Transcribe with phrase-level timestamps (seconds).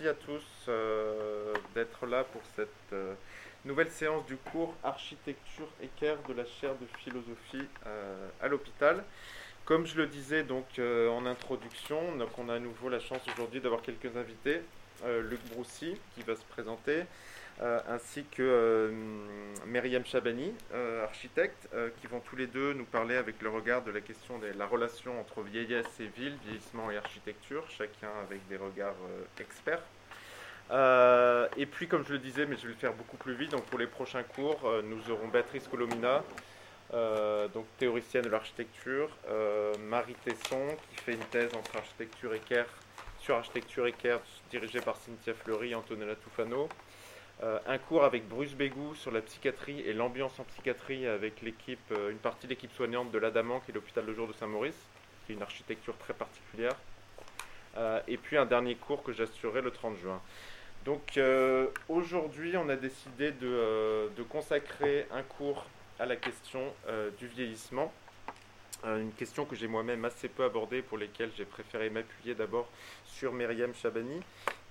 [0.00, 3.14] merci à tous euh, d'être là pour cette euh,
[3.64, 9.02] nouvelle séance du cours Architecture équerre de la chaire de philosophie euh, à l'hôpital.
[9.64, 13.60] Comme je le disais donc en introduction, donc on a à nouveau la chance aujourd'hui
[13.60, 14.62] d'avoir quelques invités.
[15.06, 17.02] Luc Broussy qui va se présenter,
[17.60, 18.92] euh, ainsi que euh,
[19.66, 21.68] Myriam Chabani, euh, architecte,
[22.00, 24.66] qui vont tous les deux nous parler avec le regard de la question de la
[24.66, 28.94] relation entre vieillesse et ville, vieillissement et architecture, chacun avec des regards
[29.40, 29.82] experts.
[31.56, 33.64] et puis, comme je le disais, mais je vais le faire beaucoup plus vite, donc
[33.64, 36.22] pour les prochains cours, nous aurons Béatrice Colomina,
[37.52, 39.10] donc théoricienne de l'architecture,
[39.88, 42.40] Marie Tesson, qui fait une thèse entre architecture et
[43.20, 46.68] sur architecture et care, dirigée par Cynthia Fleury et Antonella Tufano,
[47.44, 51.34] euh, un cours avec Bruce Bégou sur la psychiatrie et l'ambiance en psychiatrie avec
[51.92, 54.80] euh, une partie de l'équipe soignante de l'Adamant, qui est l'hôpital de jour de Saint-Maurice,
[55.24, 56.74] qui est une architecture très particulière.
[57.76, 60.20] Euh, et puis un dernier cours que j'assurerai le 30 juin.
[60.84, 61.20] Donc
[61.88, 65.66] aujourd'hui, on a décidé de, de, consacrer un cours
[65.98, 66.72] à la question
[67.18, 67.92] du vieillissement.
[68.84, 72.70] une question que j'ai moi-même assez peu abordée, pour lesquelles j'ai préféré m'appuyer d'abord
[73.04, 74.22] sur Myriam Chabani,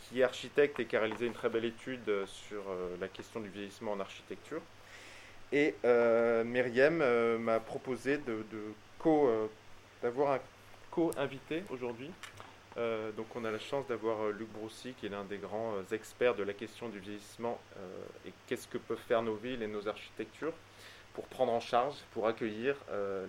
[0.07, 3.07] qui est architecte et qui a réalisé une très belle étude euh, sur euh, la
[3.07, 4.61] question du vieillissement en architecture.
[5.51, 6.97] Et euh, Myriam
[7.39, 8.43] m'a proposé de,
[8.99, 9.29] co,
[10.01, 10.39] d'avoir un
[10.91, 12.11] co-invité aujourd'hui.
[12.75, 16.43] donc on a la chance d'avoir Luc Broussy, qui est l'un des grands experts de
[16.43, 17.57] la question du vieillissement
[18.25, 20.53] et qu'est-ce que peuvent faire nos villes et nos architectures
[21.13, 22.75] pour prendre en charge, pour accueillir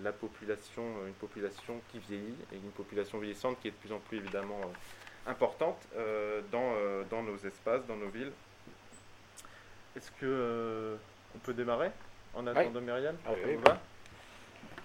[0.03, 3.99] la population, une population qui vieillit et une population vieillissante qui est de plus en
[3.99, 4.59] plus évidemment
[5.29, 8.31] importante euh, dans, euh, dans, nos espaces, dans nos villes.
[9.95, 10.95] Est-ce que euh,
[11.35, 11.91] on peut démarrer
[12.35, 13.15] en attendant Myriam?
[13.25, 13.77] Ah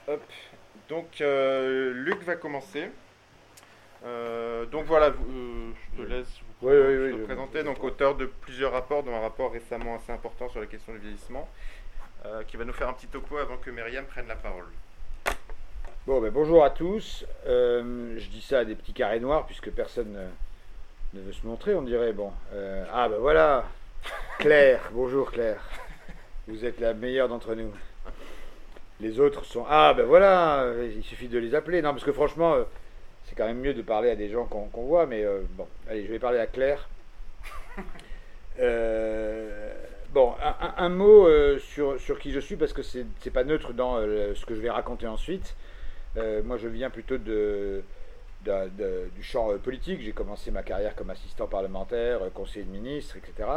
[0.06, 0.22] Hop.
[0.88, 2.90] Donc Luc va commencer.
[4.02, 7.62] donc voilà, je te laisse vous, présenter.
[7.62, 10.98] Donc auteur de plusieurs rapports, dont un rapport récemment assez important sur la question du
[10.98, 11.48] vieillissement,
[12.48, 14.66] qui va nous faire un petit topo avant que Myriam prenne la parole.
[16.06, 17.24] Bon, ben, bonjour à tous.
[17.46, 20.18] Euh, je dis ça à des petits carrés noirs puisque personne
[21.14, 22.12] ne, veut se montrer, on dirait.
[22.12, 23.64] Bon, euh, ah ben voilà,
[24.38, 24.90] Claire.
[24.92, 25.66] bonjour Claire.
[26.46, 27.72] Vous êtes la meilleure d'entre nous.
[29.00, 31.80] Les autres sont ah ben voilà, il suffit de les appeler.
[31.80, 32.64] Non, parce que franchement, euh,
[33.24, 35.06] c'est quand même mieux de parler à des gens qu'on voit.
[35.06, 36.86] Mais bon, allez, je vais parler à Claire.
[40.12, 40.34] bon,
[40.76, 44.54] un, mot sur, sur qui je suis parce que c'est pas neutre dans ce que
[44.54, 45.56] je vais raconter ensuite.
[46.16, 47.82] Euh, moi, je viens plutôt de,
[48.44, 50.00] du champ euh, politique.
[50.00, 53.48] J'ai commencé ma carrière comme assistant parlementaire, euh, conseiller de ministre, etc.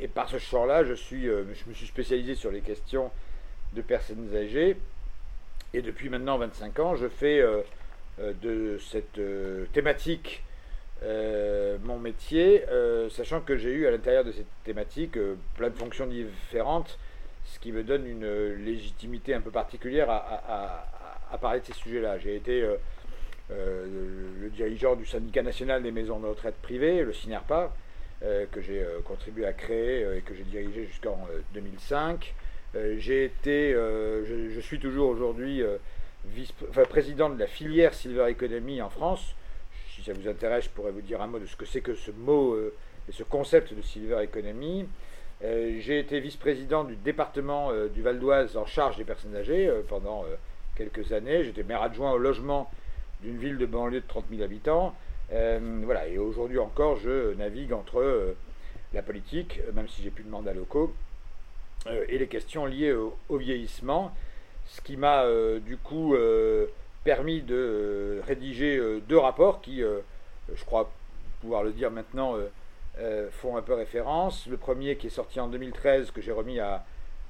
[0.00, 3.10] et par ce champ-là, je, me suis spécialisé sur les questions
[3.74, 4.78] de personnes âgées.
[5.74, 7.44] Et depuis maintenant 25 ans, je fais
[8.18, 9.20] de cette
[9.74, 10.42] thématique
[11.02, 12.64] mon métier,
[13.10, 15.18] sachant que j'ai eu à l'intérieur de cette thématique
[15.56, 16.98] plein de fonctions différentes
[17.52, 22.18] ce qui me donne une légitimité un peu particulière à, parler de ces sujets-là.
[22.18, 22.76] J'ai été euh,
[23.50, 23.86] euh,
[24.40, 27.72] le dirigeant du syndicat national des maisons de retraite privées, le SINERPA,
[28.22, 31.18] euh, que j'ai contribué à créer et que j'ai dirigé jusqu'en
[31.54, 32.34] 2005.
[32.98, 35.62] j'ai été, je, suis toujours aujourd'hui
[36.88, 39.34] président de la filière Silver Economy en France.
[39.90, 41.94] Si ça vous intéresse, je pourrais vous dire un mot de ce que c'est que
[41.94, 44.86] ce mot et ce concept de Silver Economy.
[45.44, 49.68] Euh, j'ai été vice-président du département euh, du Val d'Oise en charge des personnes âgées
[49.68, 50.24] euh, pendant
[50.76, 51.44] quelques années.
[51.44, 52.70] J'étais maire adjoint au logement
[53.22, 54.94] d'une ville de banlieue de 30 000 habitants.
[55.30, 58.34] voilà, et aujourd'hui encore, je navigue entre
[58.92, 60.92] la politique, même si j'ai plus de mandat locaux,
[62.08, 64.12] et les questions liées au, vieillissement,
[64.66, 65.24] ce qui m'a
[65.60, 66.14] du coup
[67.04, 70.92] permis de rédiger deux rapports qui, je crois
[71.40, 72.36] pouvoir le dire maintenant,
[72.98, 74.46] euh, font un peu référence.
[74.46, 76.82] Le premier qui est sorti en 2013, que j'ai remis à,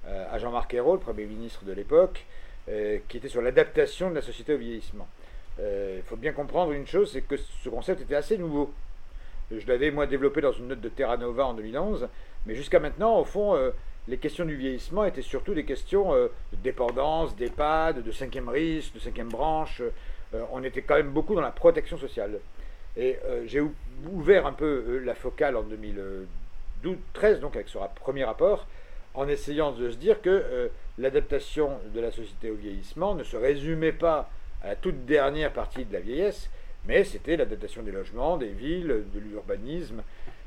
[0.06, 2.24] euh, à Jean-Marc Ayrault, le Premier ministre de l'époque,
[2.68, 5.08] euh, qui était sur l'adaptation de la société au vieillissement.
[5.58, 8.72] Il faut bien comprendre une chose, c'est que ce concept était assez nouveau.
[9.50, 12.08] Je l'avais moi développé dans une note de Terra Nova en 2011,
[12.44, 13.58] mais jusqu'à maintenant, au fond,
[14.06, 16.30] les questions du vieillissement étaient surtout des questions de
[16.62, 19.80] dépendance, d'EHPAD, de cinquième risque, de cinquième branche.
[20.52, 22.38] on était quand même beaucoup dans la protection sociale.
[22.96, 23.60] Et j'ai
[24.04, 28.66] ouvert un peu euh, la focale en 2013, donc avec ce premier rapport,
[29.14, 33.36] en essayant de se dire que euh, l'adaptation de la société au vieillissement ne se
[33.36, 34.30] résumait pas
[34.62, 36.50] à la toute dernière partie de la vieillesse,
[36.86, 40.02] mais c'était l'adaptation des logements, des villes, de l'urbanisme,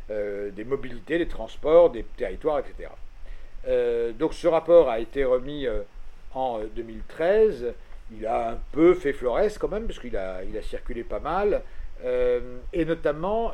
[0.10, 2.90] euh, des mobilités, des transports, des territoires, etc.
[4.18, 5.68] donc ce rapport a été remis
[6.34, 7.74] en 2013.
[8.18, 11.20] Il a un peu fait florès quand même, parce qu'il a, il a circulé pas
[11.20, 11.62] mal.
[12.04, 13.54] Et notamment,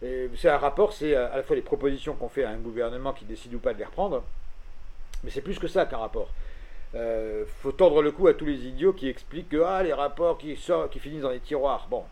[0.00, 3.24] c'est un rapport, c'est à la fois les propositions qu'on fait à un gouvernement qui
[3.24, 4.22] décide ou pas de les reprendre,
[5.24, 6.28] mais c'est plus que ça qu'un rapport.
[6.94, 10.38] Il faut tordre le cou à tous les idiots qui expliquent que ah, les rapports
[10.38, 11.88] qui, sortent, qui finissent dans les tiroirs.
[11.90, 12.04] Bon,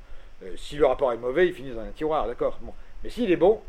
[0.57, 2.59] si le rapport est mauvais, il finit dans un tiroir, d'accord.
[2.61, 2.73] Bon.
[3.03, 3.61] Mais s'il est bon,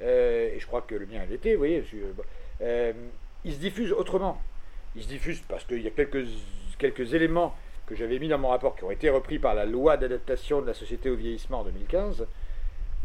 [0.00, 1.84] et je crois que le mien l'était, vous voyez,
[3.44, 4.40] il se diffuse autrement.
[4.96, 6.24] Il se diffuse parce qu'il y a quelques,
[6.78, 7.54] quelques éléments
[7.86, 10.66] que j'avais mis dans mon rapport qui ont été repris par la loi d'adaptation de
[10.66, 12.26] la société au vieillissement en 2015.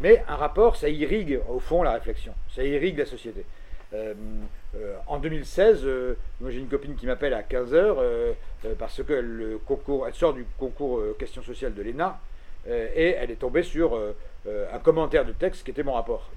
[0.00, 3.44] Mais un rapport, ça irrigue au fond la réflexion, ça irrigue la société.
[3.92, 4.14] Euh,
[4.76, 6.14] euh, en 2016, euh,
[6.48, 8.34] j'ai une copine qui m'appelle à 15h
[8.78, 12.20] parce que le concours, sort du concours questions sociales de l'ENA
[12.68, 13.98] et elle est tombée sur
[14.46, 16.30] un commentaire de texte qui était mon rapport.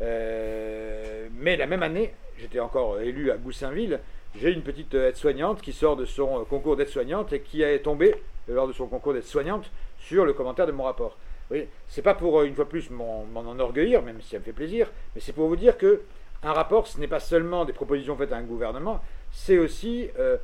[0.00, 4.00] mais la même année, j'étais encore élu à Goussainville,
[4.38, 8.14] j'ai une petite aide-soignante qui sort de son concours d'aide-soignante et qui est tombée
[8.48, 11.16] lors de son concours d'aide-soignante sur le commentaire de mon rapport.
[11.50, 14.90] Oui, c'est pas pour une fois plus m'en enorgueillir, même si ça me fait plaisir,
[15.14, 16.02] mais c'est pour vous dire que
[16.42, 19.02] un rapport, ce n'est pas seulement des propositions faites à un gouvernement,
[19.32, 20.36] c'est aussi euh,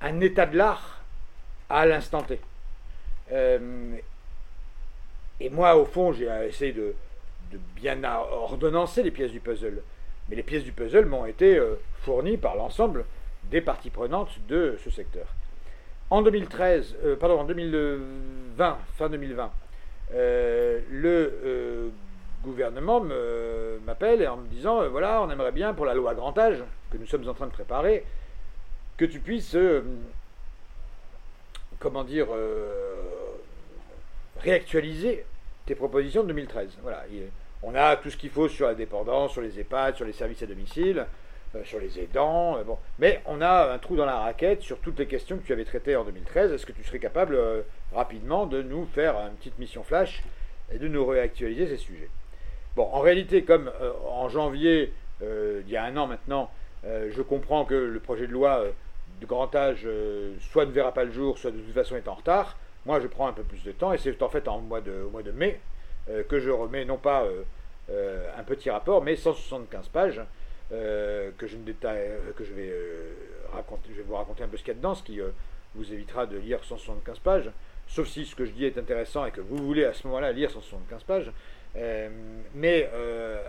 [0.00, 1.02] un état de l'art
[1.68, 2.38] à l'instant T.
[3.32, 3.96] Euh,
[5.40, 6.94] et moi, au fond, j'ai essayé de,
[7.74, 9.82] bien ordonnancer les pièces du puzzle.
[10.28, 13.04] Mais les pièces du puzzle m'ont été euh, fournies par l'ensemble
[13.50, 15.26] des parties prenantes de ce secteur.
[16.08, 19.50] En 2013, pardon, en 2020, fin 2020,
[20.12, 21.90] le
[22.42, 23.00] gouvernement
[23.86, 27.06] m'appelle en me disant voilà, on aimerait bien pour la loi grand âge que nous
[27.06, 28.04] sommes en train de préparer,
[28.96, 29.56] que tu puisses,
[31.78, 32.28] comment dire,
[34.40, 35.24] réactualiser
[35.66, 36.78] tes propositions de 2013.
[36.82, 37.04] Voilà,
[37.62, 40.42] on a tout ce qu'il faut sur la dépendance, sur les EHPAD, sur les services
[40.42, 41.06] à domicile,
[41.64, 42.78] sur les aidants, bon.
[42.98, 45.64] mais on a un trou dans la raquette sur toutes les questions que tu avais
[45.64, 46.52] traitées en 2013.
[46.52, 47.38] Est-ce que tu serais capable
[47.92, 50.22] rapidement de nous faire une petite mission flash
[50.72, 52.08] et de nous réactualiser ces sujets?
[52.76, 54.92] Bon, en réalité, comme euh, en janvier,
[55.22, 56.50] euh, il y a un an maintenant,
[56.84, 58.64] euh, je comprends que le projet de loi
[59.20, 59.86] de grand âge
[60.40, 62.56] soit ne verra pas le jour, soit de toute façon est en retard.
[62.86, 64.80] Moi, je prends un peu plus de temps et c'est en fait en au mois
[64.80, 65.60] de mai
[66.28, 67.26] que je remets non pas
[67.90, 70.22] un petit rapport, mais 175 pages
[70.70, 72.72] que je ne détaille, que je vais
[73.52, 75.20] raconter, je vais vous raconter un peu ce qu'il y a dedans, ce qui
[75.74, 77.50] vous évitera de lire 175 pages,
[77.88, 80.32] sauf si ce que je dis est intéressant et que vous voulez à ce moment-là
[80.32, 81.32] lire 175 pages.
[81.76, 82.08] Euh,
[82.54, 83.40] mais euh,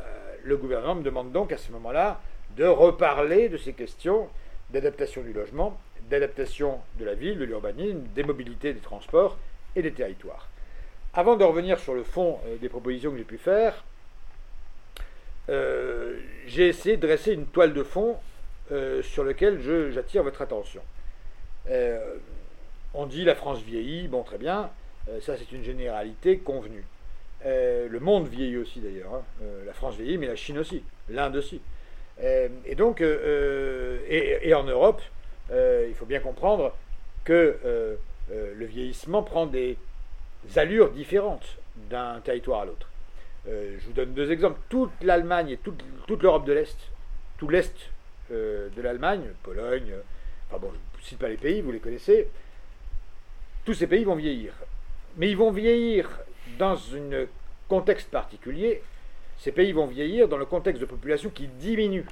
[0.44, 2.21] le gouvernement me demande donc à ce moment-là
[2.56, 4.27] de reparler de ces questions
[4.69, 5.79] d'adaptation du logement,
[6.09, 9.38] d'adaptation de la ville, de l'urbanisme, des mobilités, des transports
[9.75, 10.50] et des territoires.
[11.13, 13.83] Avant de revenir sur le fond euh, des propositions que j'ai pu faire,
[15.48, 18.18] j'ai essayé de dresser une toile de fond
[19.02, 19.60] sur laquelle
[19.92, 20.82] j'attire votre attention.
[22.94, 24.70] on dit la France vieillit, bon très bien,
[25.22, 26.86] ça c'est une généralité convenue.
[27.46, 29.16] Euh, le monde vieillit aussi d'ailleurs.
[29.16, 29.24] Hein.
[29.42, 31.62] Euh, la France vieillit, mais la Chine aussi, l'Inde aussi.
[32.24, 35.02] Euh, et donc, et, en Europe,
[35.50, 36.76] il faut bien comprendre
[37.24, 37.98] que
[38.30, 39.78] le vieillissement prend des
[40.56, 41.58] allures différentes
[41.90, 42.91] d'un territoire à l'autre.
[43.46, 44.60] Je vous donne deux exemples.
[44.70, 45.82] Toute l'Allemagne et toute,
[46.22, 46.78] l'Europe de l'Est,
[47.38, 47.76] tout l'Est
[48.30, 49.94] de l'Allemagne, Pologne,
[50.48, 52.30] enfin bon, je ne cite pas les pays, vous les connaissez,
[53.66, 54.54] tous ces pays vont vieillir.
[55.18, 56.10] Mais ils vont vieillir
[56.58, 57.26] dans un
[57.68, 58.82] contexte particulier,
[59.38, 62.06] ces pays vont vieillir dans le contexte de population qui diminue.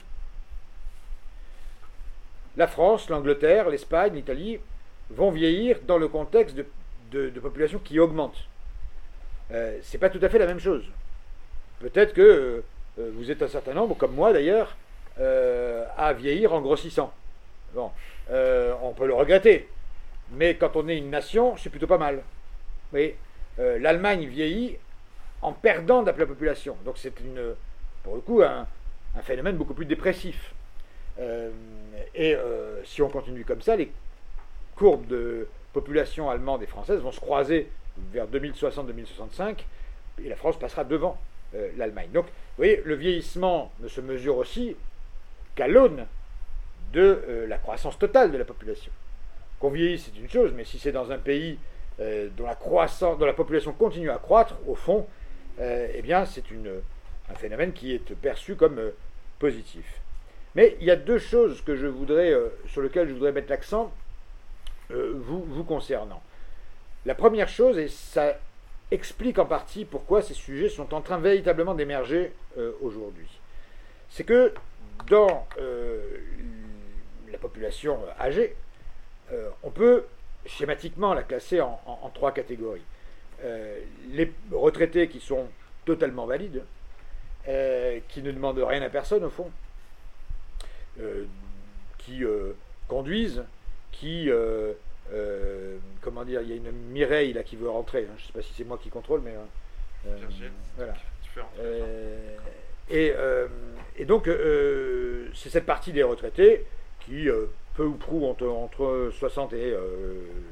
[2.57, 4.59] La France, l'Angleterre, l'Espagne, l'Italie
[5.11, 6.57] vont vieillir dans le contexte
[7.11, 8.35] de, population qui augmente.
[9.51, 10.83] Euh, c'est pas tout à fait la même chose.
[11.79, 12.63] Peut-être que
[12.99, 14.75] euh, vous êtes un certain nombre, comme moi d'ailleurs,
[15.19, 17.13] euh, à vieillir en grossissant.
[17.73, 17.91] Bon,
[18.31, 19.69] euh, on peut le regretter,
[20.31, 22.21] mais quand on est une nation, c'est plutôt pas mal.
[22.93, 24.77] Euh, l'Allemagne vieillit
[25.41, 26.75] en perdant de la population.
[26.85, 27.55] Donc c'est une,
[28.03, 28.67] pour le coup un,
[29.21, 30.53] phénomène beaucoup plus dépressif.
[31.19, 31.49] Euh,
[32.15, 33.91] et euh, si on continue comme ça, les
[34.75, 37.69] courbes de population allemande et française vont se croiser
[38.13, 39.57] vers 2060-2065
[40.23, 41.17] et la France passera devant
[41.77, 42.09] l'Allemagne.
[42.13, 44.75] Donc, vous voyez, le vieillissement ne se mesure aussi
[45.55, 46.05] qu'à l'aune
[46.93, 48.91] de la croissance totale de la population.
[49.59, 51.57] Qu'on vieillisse, c'est une chose, mais si c'est dans un pays
[51.99, 55.05] euh, dont, la croissance, dont la population continue à croître, au fond,
[55.59, 56.43] euh, eh bien, c'est
[57.29, 58.91] un phénomène qui est perçu comme euh,
[59.37, 59.85] positif.
[60.55, 62.33] Mais il y a deux choses que je voudrais,
[62.67, 63.93] sur lesquelles je voudrais mettre l'accent
[64.89, 66.23] vous concernant.
[67.05, 68.35] La première chose, et ça
[68.91, 72.31] explique en partie pourquoi ces sujets sont en train véritablement d'émerger
[72.81, 73.27] aujourd'hui,
[74.09, 74.53] c'est que
[75.07, 75.47] dans
[77.31, 78.55] la population âgée,
[79.63, 80.05] on peut
[80.45, 82.85] schématiquement la classer en, trois catégories.
[84.11, 85.47] les retraités qui sont
[85.85, 86.63] totalement valides,
[87.45, 89.51] qui ne demandent rien à personne au fond,
[91.99, 92.23] qui
[92.87, 93.43] conduisent,
[93.91, 94.29] qui
[96.01, 98.07] comment dire, il y a une Mireille là qui veut rentrer.
[98.09, 98.15] Hein.
[98.17, 99.33] je ne sais pas si c'est moi qui contrôle, mais
[100.75, 100.93] voilà.
[102.89, 103.13] Et,
[103.97, 104.29] et, donc,
[105.35, 106.65] c'est cette partie des retraités
[107.01, 107.27] qui,
[107.75, 109.75] peu ou prou, entre, entre 60 et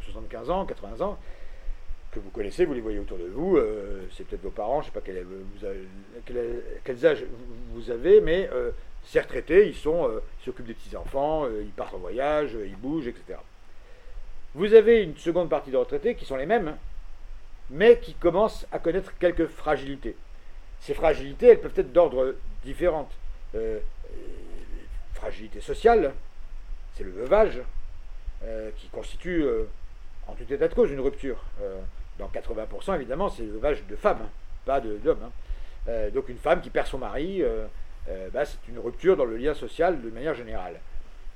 [0.03, 1.17] 75 ans, 80 ans,
[2.11, 3.59] que vous connaissez, vous les voyez autour de vous,
[4.15, 6.43] c'est peut-être vos parents, je ne sais pas quel, vous
[6.83, 7.25] quels âges
[7.73, 8.49] vous avez, mais
[9.03, 10.09] ces retraités, ils sont,
[10.43, 13.39] s'occupent des petits-enfants, ils partent en voyage, ils bougent, etc.
[14.57, 16.75] Vous avez une seconde partie de retraités qui sont les mêmes,
[17.69, 20.15] mais qui commencent à connaître quelques fragilités.
[20.79, 22.33] Ces fragilités, elles peuvent être d'ordre
[22.63, 23.07] différent.
[23.53, 23.77] Euh,
[25.13, 26.11] fragilité sociale,
[26.95, 27.59] c'est le veuvage,
[28.45, 29.65] euh, qui constitue euh,
[30.25, 31.37] en tout état de cause une rupture.
[32.17, 34.27] dans 80%, évidemment, c'est le veuvage de femmes,
[34.65, 35.29] pas d'hommes.
[35.87, 36.09] Hein.
[36.15, 37.43] donc une femme qui perd son mari,
[38.33, 40.79] bah, c'est une rupture dans le lien social de manière générale.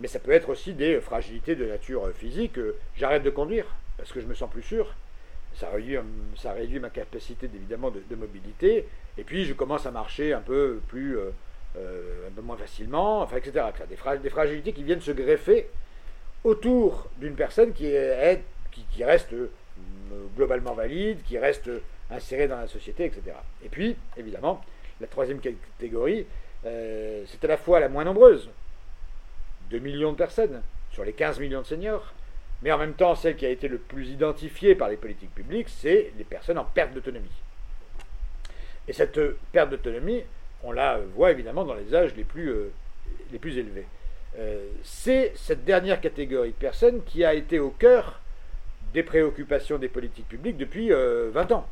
[0.02, 2.60] Mais ça peut être aussi des fragilités de nature physique.
[2.98, 3.68] J'arrête de conduire
[3.98, 4.96] parce que je me sens plus sûr.
[5.56, 5.98] Ça réduit,
[6.38, 8.88] ça réduit ma capacité évidemment de, mobilité.
[9.20, 11.30] Et puis je commence à marcher un peu plus, euh,
[11.78, 13.66] euh, un peu moins facilement, enfin, etc.
[13.88, 15.68] Des, des, fragilités qui viennent se greffer
[16.44, 18.42] autour d'une personne qui, est,
[18.72, 19.52] qui, reste euh,
[20.36, 21.70] globalement valide, qui reste
[22.10, 23.36] insérée dans la société, etc.
[23.64, 24.66] Et puis, évidemment,
[25.00, 26.26] la troisième catégorie,
[26.64, 28.50] c'est à la fois la moins nombreuse,
[29.72, 30.62] 2 millions de personnes
[30.92, 32.14] sur les 15 millions de seniors.
[32.62, 35.70] Mais en même temps, celle qui a été le plus identifiée par les politiques publiques,
[35.70, 37.28] c'est les personnes en perte d'autonomie.
[38.88, 39.20] Et cette
[39.52, 40.24] perte d'autonomie,
[40.64, 42.72] on la voit évidemment dans les âges les plus, euh,
[43.32, 43.88] les plus élevés.
[44.38, 48.22] Euh, c'est cette dernière catégorie de personnes qui a été au cœur
[48.94, 51.68] des préoccupations des politiques publiques depuis 20 euh, ans.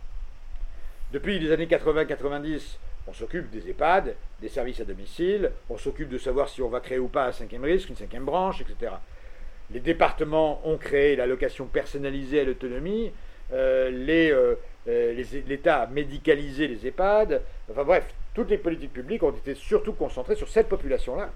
[1.12, 2.78] Depuis les années 80-90,
[3.10, 6.80] on s'occupe des EHPAD, des services à domicile, on s'occupe de savoir si on va
[6.80, 8.94] créer ou pas un cinquième risque, une cinquième branche, etc.
[9.72, 13.12] Les départements ont créé l'allocation personnalisée à l'autonomie,
[13.52, 14.56] euh, euh,
[14.88, 19.94] euh, l'État a médicalisé les EHPAD, enfin bref, toutes les politiques publiques ont été surtout
[19.94, 21.32] concentrées sur cette population-là,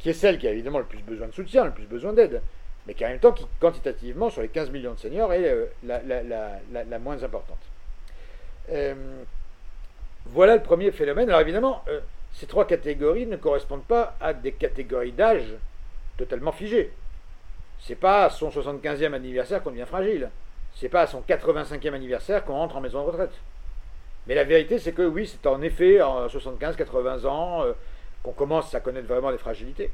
[0.00, 2.42] qui est celle qui a évidemment le plus besoin de soutien, le plus besoin d'aide,
[2.86, 7.22] mais qui en même temps, quantitativement, sur les 15 millions de seniors, est la, moins
[7.22, 7.60] importante.
[10.26, 11.28] Voilà le premier phénomène.
[11.28, 12.00] Alors évidemment, euh,
[12.34, 15.54] ces trois catégories ne correspondent pas à des catégories d'âge
[16.16, 16.92] totalement figées.
[17.80, 20.30] C'est pas à son 75e anniversaire qu'on devient fragile.
[20.74, 23.34] C'est pas à son 85e anniversaire qu'on rentre en maison de retraite.
[24.26, 27.72] Mais la vérité, c'est que oui, c'est en effet en 75-80 ans euh,
[28.22, 29.90] qu'on commence à connaître vraiment les fragilités.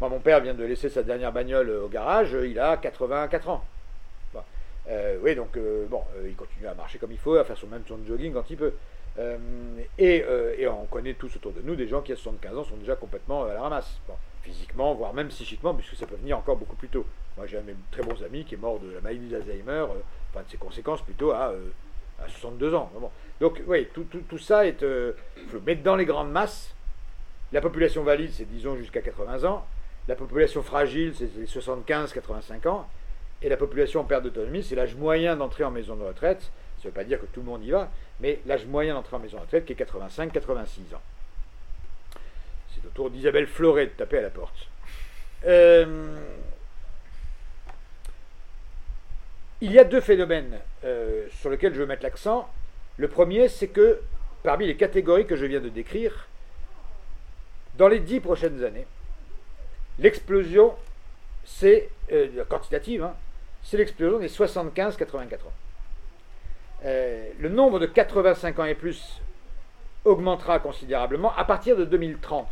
[0.00, 3.64] Moi, mon père vient de laisser sa dernière bagnole au garage, il a 84 ans.
[5.22, 5.56] oui, donc
[5.88, 8.34] bon, il continue à marcher comme il faut, à faire son même son de jogging
[8.34, 8.74] quand il peut.
[9.18, 9.38] Euh,
[10.00, 12.76] euh, et, on connaît tous autour de nous des gens qui à 75 ans sont
[12.76, 14.00] déjà complètement à la ramasse.
[14.42, 17.06] physiquement, voire même psychiquement, puisque ça peut venir encore beaucoup plus tôt.
[17.36, 19.70] Moi j'ai un de mes très bons amis qui est mort de la maladie d'Alzheimer,
[19.70, 21.52] euh, enfin de ses conséquences plutôt à,
[22.22, 22.90] à 62 ans.
[23.40, 24.84] Donc oui, tout, tout, ça est...
[25.48, 26.74] Faut mettre dans les grandes masses.
[27.52, 29.64] La population valide, c'est disons jusqu'à 80 ans.
[30.08, 32.86] La population fragile, c'est les 75-85 ans.
[33.42, 36.50] Et la population en perte d'autonomie, c'est l'âge moyen d'entrer en maison de retraite.
[36.78, 37.90] Ça ne veut pas dire que tout le monde y va,
[38.20, 41.02] mais l'âge moyen d'entrer en maison de retraite qui est 85-86 ans.
[42.74, 44.68] C'est au tour d'Isabelle Fleuret de taper à la porte.
[45.46, 46.16] Euh,
[49.60, 52.48] il y a deux phénomènes euh, sur lesquels je veux mettre l'accent.
[52.96, 54.00] Le premier, c'est que
[54.42, 56.28] parmi les catégories que je viens de décrire,
[57.76, 58.86] dans les dix prochaines années,
[59.98, 60.74] l'explosion,
[61.44, 63.14] c'est euh, quantitative, hein,
[63.62, 65.52] c'est l'explosion des 75-84 ans.
[66.84, 69.20] Euh, le nombre de 85 ans et plus
[70.04, 72.46] augmentera considérablement à partir de 2030.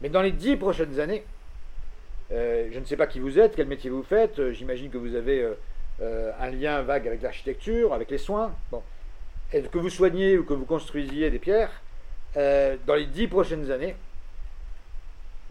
[0.00, 1.24] Mais dans les dix prochaines années,
[2.30, 4.98] euh, je ne sais pas qui vous êtes, quel métier vous faites, euh, j'imagine que
[4.98, 5.48] vous avez
[6.38, 8.54] un lien vague avec l'architecture, avec les soins.
[8.70, 8.82] Bon.
[9.52, 11.70] Et que vous soignez ou que vous construisiez des pierres,
[12.34, 13.96] dans les dix prochaines années,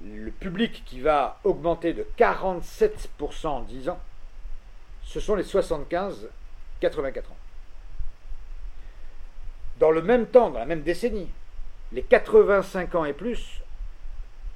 [0.04, 4.00] le public qui va augmenter de 47% en 10 ans,
[5.04, 6.30] ce sont les 75
[6.86, 7.38] 84 ans.
[9.80, 11.30] Dans le même temps, dans la même décennie,
[11.92, 13.62] les 85 ans et plus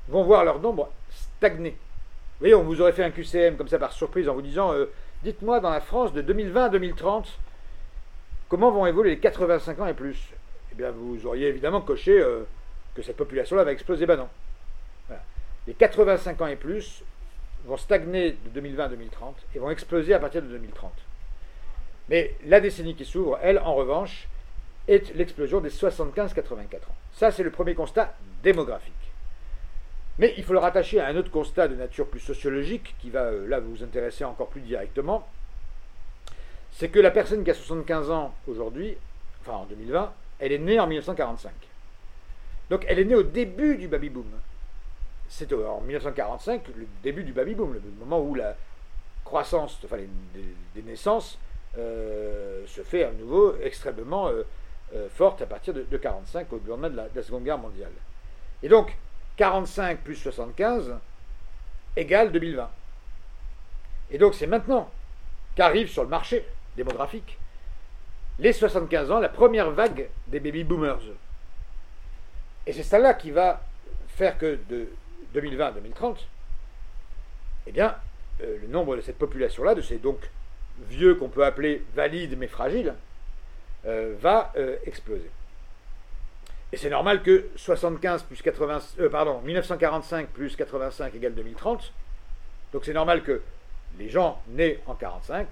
[0.07, 1.71] vont voir leur nombre stagner.
[1.71, 4.73] Vous voyez, on vous aurait fait un QCM comme ça par surprise en vous disant
[4.73, 4.85] euh,
[5.23, 7.37] Dites-moi, dans la France de 2020 à 2030,
[8.47, 10.29] comment vont évoluer les 85 ans et plus?
[10.71, 12.43] Eh bien, vous auriez évidemment coché euh,
[12.95, 14.05] que cette population-là va exploser.
[14.05, 14.29] Ben non.
[15.67, 17.03] Les 85 ans et plus
[17.65, 20.91] vont stagner de 2020 à 2030 et vont exploser à partir de 2030.
[22.09, 24.27] Mais la décennie qui s'ouvre, elle, en revanche,
[24.87, 26.95] est l'explosion des 75-84 ans.
[27.13, 28.93] Ça, c'est le premier constat démographique.
[30.17, 33.21] Mais il faut le rattacher à un autre constat de nature plus sociologique, qui va
[33.21, 35.27] euh, là vous intéresser encore plus directement.
[36.73, 38.97] C'est que la personne qui a 75 ans aujourd'hui,
[39.41, 41.51] enfin en 2020, elle est née en 1945.
[42.69, 44.25] Donc elle est née au début du baby-boom.
[45.29, 48.55] C'est en 1945 le début du baby-boom, le moment où la
[49.23, 49.97] croissance, enfin
[50.75, 51.37] des, naissances,
[51.75, 54.43] se fait à nouveau extrêmement euh,
[54.95, 57.91] euh, forte à partir de, 1945, au lendemain de la, de la, Seconde Guerre mondiale.
[58.63, 58.95] Et donc,
[59.37, 60.95] 45 plus 75
[61.95, 62.69] égale 2020.
[64.11, 64.89] Et donc, c'est maintenant
[65.55, 66.45] qu'arrive sur le marché
[66.75, 67.37] démographique
[68.39, 71.01] les 75 ans, la première vague des baby boomers.
[72.65, 73.61] Et c'est celle-là qui va
[74.07, 74.89] faire que de
[75.33, 76.27] 2020 à 2030,
[77.67, 77.95] eh bien,
[78.41, 80.17] euh, le nombre de cette population-là, de ces donc
[80.89, 82.93] vieux qu'on peut appeler valides mais fragiles,
[83.85, 85.29] euh, va euh, exploser.
[86.71, 88.79] Et c'est normal que 75 plus 80,
[89.11, 91.93] pardon, 1945 plus 85 égale 2030.
[92.73, 93.41] Donc c'est normal que
[93.97, 95.47] les gens nés en 45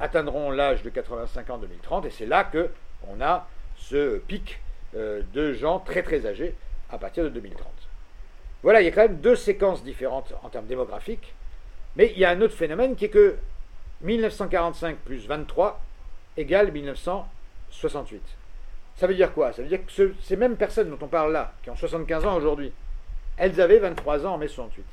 [0.00, 2.70] atteindront l'âge de 85 ans en 2030, et c'est là que
[3.08, 4.60] on a ce pic
[4.94, 6.54] de gens très très âgés
[6.90, 7.66] à partir de 2030.
[8.62, 11.34] Voilà, il y a quand même deux séquences différentes en termes démographiques,
[11.96, 13.36] mais il y a un autre phénomène qui est que
[14.02, 15.80] 1945 plus 23
[16.36, 18.22] égale 1968.
[18.96, 19.52] Ça veut dire quoi?
[19.52, 22.36] Ça veut dire que ces mêmes personnes dont on parle là, qui ont 75 ans
[22.36, 22.72] aujourd'hui,
[23.36, 24.84] elles avaient 23 ans en mai 68.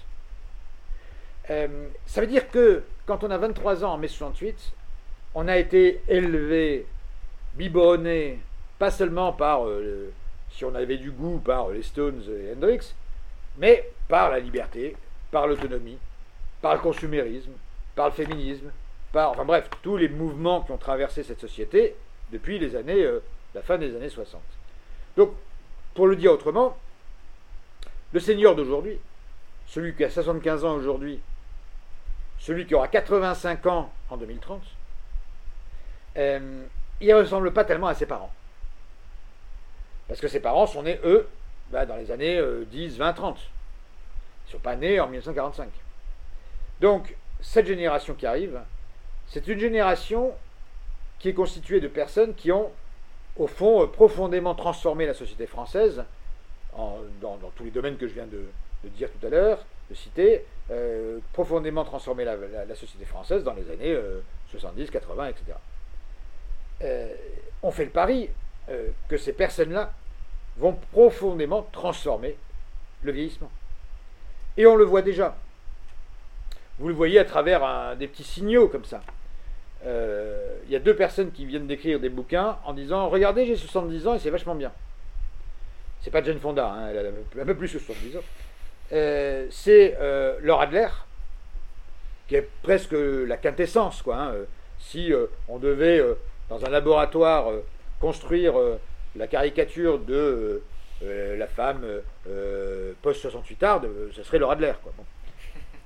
[1.50, 4.74] Euh, ça veut dire que quand on a 23 ans en mai 68,
[5.36, 6.86] on a été élevé,
[7.56, 8.40] biberonné,
[8.78, 10.12] pas seulement par, euh,
[10.52, 12.94] si on avait du goût, par les Stones et Hendrix,
[13.58, 14.96] mais par la liberté,
[15.32, 15.98] par l'autonomie,
[16.62, 17.52] par le consumérisme,
[17.96, 18.72] par le féminisme,
[19.16, 21.96] enfin bref, tous les mouvements qui ont traversé cette société
[22.32, 23.22] depuis les années, euh,
[23.54, 24.42] la fin des années 60.
[25.18, 25.34] Donc,
[25.94, 26.76] pour le dire autrement,
[28.12, 29.00] le seigneur d'aujourd'hui,
[29.68, 31.20] celui qui a 75 ans aujourd'hui,
[32.40, 34.62] celui qui aura 85 ans en 2030,
[36.18, 36.64] euh,
[37.00, 38.34] il ne ressemble pas tellement à ses parents.
[40.08, 41.28] Parce que ses parents sont nés, eux,
[41.72, 43.38] bah, dans les années 10, 20, 30.
[43.40, 45.70] Ils ne sont pas nés en 1945.
[46.82, 48.60] Donc, cette génération qui arrive,
[49.28, 50.34] c'est une génération
[51.20, 52.72] qui est constituée de personnes qui ont,
[53.38, 56.04] au fond, profondément transformé la société française,
[56.76, 58.46] dans, tous les domaines que je viens de,
[58.90, 63.98] dire tout à l'heure, de citer, euh, profondément transformé la, société française dans les années
[64.50, 65.58] 70, 80, etc.
[67.62, 68.30] on fait le pari
[68.70, 69.92] euh, que ces personnes-là
[70.58, 72.38] vont profondément transformer
[73.02, 73.52] le vieillissement.
[74.56, 75.36] Et on le voit déjà.
[76.84, 79.02] Vous le voyez à travers des petits signaux comme ça.
[79.86, 83.56] Euh, il y a deux personnes qui viennent d'écrire des bouquins en disant Regardez, j'ai
[83.56, 84.70] 70 ans et c'est vachement bien.
[86.02, 86.98] C'est pas Jane Fonda, hein, elle
[87.40, 88.22] a un peu plus que 70 ans.
[88.92, 90.90] Euh, c'est euh, Laura Adler,
[92.28, 94.02] qui est presque la quintessence.
[94.02, 94.34] Quoi, hein.
[94.78, 95.14] Si
[95.48, 96.04] on devait,
[96.50, 97.46] dans un laboratoire,
[98.02, 98.56] construire
[99.16, 100.64] la caricature de euh,
[101.04, 101.86] euh, la femme
[102.28, 103.82] euh, post-68 art,
[104.14, 104.74] ce serait Laura Adler.
[104.82, 104.94] Quoi.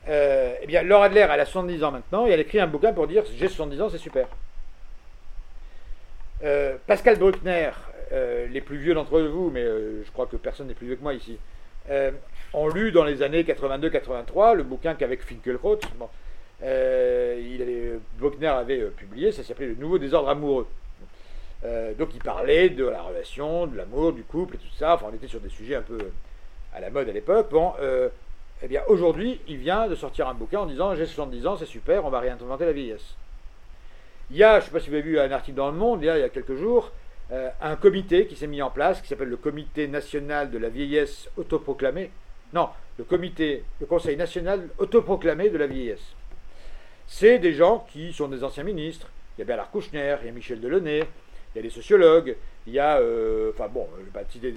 [0.10, 3.08] Eh bien, Laura Adler, elle a 70 ans maintenant, et elle écrit un bouquin pour
[3.08, 4.28] dire j'ai 70 ans, c'est super.
[6.86, 7.72] Pascal Bruckner,
[8.12, 11.14] les plus vieux d'entre vous, mais je crois que personne n'est plus vieux que moi
[11.14, 11.38] ici,
[12.54, 15.80] ont lu dans les années 82-83 le bouquin qu'avec Finkelkraut,
[18.20, 20.68] Bruckner avait publié, ça s'appelait Le Nouveau désordre amoureux.
[21.66, 24.96] Euh, donc il parlait de la relation, de l'amour, du couple et tout ça.
[24.96, 25.98] Enfin, on était sur des sujets un peu
[26.74, 27.50] à la mode à l'époque.
[27.52, 28.10] Bon, euh,
[28.62, 31.66] eh bien aujourd'hui, il vient de sortir un bouquin en disant j'ai 70 ans, c'est
[31.66, 33.16] super, on va réinventer la vieillesse.
[34.32, 35.78] Il y a, je ne sais pas si vous avez vu un article dans Le
[35.78, 36.92] Monde, il y a, il y a quelques jours,
[37.32, 40.70] euh, un comité qui s'est mis en place, qui s'appelle le Comité national de la
[40.70, 42.10] vieillesse autoproclamée.
[42.54, 46.14] Non, le comité, le Conseil national autoproclamé de la vieillesse.
[47.06, 49.10] C'est des gens qui sont des anciens ministres.
[49.38, 52.36] Il y a Bernard Kouchner, il y a Michel Delaunay, il y a des sociologues,
[52.66, 54.56] il y a, euh, enfin bon, je ne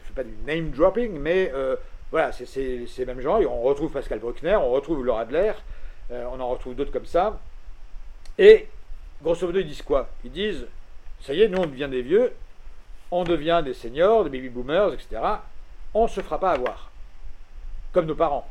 [0.00, 1.76] fais pas du name dropping, mais euh,
[2.12, 3.40] voilà, c'est ces mêmes gens.
[3.40, 5.52] Et on retrouve Pascal Bruckner, on retrouve Laura Adler,
[6.12, 7.40] euh, on en retrouve d'autres comme ça.
[8.38, 8.68] Et
[9.22, 10.08] grosso modo, ils disent quoi?
[10.24, 10.66] Ils disent,
[11.20, 12.32] ça y est, nous on devient des vieux,
[13.10, 15.20] on devient des seniors, des baby boomers, etc.
[15.94, 16.92] On ne se fera pas avoir,
[17.92, 18.48] comme nos parents.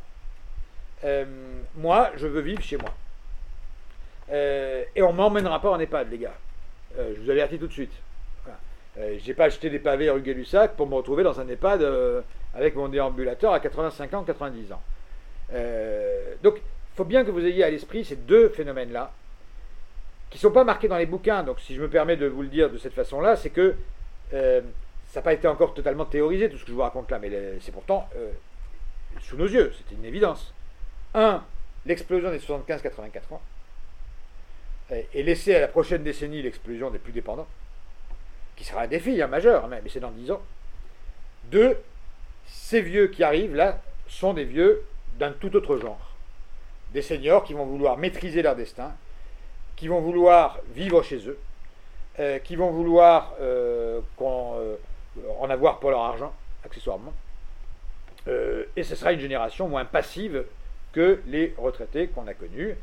[1.76, 2.92] moi, je veux vivre chez moi.
[4.30, 6.34] et on m'emmènera pas en EHPAD, les gars.
[6.98, 7.92] Euh, je vous avertis tout de suite.
[8.98, 11.82] Euh, je n'ai pas acheté des pavés rue Gay-Lussac pour me retrouver dans un EHPAD
[11.82, 12.20] euh,
[12.54, 14.82] avec mon déambulateur à 85 ans, 90 ans.
[16.42, 19.12] donc, il faut bien que vous ayez à l'esprit ces deux phénomènes-là
[20.32, 21.42] qui ne sont pas marqués dans les bouquins.
[21.42, 23.74] Donc si je me permets de vous le dire de cette façon-là, c'est que
[24.32, 24.60] euh,
[25.10, 27.30] ça n'a pas été encore totalement théorisé, tout ce que je vous raconte là, mais
[27.60, 28.30] c'est pourtant euh,
[29.20, 30.54] sous nos yeux, c'est une évidence.
[31.14, 31.44] Un,
[31.84, 33.42] l'explosion des 75-84 ans,
[34.90, 37.46] et laisser à la prochaine décennie l'explosion des plus dépendants,
[38.56, 40.42] qui sera un défi hein, majeur, mais c'est dans 10 ans.
[41.44, 41.76] Deux,
[42.52, 44.84] ces vieux qui arrivent là sont des vieux
[45.18, 46.14] d'un tout autre genre.
[46.92, 48.92] Des seniors qui vont vouloir maîtriser leur destin,
[49.76, 51.38] qui vont vouloir vivre chez eux,
[52.20, 54.76] euh, qui vont vouloir euh, euh,
[55.40, 56.34] en avoir pour leur argent,
[56.64, 57.12] accessoirement.
[58.76, 60.44] et ce sera une génération moins passive
[60.92, 62.76] que les retraités qu'on a connus,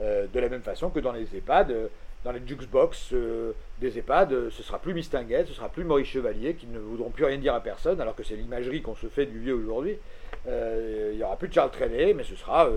[0.00, 1.90] de la même façon que dans les EHPAD,
[2.24, 3.14] dans les jukebox
[3.80, 7.24] des EHPAD, ce sera plus Mistinguet, ce sera plus Maurice Chevalier, qui ne voudront plus
[7.24, 9.96] rien dire à personne, alors que c'est l'imagerie qu'on se fait du vieux aujourd'hui.
[10.46, 12.68] Il n'y aura plus de Charles Trenet, mais ce sera,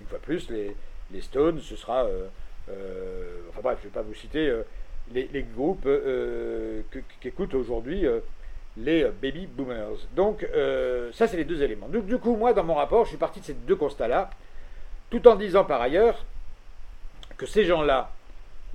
[0.00, 0.74] une fois plus, les,
[1.12, 2.06] les Stones, ce sera
[2.68, 4.62] euh, enfin bref, je ne vais pas vous citer euh,
[5.12, 6.82] les, groupes euh,
[7.20, 8.04] qu'écoutent aujourd'hui
[8.76, 9.98] les baby boomers.
[10.14, 10.46] Donc
[11.12, 11.88] ça, c'est les deux éléments.
[11.88, 14.30] Donc du coup, moi, dans mon rapport, je suis parti de ces deux constats-là,
[15.10, 16.24] tout en disant par ailleurs
[17.36, 18.10] que ces gens-là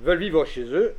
[0.02, 0.94] veulent vivre chez eux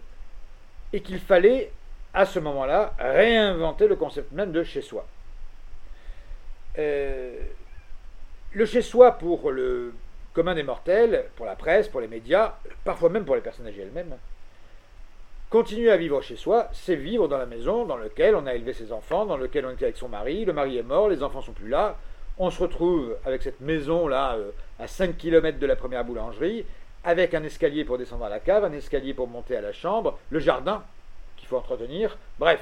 [0.92, 1.72] et qu'il fallait
[2.14, 5.06] à ce moment-là réinventer le concept même de chez soi.
[6.76, 7.36] le
[8.66, 9.94] chez soi pour le
[10.34, 13.82] commun des mortels, pour la presse, pour les médias, parfois même pour les personnes âgées
[13.82, 14.18] elles-mêmes,
[15.50, 18.74] continuer à vivre chez soi, c'est vivre dans la maison dans laquelle on a élevé
[18.74, 21.42] ses enfants, dans laquelle on était avec son mari, le mari est mort, les enfants
[21.42, 21.98] sont plus là,
[22.40, 26.66] on se retrouve avec cette maison-là euh, à 5 km de la première boulangerie,
[27.04, 30.20] avec un escalier pour descendre à la cave, un escalier pour monter à la chambre,
[30.30, 30.84] le jardin
[31.38, 32.62] qu'il faut entretenir, bref.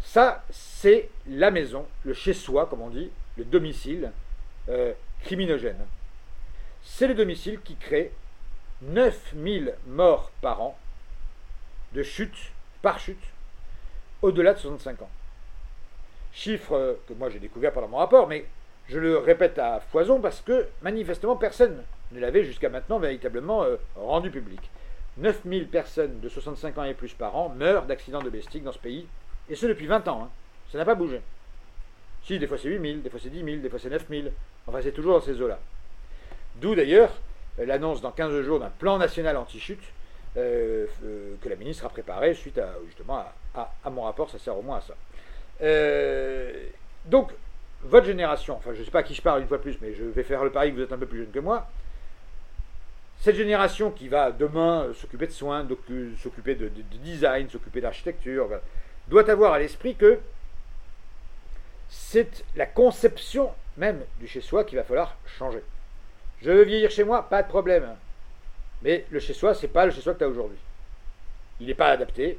[0.00, 4.12] Ça, c'est la maison, le chez-soi, comme on dit, le domicile
[4.68, 4.92] euh,
[5.24, 5.78] criminogène
[6.88, 8.10] c'est le domicile qui crée
[8.82, 10.78] 9000 morts par an
[11.92, 13.22] de chute par chute
[14.22, 15.10] au-delà de 65 ans.
[16.32, 18.46] Chiffre que moi j'ai découvert pendant mon rapport, mais
[18.88, 23.76] je le répète à foison parce que manifestement personne ne l'avait jusqu'à maintenant véritablement euh,
[23.96, 24.60] rendu public.
[25.18, 29.06] 9000 personnes de 65 ans et plus par an meurent d'accidents domestiques dans ce pays,
[29.48, 30.24] et ce depuis 20 ans.
[30.24, 30.30] Hein.
[30.70, 31.20] Ça n'a pas bougé.
[32.24, 34.32] Si, des fois c'est 8000, des fois c'est 10 000, des fois c'est 9000.
[34.66, 35.58] Enfin, c'est toujours dans ces eaux-là.
[36.56, 37.10] D'où d'ailleurs
[37.58, 39.82] l'annonce dans 15 jours d'un plan national anti-chute
[40.36, 44.56] euh, euh, que la ministre a préparé suite à, justement à, mon rapport, ça sert
[44.56, 44.94] au moins à ça.
[45.62, 46.66] Euh,
[47.06, 47.32] donc,
[47.82, 49.94] votre génération, enfin je ne sais pas à qui je parle une fois plus, mais
[49.94, 51.68] je vais faire le pari que vous êtes un peu plus jeune que moi,
[53.20, 55.66] cette génération qui va demain s'occuper de soins,
[56.22, 56.68] s'occuper de,
[57.02, 58.48] design, s'occuper d'architecture,
[59.08, 60.20] doit avoir à l'esprit que
[61.88, 65.62] c'est la conception même du chez-soi qu'il va falloir changer.
[66.42, 67.96] Je veux vieillir chez moi, pas de problème.
[68.82, 70.58] Mais le chez-soi, c'est pas le chez-soi que tu as aujourd'hui.
[71.60, 72.38] Il n'est pas adapté.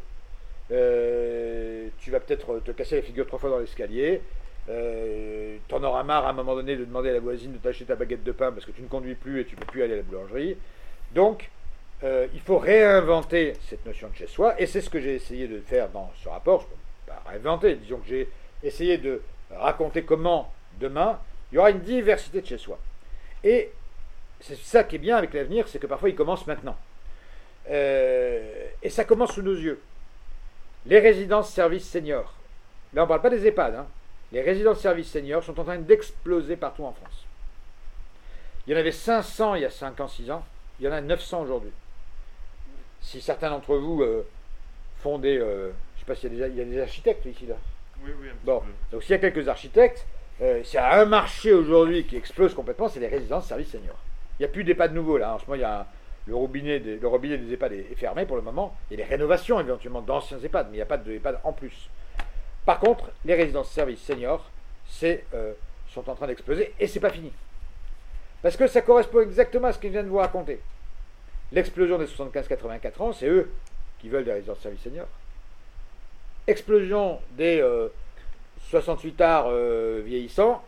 [0.72, 4.22] Euh, tu vas peut-être te casser la figure trois fois dans l'escalier.
[4.68, 7.58] Euh, tu en auras marre à un moment donné de demander à la voisine de
[7.58, 9.68] t'acheter ta baguette de pain parce que tu ne conduis plus et tu ne peux
[9.68, 10.58] plus aller à la boulangerie.
[11.14, 11.50] Donc,
[12.04, 14.60] euh, il faut réinventer cette notion de chez soi.
[14.60, 16.62] Et c'est ce que j'ai essayé de faire dans ce rapport.
[16.62, 17.76] Je ne peux pas réinventer.
[17.76, 18.30] Disons que j'ai
[18.64, 21.20] essayé de raconter comment, demain,
[21.52, 22.78] il y aura une diversité de chez soi.
[23.44, 23.72] Et
[24.40, 26.78] c'est ça qui est bien avec l'avenir, c'est que parfois il commence maintenant.
[27.70, 29.82] Euh, et ça commence sous nos yeux.
[30.86, 32.34] Les résidences services seniors.
[32.94, 33.76] Là, on ne parle pas des EHPAD.
[33.76, 33.88] Hein.
[34.32, 37.26] Les résidences services seniors sont en train d'exploser partout en France.
[38.68, 40.46] Il y en avait 500 il y a 5 ans, 6 ans.
[40.80, 41.72] Il y en a 900 aujourd'hui.
[43.02, 44.28] Si certains d'entre vous euh,
[44.98, 45.38] font des.
[45.38, 47.48] Euh, je ne sais pas s'il y, a des architectes ici.
[47.48, 47.56] Là.
[48.04, 48.28] Oui, oui.
[48.44, 48.62] bon,
[48.92, 50.06] donc s'il y a quelques architectes,
[50.40, 54.00] s'il y a un marché aujourd'hui qui explose complètement, c'est les résidences services seniors.
[54.40, 55.34] Il n'y a plus d'EHPAD nouveaux là.
[55.34, 55.86] En ce moment, il y a
[56.28, 58.76] le, robinet des, le robinet des EHPAD est, fermé pour le moment.
[58.90, 61.40] Il y a des rénovations éventuellement d'anciens EHPAD, mais il n'y a pas de EHPAD
[61.44, 61.90] en plus.
[62.70, 64.48] Par contre, les résidences services seniors
[65.02, 65.54] euh,
[65.92, 67.32] sont en train d'exploser et c'est pas fini.
[68.44, 70.60] Parce que ça correspond exactement à ce je viens de vous raconter.
[71.52, 73.50] L'explosion des 75-84 ans, c'est eux
[73.98, 75.08] qui veulent des résidences services seniors.
[76.46, 77.68] Explosion des
[78.70, 80.64] 68 euh, arts euh, vieillissants,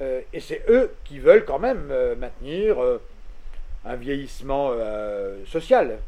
[0.00, 2.78] et c'est eux qui veulent quand même maintenir
[3.84, 4.72] un vieillissement
[5.46, 5.98] social.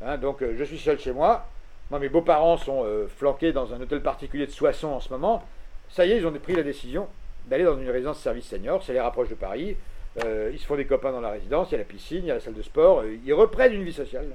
[0.00, 0.16] Hein.
[0.16, 1.46] donc je suis seul chez moi.
[1.90, 5.42] Moi, mes beaux-parents sont euh, flanqués dans un hôtel particulier de Soissons en ce moment.
[5.90, 7.08] Ça y est, ils ont pris la décision
[7.46, 8.82] d'aller dans une résidence service senior.
[8.82, 9.76] Ça les rapproche de Paris.
[10.16, 11.68] ils se font des copains dans la résidence.
[11.70, 13.04] Il y a la piscine, il y a la salle de sport.
[13.04, 14.28] ils reprennent une vie sociale.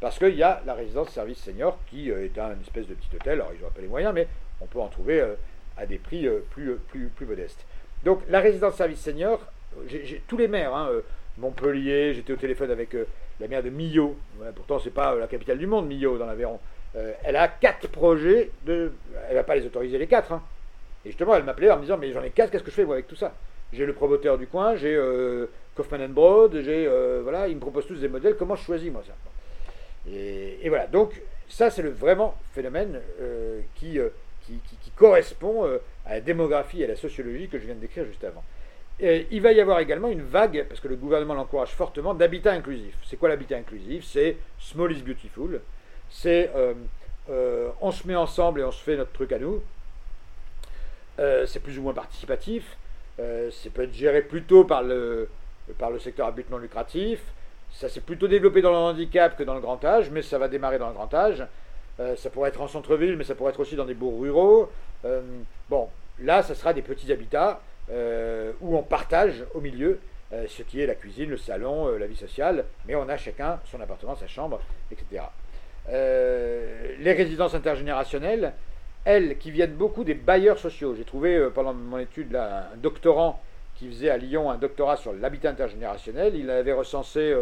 [0.00, 3.40] Parce qu'il y a la résidence service senior qui est un espèce de petit hôtel.
[3.40, 4.28] Alors, ils n'ont pas les moyens, mais
[4.60, 5.20] on peut en trouver
[5.76, 7.66] à des prix plus, modestes.
[8.04, 9.40] Donc, la résidence service senior,
[10.28, 10.90] tous les maires, hein,
[11.38, 13.06] Montpellier, j'étais au téléphone avec euh,
[13.40, 14.16] la maire de Millau.
[14.56, 16.58] pourtant, c'est pas la capitale du monde, Millau, dans l'Aveyron.
[17.22, 18.92] elle a quatre projets de.
[19.28, 20.32] Elle va pas les autoriser les quatre.
[20.32, 20.42] Hein.
[21.04, 22.84] Et justement, elle m'appelait en me disant Mais j'en ai quatre, qu'est-ce que je fais
[22.84, 23.34] moi, avec tout ça?
[23.72, 24.98] J'ai le promoteur du coin, j'ai
[25.74, 26.88] Kaufman Broad, j'ai.
[27.22, 29.12] voilà, ils me proposent tous des modèles, comment je choisis moi ça?
[30.10, 33.00] Et, voilà, donc ça c'est le vraiment phénomène
[33.74, 33.98] qui,
[34.46, 35.66] qui, correspond
[36.06, 38.42] à la démographie et à la sociologie que je viens de décrire juste avant.
[39.00, 42.94] Il va y avoir également une vague, parce que le gouvernement l'encourage fortement, d'habitat inclusif.
[43.04, 44.04] C'est quoi l'habitat inclusif?
[44.04, 45.60] C'est small is beautiful.
[46.10, 46.74] C'est euh,
[47.30, 49.62] euh, on se met ensemble et on se fait notre truc à nous.
[51.20, 52.76] Euh, c'est plus ou moins participatif.
[53.16, 55.28] c'est peut être géré plutôt par le,
[55.78, 57.20] par le secteur habitement lucratif.
[57.72, 60.48] Ça s'est plutôt développé dans le handicap que dans le grand âge, mais ça va
[60.48, 61.44] démarrer dans le grand âge.
[62.16, 64.70] ça pourrait être en centre-ville, mais ça pourrait être aussi dans des bourgs ruraux.
[65.68, 65.88] bon,
[66.20, 70.00] Là, ce sera des petits habitats euh, où on partage au milieu
[70.32, 73.16] euh, ce qui est la cuisine, le salon, euh, la vie sociale, mais on a
[73.16, 75.22] chacun son appartement, sa chambre, etc.
[75.90, 78.52] les résidences intergénérationnelles,
[79.04, 80.94] elles, qui viennent beaucoup des bailleurs sociaux.
[80.94, 83.40] J'ai trouvé pendant mon étude un doctorant
[83.76, 86.36] qui faisait à Lyon un doctorat sur l'habitat intergénérationnel.
[86.36, 87.34] Il avait recensé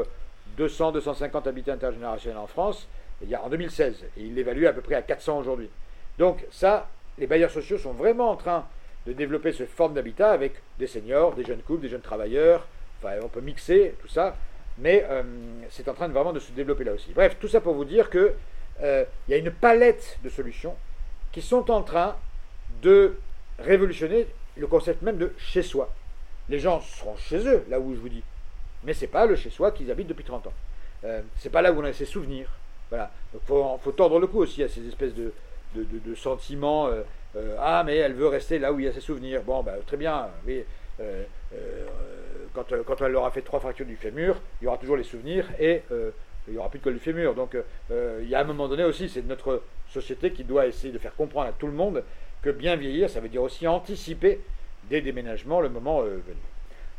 [0.58, 2.86] 200-250 habitats intergénérationnels en France
[3.22, 5.70] il y a, en 2016, et il l'évalue à peu près à 400 aujourd'hui.
[6.18, 8.66] Donc ça, les bailleurs sociaux sont vraiment en train
[9.06, 12.66] de développer cette forme d'habitat avec des seniors, des jeunes couples, des jeunes travailleurs.
[12.98, 14.36] Enfin, on peut mixer tout ça,
[14.78, 15.22] mais euh,
[15.70, 17.12] c'est en train de vraiment de se développer là aussi.
[17.12, 18.34] Bref, tout ça pour vous dire que
[18.82, 20.74] euh, il y a une palette de solutions
[21.32, 22.16] qui sont en train
[22.82, 23.16] de
[23.58, 25.92] révolutionner le concept même de chez soi.
[26.48, 28.22] Les gens seront chez eux, là où je vous dis,
[28.84, 30.52] mais c'est pas le chez soi qu'ils habitent depuis 30 ans.
[31.04, 32.48] Euh, c'est pas là où on a ses souvenirs.
[32.88, 33.10] Voilà.
[33.32, 35.32] Donc faut, faut tordre le cou aussi à ces espèces de,
[35.74, 36.88] de, sentiments.
[37.36, 39.42] Euh, euh, ah, mais elle veut rester là où il y a ses souvenirs.
[39.42, 40.64] Bon, bah, très bien, oui.
[41.00, 41.24] Euh,
[42.54, 45.46] quand, quand, elle aura fait trois fractures du fémur, il y aura toujours les souvenirs
[45.60, 47.34] et il n'y aura plus de col du fémur.
[47.34, 47.54] Donc
[47.90, 51.14] il y a un moment donné aussi, c'est notre société qui doit essayer de faire
[51.14, 52.02] comprendre à tout le monde
[52.40, 54.40] que bien vieillir, ça veut dire aussi anticiper
[54.84, 56.40] des déménagements le moment venu.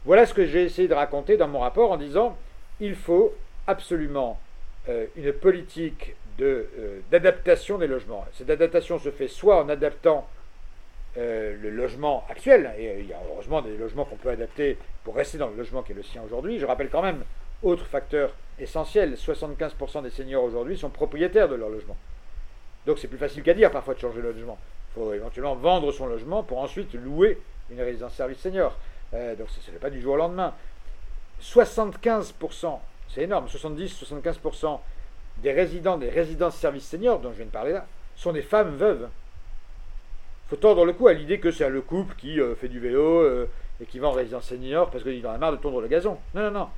[0.05, 2.37] Voilà ce que j'ai essayé de raconter dans mon rapport en disant
[2.79, 3.33] il faut
[3.65, 4.39] absolument
[4.87, 8.23] une politique euh, d'adaptation des logements.
[8.33, 10.27] Cette adaptation se fait soit en adaptant
[11.17, 14.77] euh, le logement actuel, et euh, il y a heureusement des logements qu'on peut adapter
[15.03, 16.59] pour rester dans le logement qui est le sien aujourd'hui.
[16.59, 17.23] Je rappelle quand même,
[17.63, 21.97] autre facteur essentiel, 75% des seniors aujourd'hui sont propriétaires de leur logement.
[22.85, 24.59] Donc c'est plus facile qu'à dire parfois de changer de logement.
[24.91, 27.39] Il faut éventuellement vendre son logement pour ensuite louer
[27.71, 28.77] une résidence service senior.
[29.11, 30.53] donc ce n'est pas du jour au lendemain.
[31.41, 32.77] 75%,
[33.09, 34.79] c'est énorme, 70-75%
[35.41, 38.75] des résidents des résidences services seniors, dont je viens de parler là, sont des femmes
[38.75, 39.07] veuves.
[40.49, 43.21] Faut tordre le coup à l'idée que c'est le couple qui euh, fait du vélo
[43.21, 43.49] euh,
[43.81, 46.17] et qui va en résidence senior parce qu'il en a marre de tondre le gazon.
[46.33, 46.69] Non, non, non.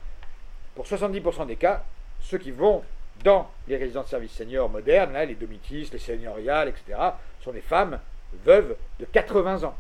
[0.76, 1.84] Pour 70% des cas,
[2.22, 2.84] ceux qui vont
[3.24, 6.98] dans les résidences services seniors modernes, les domitis, les seigneuriales, etc.,
[7.42, 8.00] sont des femmes
[8.46, 9.76] veuves de 80 ans.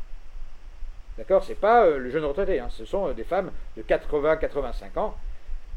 [1.18, 1.44] D'accord?
[1.44, 2.68] C'est pas euh, le jeune retraité, hein.
[2.70, 5.18] ce sont des femmes de 80-85 ans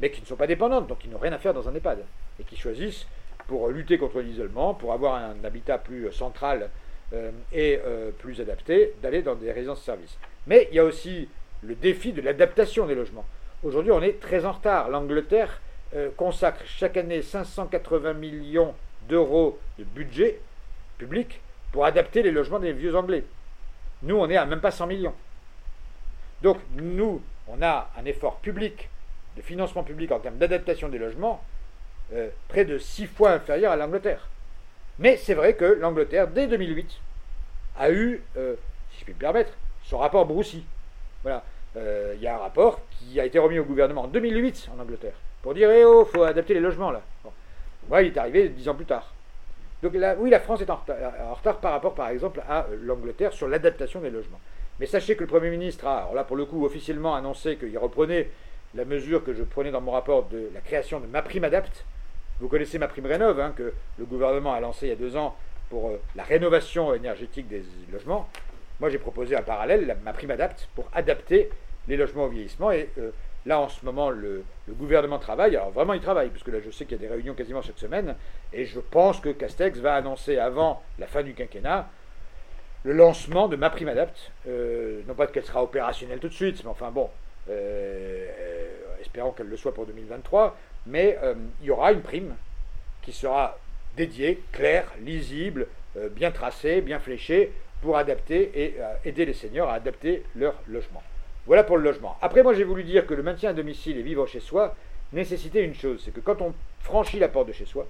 [0.00, 2.04] mais qui ne sont pas dépendantes, donc qui n'ont rien à faire dans un EHPAD,
[2.40, 3.06] et qui choisissent,
[3.46, 6.70] pour lutter contre l'isolement, pour avoir un habitat plus central
[7.12, 10.16] euh, et euh, plus adapté, d'aller dans des résidences-services.
[10.46, 11.28] Mais il y a aussi
[11.62, 13.26] le défi de l'adaptation des logements.
[13.62, 14.88] Aujourd'hui, on est très en retard.
[14.88, 15.60] L'Angleterre
[15.94, 18.74] euh, consacre chaque année 580 millions
[19.08, 20.40] d'euros de budget
[20.98, 23.24] public pour adapter les logements des vieux Anglais.
[24.02, 25.14] Nous, on est à même pas 100 millions.
[26.42, 28.88] Donc, nous, on a un effort public
[29.36, 31.42] de financement public en termes d'adaptation des logements
[32.14, 34.28] euh, près de six fois inférieur à l'Angleterre.
[34.98, 37.00] Mais c'est vrai que l'Angleterre, dès 2008,
[37.78, 38.54] a eu, euh,
[38.92, 39.52] si je puis me permettre,
[39.84, 40.64] son rapport Broussy.
[41.22, 41.42] Voilà.
[41.76, 44.82] Euh, il y a un rapport qui a été remis au gouvernement en 2008 en
[44.82, 47.00] Angleterre pour dire Eh oh, faut adapter les logements là.
[47.24, 47.98] Bon.
[47.98, 49.14] il est arrivé dix ans plus tard.
[49.82, 50.96] Donc oui, la France est en retard,
[51.30, 54.38] en retard par rapport, par exemple, à l'Angleterre sur l'adaptation des logements.
[54.78, 57.76] Mais sachez que le Premier ministre a, alors là pour le coup, officiellement annoncé qu'il
[57.78, 58.28] reprenait
[58.74, 61.84] la mesure que je prenais dans mon rapport de la création de ma prime adapte.
[62.40, 65.16] Vous connaissez ma prime rénov, hein, que le gouvernement a lancé il y a deux
[65.16, 65.36] ans
[65.70, 68.28] pour euh, la rénovation énergétique des logements.
[68.80, 71.50] Moi, j'ai proposé un parallèle, ma prime adapte, pour adapter
[71.88, 72.72] les logements au vieillissement.
[72.72, 73.10] Et euh,
[73.46, 75.56] là, en ce moment, le, gouvernement travaille.
[75.56, 77.62] Alors, vraiment, il travaille, parce que là, je sais qu'il y a des réunions quasiment
[77.62, 78.16] chaque semaine.
[78.52, 81.88] Et je pense que Castex va annoncer avant la fin du quinquennat
[82.84, 84.32] le lancement de ma prime adapte.
[84.48, 87.08] Euh, non pas qu'elle sera opérationnelle tout de suite, mais enfin bon,
[89.00, 92.34] espérons qu'elle le soit pour 2023, mais euh, il y aura une prime
[93.02, 93.58] qui sera
[93.96, 97.52] dédiée, claire, lisible, euh, bien tracée, bien fléchée,
[97.82, 101.02] pour adapter et aider les seniors à adapter leur logement.
[101.46, 102.16] Voilà pour le logement.
[102.22, 104.76] Après, moi, j'ai voulu dire que le maintien à domicile et vivre chez soi,
[105.12, 107.88] nécessiter une chose, c'est que quand on franchit la porte de chez soi,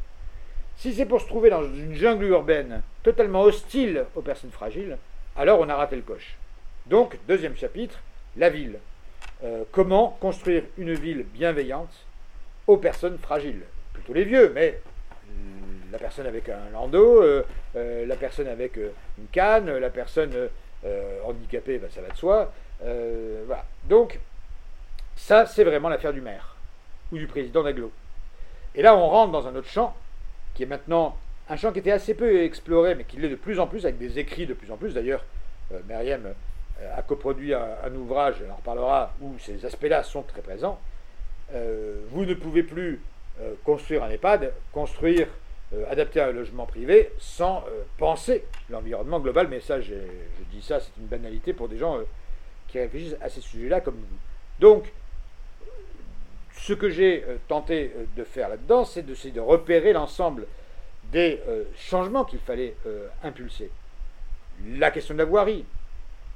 [0.76, 4.96] si c'est pour se trouver dans une jungle urbaine totalement hostile aux personnes fragiles,
[5.36, 6.36] alors on a raté le coche.
[6.86, 8.00] Donc, deuxième chapitre,
[8.38, 8.78] la ville.
[9.44, 11.92] Euh, comment construire une ville bienveillante
[12.66, 13.62] aux personnes fragiles?
[13.92, 14.80] Plutôt les vieux, mais
[15.90, 17.44] la personne avec un landau, euh,
[17.76, 20.48] euh, la personne avec une canne, la personne
[21.24, 22.52] handicapée, ben, ça va de soi.
[23.88, 24.18] Donc,
[25.16, 26.56] ça, c'est vraiment l'affaire du maire
[27.12, 27.92] ou du président d'Aglo.
[28.74, 29.94] Et là, on rentre dans un autre champ,
[30.54, 31.16] qui est maintenant
[31.48, 33.98] un champ qui était assez peu exploré, mais qui l'est de plus en plus, avec
[33.98, 34.94] des écrits de plus en plus.
[34.94, 35.24] D'ailleurs,
[35.72, 35.80] euh,
[36.96, 40.78] a coproduit un, ouvrage, elle en reparlera, où ces aspects-là sont très présents.
[41.54, 43.00] Euh, vous ne pouvez plus
[43.40, 45.28] euh, construire un EHPAD, construire,
[45.74, 47.64] euh, adapter un logement privé sans
[47.98, 49.48] penser l'environnement global.
[49.48, 49.94] Mais ça, je
[50.50, 51.98] dis ça, c'est une banalité pour des gens
[52.68, 54.18] qui réfléchissent à ces sujets-là comme vous.
[54.60, 54.92] Donc,
[56.54, 60.46] ce que j'ai tenté de faire là-dedans, c'est d'essayer de repérer l'ensemble
[61.10, 61.40] des
[61.76, 62.76] changements qu'il fallait
[63.24, 63.70] impulser.
[64.76, 65.64] La question de la voirie,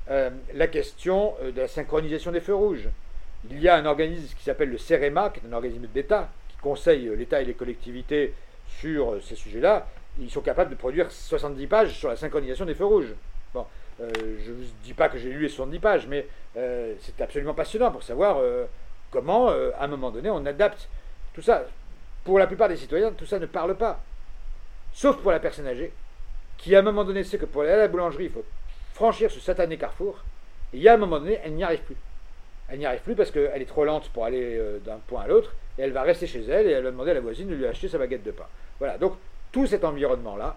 [0.08, 2.88] euh, la question euh, de la synchronisation des feux rouges.
[3.50, 6.56] Il y a un organisme qui s'appelle le CEREMA, qui est un organisme d'État, qui
[6.58, 8.32] conseille euh, l'État et les collectivités
[8.78, 9.88] sur ces sujets-là.
[10.20, 13.14] Ils sont capables de produire 70 pages sur la synchronisation des feux rouges.
[13.52, 13.66] Bon,
[13.98, 17.90] je ne vous dis pas que j'ai lu les 70 pages, mais c'est absolument passionnant
[17.90, 18.38] pour savoir
[19.10, 20.88] comment, à un moment donné, on adapte
[21.34, 21.66] tout ça.
[22.24, 24.00] Pour la plupart des citoyens, tout ça ne parle pas.
[24.94, 25.92] Sauf pour la personne âgée,
[26.56, 28.44] qui à un moment donné sait que pour aller à la boulangerie, il faut
[28.96, 30.24] franchir ce satané carrefour,
[30.72, 31.96] et il y a un moment donné, elle n'y arrive plus.
[32.68, 35.26] Elle n'y arrive plus parce qu'elle est trop lente pour aller euh, d'un point à
[35.26, 37.54] l'autre, et elle va rester chez elle, et elle va demander à la voisine de
[37.54, 38.46] lui acheter sa baguette de pain.
[38.78, 39.12] Voilà, donc
[39.52, 40.56] tout cet environnement-là,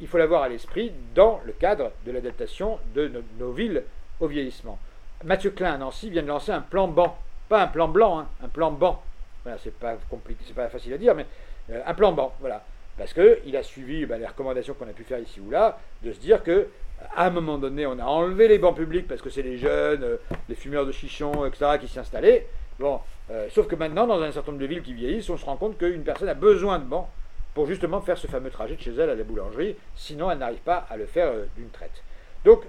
[0.00, 3.82] il faut l'avoir à l'esprit dans le cadre de l'adaptation de nos, villes
[4.20, 4.78] au vieillissement.
[5.24, 8.28] Mathieu Klein à Nancy vient de lancer un plan banc, pas un plan blanc, hein,
[8.44, 9.02] un plan banc.
[9.42, 11.26] Voilà, c'est pas compliqué, c'est pas facile à dire, mais
[11.70, 12.62] euh, un plan banc, voilà.
[12.96, 16.12] Parce qu'il a suivi ben, les recommandations qu'on a pu faire ici ou là, de
[16.12, 16.68] se dire que
[17.16, 20.02] à un moment donné, on a enlevé les bancs publics parce que c'est les jeunes,
[20.02, 20.16] euh,
[20.48, 22.46] les fumeurs de chichons, etc., qui s'y installaient.
[22.78, 25.44] Bon, euh, sauf que maintenant, dans un certain nombre de villes qui vieillissent, on se
[25.44, 27.08] rend compte qu'une personne a besoin de bancs
[27.54, 30.60] pour justement faire ce fameux trajet de chez elle à la boulangerie, sinon elle n'arrive
[30.60, 32.02] pas à le faire euh, d'une traite.
[32.44, 32.62] Donc,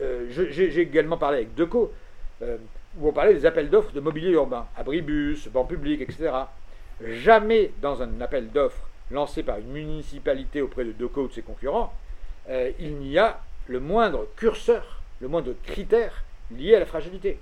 [0.00, 1.92] j'ai également parlé avec Deco,
[2.40, 6.30] où on parlait des appels d'offres de mobilier urbain, abribus, bancs publics, etc.
[7.04, 11.42] Jamais dans un appel d'offres lancé par une municipalité auprès de Deco ou de ses
[11.42, 11.92] concurrents,
[12.78, 17.38] il n'y a le moindre curseur, le moindre critère lié à la fragilité.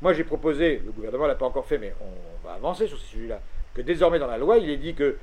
[0.00, 2.98] Moi, j'ai proposé, le gouvernement ne l'a pas encore fait, mais on va avancer sur
[2.98, 3.40] ces sujets-là,
[3.74, 5.16] que désormais dans la loi, il est dit que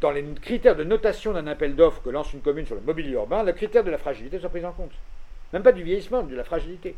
[0.00, 3.12] dans les critères de notation d'un appel d'offres que lance une commune sur le mobilier
[3.12, 4.92] urbain, le critère de la fragilité soit pris en compte.
[5.52, 6.96] Même pas du vieillissement, de la fragilité.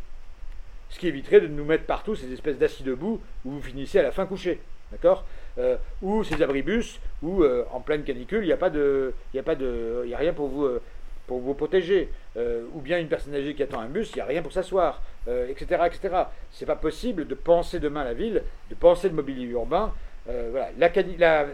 [0.89, 4.03] Ce qui éviterait de nous mettre partout ces espèces d'assis debout où vous finissez à
[4.03, 4.61] la fin couché.
[4.93, 5.25] D'accord?
[5.59, 10.33] Euh, Ou ces abribus où euh, en pleine canicule, il n'y a, a, a rien
[10.33, 10.81] pour vous, euh,
[11.27, 14.20] pour vous protéger, euh, ou bien une personne âgée qui attend un bus, il n'y
[14.20, 16.14] a rien pour s'asseoir, etc., euh, etc.
[16.51, 19.94] C'est pas possible de penser demain la ville, de penser le mobilier urbain.
[20.29, 20.68] Euh, voilà.
[20.77, 21.46] La,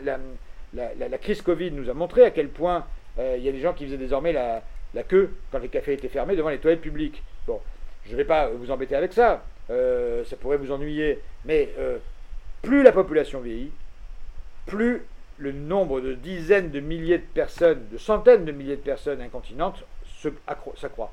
[0.75, 2.85] la, la, crise Covid nous a montré à quel point
[3.19, 4.63] il y a des gens qui faisaient désormais la,
[5.05, 7.23] queue quand les cafés étaient fermés devant les toilettes publiques.
[7.47, 7.61] Bon,
[8.07, 11.69] je ne vais pas vous embêter avec ça, ça pourrait vous ennuyer, mais
[12.63, 13.71] plus la population vieillit,
[14.65, 15.03] plus
[15.37, 19.85] le nombre de dizaines de milliers de personnes, de centaines de milliers de personnes incontinentes
[20.77, 21.13] s'accroît.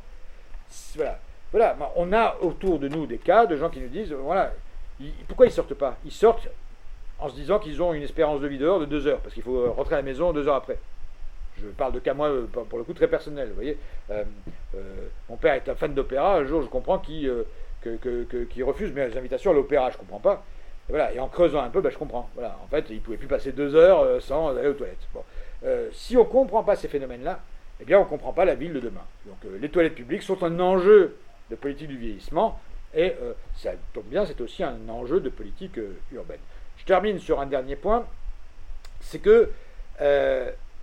[0.96, 1.20] Voilà.
[1.52, 1.78] voilà.
[1.96, 4.54] On a autour de nous des cas de gens qui nous disent voilà,
[5.28, 5.98] pourquoi ils sortent pas?
[6.06, 6.48] Ils sortent
[7.20, 9.44] en se disant qu'ils ont une espérance de vie dehors de deux heures, parce qu'il
[9.44, 10.78] faut rentrer à la maison deux heures après.
[11.62, 13.50] Je parle de cas, moi, pour le coup, très personnel.
[13.50, 13.78] Vous voyez,
[14.12, 14.24] euh,
[14.76, 16.38] euh, mon père est un fan d'opéra.
[16.38, 17.44] Un jour, je comprends qu'il euh,
[18.64, 19.90] refuse mes invitations à l'opéra.
[19.90, 20.44] Je comprends pas.
[21.14, 22.30] Et, en creusant un peu, ben, je comprends.
[22.38, 25.08] En fait, il ne pouvait plus passer deux heures sans aller aux toilettes.
[25.92, 27.40] Si on ne comprend pas ces phénomènes-là,
[27.82, 29.06] eh bien, on ne comprend pas la ville de demain.
[29.26, 31.18] Donc, euh, les toilettes publiques sont un enjeu
[31.50, 32.60] de politique du vieillissement,
[32.94, 33.14] et
[33.56, 35.80] ça tombe bien, c'est aussi un enjeu de politique
[36.12, 36.40] urbaine.
[36.78, 38.08] Je termine sur un dernier point,
[39.00, 39.52] c'est que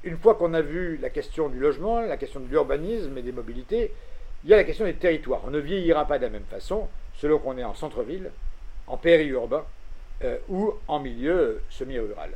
[0.04, 3.32] une fois qu'on a vu la question du logement, la question de l'urbanisme et des
[3.32, 3.92] mobilités,
[4.44, 5.42] il y a la question des territoires.
[5.44, 8.30] On ne vieillira pas de la même façon selon qu'on est en centre-ville,
[8.86, 9.64] en périurbain
[10.22, 12.30] euh, ou en milieu semi-rural.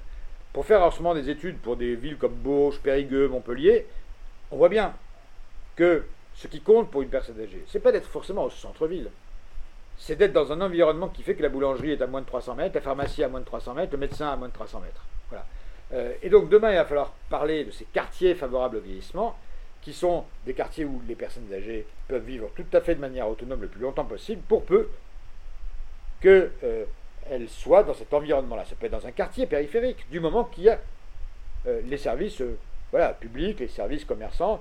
[0.53, 3.87] Pour faire en ce moment des études pour des villes comme Bourges, Périgueux, Montpellier,
[4.51, 4.95] on voit bien
[5.77, 9.11] que ce qui compte pour une personne âgée, c'est pas d'être forcément au centre-ville,
[9.99, 12.55] c'est d'être dans un environnement qui fait que la boulangerie est à moins de 300
[12.55, 15.05] mètres, la pharmacie à moins de 300 mètres, le médecin à moins de 300 mètres.
[15.29, 15.45] Voilà.
[15.93, 19.37] Euh, et donc demain, il va falloir parler de ces quartiers favorables au vieillissement,
[19.83, 23.29] qui sont des quartiers où les personnes âgées peuvent vivre tout à fait de manière
[23.29, 24.89] autonome le plus longtemps possible, pour peu
[26.21, 26.85] que euh,
[27.49, 28.65] soit dans cet environnement-là.
[28.65, 30.79] Ça peut être dans un quartier périphérique, du moment qu'il y a
[31.85, 32.43] les services
[32.91, 34.61] voilà, publics, les services commerçants,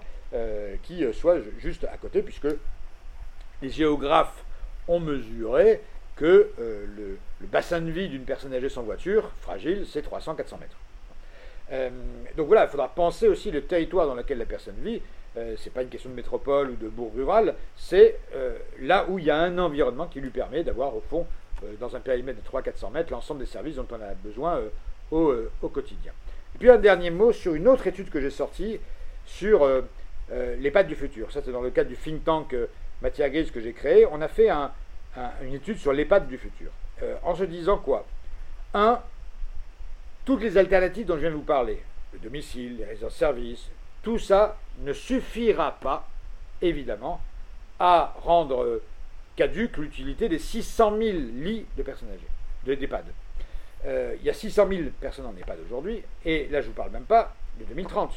[0.84, 2.48] qui soient juste à côté, puisque
[3.64, 4.44] les géographes
[4.88, 5.82] ont mesuré
[6.16, 7.18] que le,
[7.48, 11.88] bassin de vie d'une personne âgée sans voiture, fragile, c'est 300-400 mètres.
[12.38, 15.02] donc voilà, il faudra penser aussi le territoire dans lequel la personne vit.
[15.38, 19.06] Euh, ce n'est pas une question de métropole ou de bourg rural, c'est euh, là
[19.08, 21.28] où il y a un environnement qui lui permet d'avoir, au fond,
[21.64, 24.60] euh, dans un périmètre de 300-400 mètres, l'ensemble des services dont on a besoin
[25.12, 26.14] au, quotidien.
[26.56, 28.80] Et puis un dernier mot sur une autre étude que j'ai sortie
[29.26, 29.68] sur
[30.32, 31.32] les pattes du futur.
[31.32, 32.56] Ça, c'est dans le cadre du think tank
[33.02, 34.06] Matière Grise que j'ai créé.
[34.12, 36.72] On a fait une étude sur les du futur.
[37.24, 38.06] en se disant quoi?
[38.74, 39.00] Un,
[40.26, 41.82] toutes les alternatives dont je viens de vous parler,
[42.14, 43.70] le domicile, les réseaux de services,
[44.04, 46.08] tout ça ne suffira pas,
[46.62, 47.22] évidemment,
[47.80, 48.82] à rendre
[49.36, 53.06] caduque l'utilité des 600 000 lits de personnes âgées, d'EHPAD.
[53.86, 56.76] Euh, il y a 600 000 personnes en EHPAD aujourd'hui, et là je ne vous
[56.76, 58.12] parle même pas de 2030,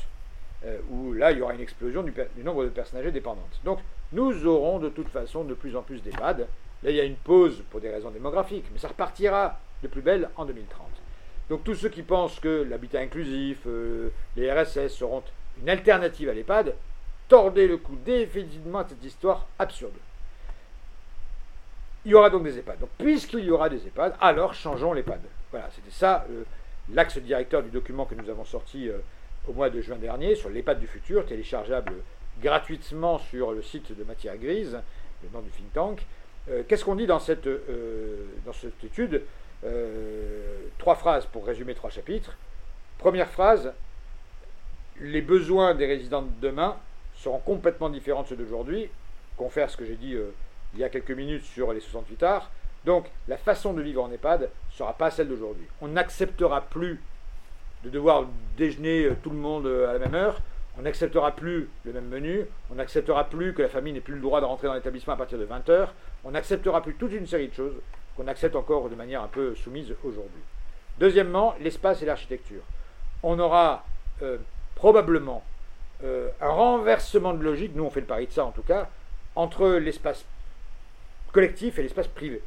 [0.65, 3.61] euh, où là il y aura une explosion du, nombre de personnes âgées dépendantes.
[3.65, 3.79] Donc
[4.13, 6.49] nous aurons de toute façon de plus en plus d'EHPAD.
[6.83, 10.03] Là il y a une pause pour des raisons démographiques, mais ça repartira de plus
[10.03, 10.89] belle en 2030.
[11.49, 15.23] Donc tous ceux qui pensent que l'habitat inclusif, euh, les RSS seront
[15.61, 16.75] une alternative à l'EHPAD,
[17.29, 19.93] tordez le cou définitivement à cette histoire absurde.
[22.05, 22.81] Il y aura donc des EHPAD.
[22.81, 25.21] Donc, puisqu'il y aura des EHPAD, alors changeons l'EHPAD.
[25.53, 26.45] Voilà, c'était ça euh,
[26.93, 28.99] l'axe directeur du document que nous avons sorti euh,
[29.47, 31.93] au mois de juin dernier sur l'EHPAD du futur, téléchargeable
[32.41, 34.79] gratuitement sur le site de Matière Grise,
[35.23, 36.07] le nom du think tank.
[36.49, 37.47] Euh, qu'est-ce qu'on dit dans cette,
[38.45, 39.23] dans cette étude?
[40.79, 42.37] Trois phrases pour résumer trois chapitres.
[42.99, 43.73] Première phrase,
[45.01, 46.77] les besoins des résidents de demain
[47.15, 48.89] seront complètement différents de ceux d'aujourd'hui.
[49.37, 50.17] Confère ce que j'ai dit
[50.75, 52.51] il y a quelques minutes sur les 68 arts.
[52.85, 55.67] Donc la façon de vivre en EHPAD ne sera pas celle d'aujourd'hui.
[55.81, 57.01] On n'acceptera plus
[57.85, 58.27] de devoir
[58.57, 60.41] déjeuner euh, tout le monde euh, à la même heure.
[60.79, 62.47] On n'acceptera plus le même menu.
[62.71, 65.17] On n'acceptera plus que la famille n'ait plus le droit de rentrer dans l'établissement à
[65.17, 65.89] partir de 20h.
[66.25, 67.75] On n'acceptera plus toute une série de choses
[68.17, 70.41] qu'on accepte encore de manière un peu soumise aujourd'hui.
[70.99, 72.63] Deuxièmement, l'espace et l'architecture.
[73.23, 73.85] On aura
[74.75, 75.43] probablement
[76.05, 78.89] euh, un renversement de logique, nous on fait le pari de ça en tout cas,
[79.37, 80.25] entre l'espace
[81.31, 82.43] collectif et l'espace privé.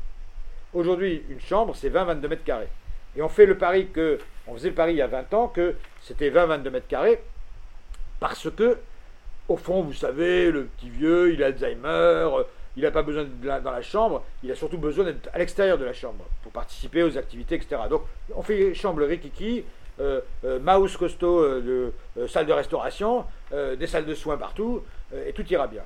[0.76, 2.68] Aujourd'hui, une chambre, c'est 20-22 mètres carrés.
[3.16, 5.48] Et on fait le pari que, on faisait le pari il y a 20 ans
[5.48, 7.24] que c'était 20-22 mètres carrés,
[8.20, 8.78] parce que,
[9.48, 12.30] au fond, vous savez, le petit vieux, il a Alzheimer,
[12.76, 15.78] il n'a pas besoin d'être dans la chambre, il a surtout besoin d'être à l'extérieur
[15.78, 17.78] de la chambre pour participer aux activités, etc.
[17.90, 18.02] Donc,
[18.36, 19.64] on fait chambre rikiki,
[20.02, 24.84] euh, euh, mouse costaud euh, de salle de restauration, des salles de soins partout,
[25.26, 25.84] et tout ira bien.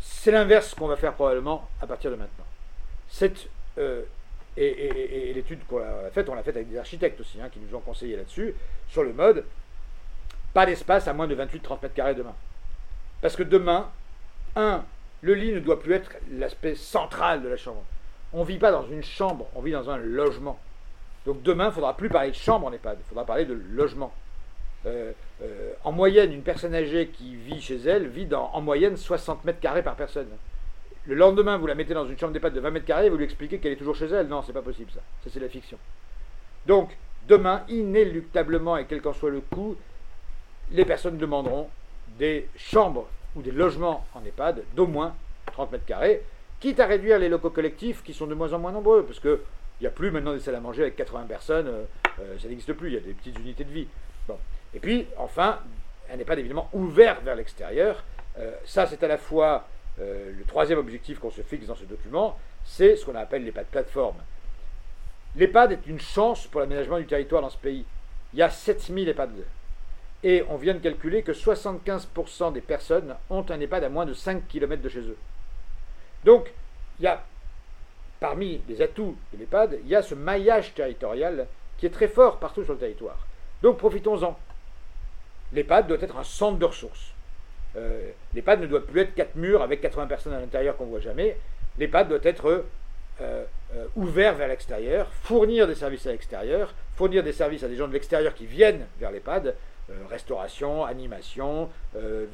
[0.00, 2.44] C'est l'inverse qu'on va faire probablement à partir de maintenant.
[3.08, 3.48] Cette,
[3.78, 7.76] et, l'étude qu'on a faite, on l'a faite avec des architectes aussi, hein, qui nous
[7.76, 8.54] ont conseillé là-dessus,
[8.88, 9.44] sur le mode,
[10.54, 12.34] pas d'espace à moins de 28-30 mètres carrés demain.
[13.20, 13.90] Parce que demain,
[14.54, 14.84] un,
[15.20, 17.84] le lit ne doit plus être l'aspect central de la chambre.
[18.32, 20.58] On ne vit pas dans une chambre, on vit dans un logement.
[21.26, 23.52] Donc demain, il ne faudra plus parler de chambre en EHPAD, il faudra parler de
[23.52, 24.12] logement.
[24.86, 25.12] Euh,
[25.42, 29.60] euh, en moyenne, une personne âgée qui vit chez elle vit en moyenne 60 mètres
[29.60, 30.28] carrés par personne.
[31.06, 33.24] Le lendemain, vous la mettez dans une chambre d'EHPAD de 20 mètres carrés, vous lui
[33.24, 34.26] expliquez qu'elle est toujours chez elle.
[34.26, 35.00] Non, c'est pas possible ça.
[35.22, 35.78] Ça, c'est la fiction.
[36.66, 36.96] Donc,
[37.28, 39.76] demain, inéluctablement, et quel qu'en soit le coût,
[40.72, 41.68] les personnes demanderont
[42.18, 45.14] des chambres ou des logements en EHPAD d'au moins
[45.52, 46.22] 30 mètres carrés,
[46.58, 49.42] quitte à réduire les locaux collectifs qui sont de moins en moins nombreux, parce que
[49.78, 51.84] il n'y a plus maintenant des salles à manger avec 80 personnes, euh,
[52.20, 53.86] euh, ça n'existe plus, il y a des petites unités de vie.
[54.74, 55.60] Et puis, enfin,
[56.16, 58.02] n'est pas évidemment ouverte vers l'extérieur.
[58.38, 59.66] Euh, ça, c'est à la fois
[59.98, 64.16] le troisième objectif qu'on se fixe dans ce document, c'est ce qu'on appelle l'EHPAD plateforme.
[65.36, 67.84] L'EHPAD est une chance pour l'aménagement du territoire dans ce pays.
[68.32, 69.30] Il y a 7000 EHPAD.
[70.22, 74.14] Et on vient de calculer que 75% des personnes ont un EHPAD à moins de
[74.14, 75.16] 5 km de chez eux.
[76.24, 76.52] Donc,
[76.98, 77.22] il y a
[78.20, 81.46] parmi les atouts de l'EHPAD, il y a ce maillage territorial
[81.78, 83.26] qui est très fort partout sur le territoire.
[83.62, 84.38] Donc profitons-en.
[85.52, 87.12] L'EHPAD doit être un centre de ressources.
[87.76, 90.90] Euh, L'EHPAD ne doit plus être quatre murs avec 80 personnes à l'intérieur qu'on ne
[90.90, 91.36] voit jamais.
[91.78, 92.64] L'EHPAD doit être
[93.20, 97.76] euh, euh, ouvert vers l'extérieur, fournir des services à l'extérieur, fournir des services à des
[97.76, 99.54] gens de l'extérieur qui viennent vers l'EHPAD,
[100.10, 101.68] restauration, animation,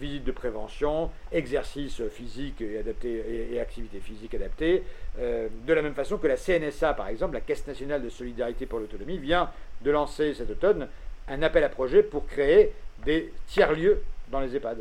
[0.01, 6.27] visite de prévention, exercice physique et, adapté, et, activité physique de la même façon que
[6.29, 9.51] la CNSA, par exemple, la Caisse nationale de solidarité pour l'autonomie, vient
[9.83, 10.89] de lancer cet automne
[11.29, 12.73] un appel à projet pour créer
[13.05, 14.79] des tiers-lieux dans les EHPAD.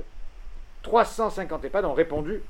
[0.84, 2.42] 350 EHPAD ont répondu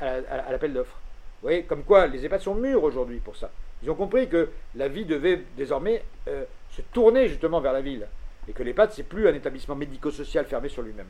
[0.00, 0.98] à l'appel d'offres.
[1.40, 3.50] Vous voyez, comme quoi les EHPAD sont mûrs aujourd'hui pour ça.
[3.82, 8.06] Ils ont compris que la vie devait désormais euh, se tourner justement vers la ville.
[8.48, 11.06] Et que l'EHPAD, c'est plus un établissement médico-social fermé sur lui-même.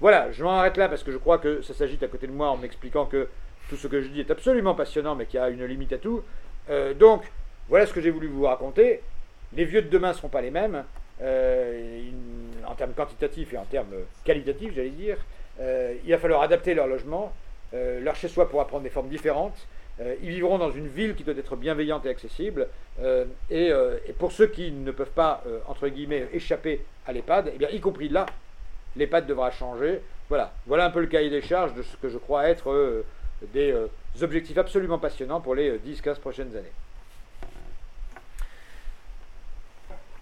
[0.00, 2.32] Voilà, je m'en arrête là parce que je crois que ça s'agit à côté de
[2.32, 3.28] moi en m'expliquant que
[3.68, 5.98] tout ce que je dis est absolument passionnant, mais qu'il y a une limite à
[5.98, 6.22] tout.
[6.70, 7.22] Euh, donc,
[7.68, 9.02] voilà ce que j'ai voulu vous raconter.
[9.54, 10.84] Les vieux de demain ne seront pas les mêmes,
[11.22, 12.02] euh,
[12.66, 13.94] en termes quantitatifs et en termes
[14.24, 15.18] qualitatifs, j'allais dire.
[15.60, 17.32] Euh, il va falloir adapter leur logement.
[17.72, 19.66] leur chez-soi pourra prendre des formes différentes.
[20.00, 22.68] ils vivront dans une ville qui doit être bienveillante et accessible.
[23.50, 23.72] Et,
[24.18, 28.26] pour ceux qui ne peuvent pas, entre guillemets, échapper à l'EHPAD, eh y compris là,
[28.96, 30.00] l'EHPAD devra changer.
[30.28, 30.52] Voilà.
[30.66, 33.04] voilà un peu le cahier des charges de ce que je crois être
[33.42, 33.88] des euh,
[34.22, 36.72] objectifs absolument passionnants pour les 10-15 euh, prochaines années.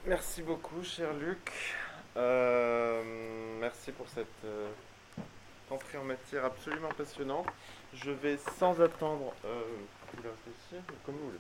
[0.06, 1.52] Merci beaucoup, cher Luc.
[2.16, 3.02] Euh,
[3.60, 4.26] merci pour cette
[5.70, 7.46] entrée en matière absolument passionnante.
[7.94, 9.32] Je vais sans attendre.
[9.42, 11.38] vous voulez réfléchir Comme vous voulez.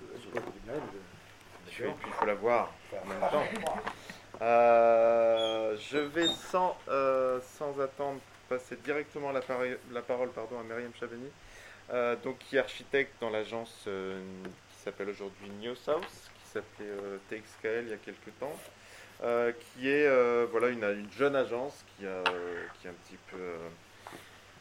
[1.66, 3.44] Et puis il faut la voir en même temps.
[4.40, 6.76] je vais sans,
[7.58, 9.40] sans attendre passer directement la,
[9.92, 11.30] la parole pardon, à Myriam Chaveni,
[11.90, 14.20] euh, donc, qui est architecte dans l'agence euh,
[14.70, 18.58] qui s'appelle aujourd'hui New South, qui s'appelait euh, TXKL il y a quelques temps,
[19.20, 20.08] qui est
[20.50, 22.22] voilà, une, une, jeune agence qui a,
[22.80, 23.38] qui a un petit peu.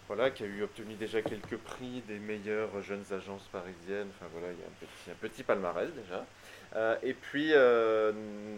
[0.08, 4.10] Voilà, qui a eu obtenu déjà quelques prix des meilleures jeunes agences parisiennes.
[4.16, 6.26] Enfin voilà, il y a un petit, palmarès déjà.
[7.04, 7.54] et puis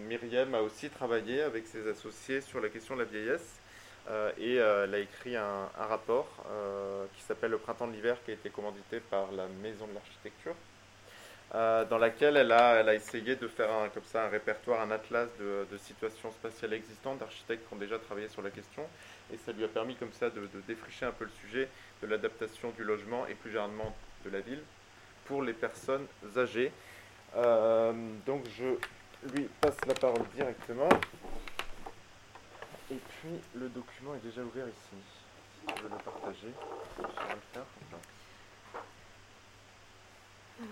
[0.08, 3.60] Myriam a aussi travaillé avec ses associés sur la question de la vieillesse.
[4.10, 8.18] Euh, et euh, elle a écrit un, rapport euh, qui s'appelle Le printemps de l'hiver,
[8.24, 10.56] qui a été commandité par la Maison de l'Architecture,
[11.90, 14.92] dans laquelle elle a, elle a essayé de faire un, comme ça, un répertoire, un
[14.92, 18.86] atlas de, situations spatiales existantes d'architectes qui ont déjà travaillé sur la question.
[19.34, 21.68] Et ça lui a permis comme ça de, défricher un peu le sujet
[22.02, 24.62] de l'adaptation du logement et plus généralement de la ville
[25.26, 26.06] pour les personnes
[26.38, 26.72] âgées.
[27.34, 28.78] donc je
[29.34, 30.90] lui passe la parole directement.
[32.92, 34.96] Et puis le document est déjà ouvert ici.
[35.60, 36.54] Si tu veux le partager,
[36.98, 37.66] je vais le faire.
[40.62, 40.64] Euh.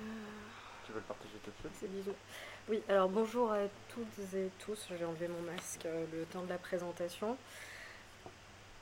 [0.86, 1.72] Tu veux le partager tout de suite?
[1.80, 2.16] C'est bisous.
[2.70, 4.90] Oui, alors bonjour à toutes et tous.
[4.98, 7.36] J'ai enlevé mon masque euh, le temps de la présentation.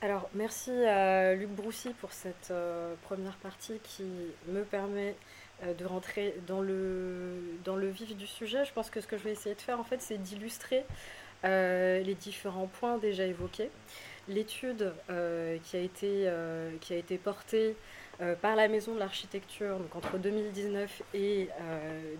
[0.02, 4.04] Alors merci à Luc Broussy pour cette euh, première partie qui
[4.48, 5.14] me permet
[5.78, 8.64] de rentrer dans le, vif du sujet.
[8.64, 10.84] Je pense que ce que je vais essayer de faire en fait c'est d'illustrer
[11.44, 13.70] euh, les différents points déjà évoqués.
[14.28, 17.76] L'étude euh, qui, a été, euh, qui a été portée
[18.40, 21.48] par la Maison de l'Architecture entre 2019 et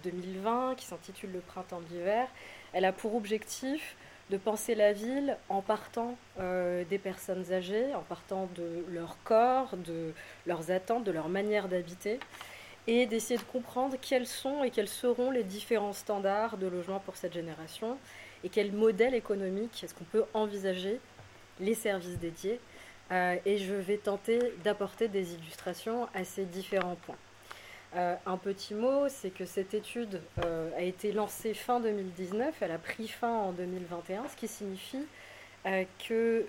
[0.02, 2.26] 2020, qui s'intitule Le printemps de l'hiver,
[2.72, 3.94] elle a pour objectif
[4.32, 10.12] de penser la ville en partant des personnes âgées, en partant de leur corps, de
[10.46, 12.18] leurs attentes, de leur manière d'habiter,
[12.86, 17.16] et d'essayer de comprendre quels sont et quels seront les différents standards de logement pour
[17.16, 17.98] cette génération,
[18.42, 20.98] et quel modèle économique est-ce qu'on peut envisager
[21.60, 22.58] les services dédiés.
[23.10, 27.16] Euh, et je vais tenter d'apporter des illustrations à ces différents points.
[27.94, 32.70] Euh, un petit mot, c'est que cette étude euh, a été lancée fin 2019, elle
[32.70, 35.06] a pris fin en 2021, ce qui signifie
[36.08, 36.44] que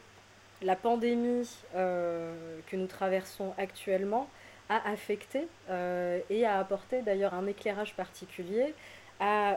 [0.63, 4.27] la pandémie que nous traversons actuellement
[4.69, 8.73] a affecté et a apporté d'ailleurs un éclairage particulier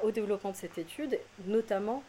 [0.03, 2.03] au développement de cette étude, notamment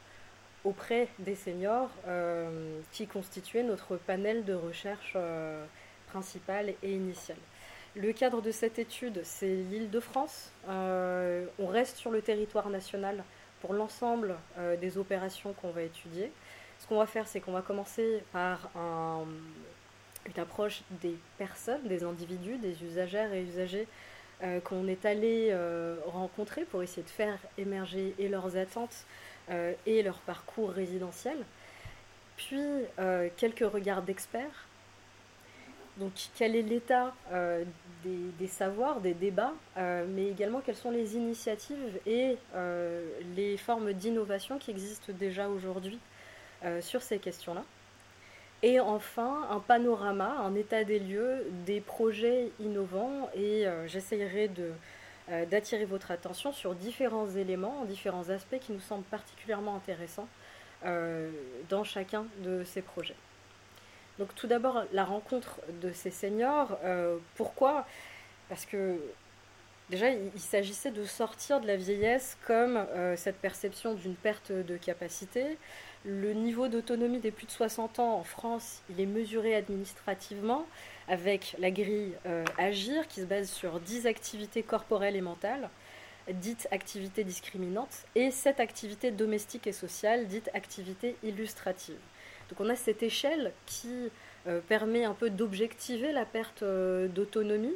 [0.67, 5.65] auprès des seniors euh, qui constituaient notre panel de recherche euh,
[6.07, 7.38] principal et initial.
[7.99, 10.51] Le cadre de cette étude, c'est l'île de France.
[10.69, 13.23] Euh, on reste sur le territoire national
[13.59, 14.35] pour l'ensemble
[14.79, 16.31] des opérations qu'on va étudier.
[16.77, 18.69] Ce qu'on va faire, c'est qu'on va commencer par
[20.27, 23.87] une approche des personnes, des individus, des usagères et usagers
[24.63, 25.57] qu'on est allé
[26.05, 29.07] rencontrer pour essayer de faire émerger et leurs attentes
[29.49, 31.37] euh, et leur parcours résidentiel.
[32.35, 32.59] Puis
[32.99, 34.66] euh, quelques regards d'experts.
[35.97, 37.63] Donc quel est l'état euh,
[38.03, 42.37] des, savoirs, des débats, mais également quelles sont les initiatives et
[43.35, 45.99] les formes d'innovation qui existent déjà aujourd'hui
[46.79, 47.65] sur ces questions-là.
[48.63, 54.49] Et enfin, un panorama, un état des lieux des projets innovants et j'essayerai
[55.29, 60.27] euh, d'attirer votre attention sur différents éléments, différents aspects qui nous semblent particulièrement intéressants
[60.85, 61.29] euh,
[61.67, 63.15] dans chacun de ces projets.
[64.20, 66.78] Donc tout d'abord, la rencontre de ces seniors.
[66.84, 67.86] Euh, pourquoi?
[68.49, 68.99] Parce que
[69.89, 75.57] déjà, il, s'agissait de sortir de la vieillesse comme cette perception d'une perte de capacité.
[76.05, 80.65] Le niveau d'autonomie des plus de 60 ans en France, il est mesuré administrativement
[81.07, 85.70] avec la grille euh, Agir qui se base sur 10 activités corporelles et mentales.
[86.30, 91.95] dite activité discriminante, et cette activité domestique et sociale, dite activité illustrative.
[92.49, 94.09] Donc on a cette échelle qui
[94.47, 97.75] euh, permet un peu d'objectiver la perte euh, d'autonomie.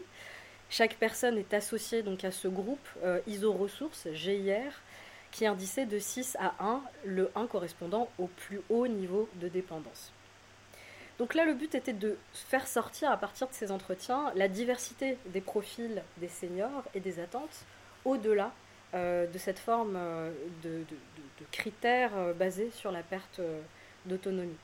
[0.70, 4.82] Chaque personne est associée donc à ce groupe euh, ISO ressources, GIR,
[5.32, 10.14] qui est de 6 à 1, le 1 correspondant au plus haut niveau de dépendance.
[11.20, 15.18] Donc là, le but était de faire sortir à partir de ces entretiens la diversité
[15.28, 17.66] des profils des seniors et des attentes
[18.06, 18.52] au-delà
[18.94, 19.98] de cette forme
[20.64, 20.84] de,
[21.52, 23.40] critères basés sur la perte
[24.06, 24.58] d'autonomie.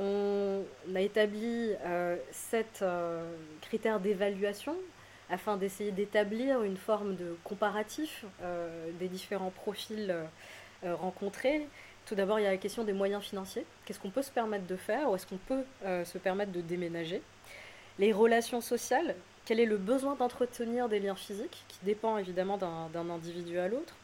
[0.00, 0.62] On
[0.94, 4.76] a établi euh, sept euh, critères d'évaluation
[5.28, 10.14] afin d'essayer d'établir une forme de comparatif euh, des différents profils
[10.84, 11.66] rencontrés.
[12.06, 13.66] Tout d'abord, il y a la question des moyens financiers.
[13.84, 17.20] Qu'est-ce qu'on peut se permettre de faire ou est-ce qu'on peut se permettre de déménager?
[17.98, 19.16] Les relations sociales.
[19.44, 23.96] Quel est le besoin d'entretenir des liens physiques qui dépend évidemment d'un individu à l'autre?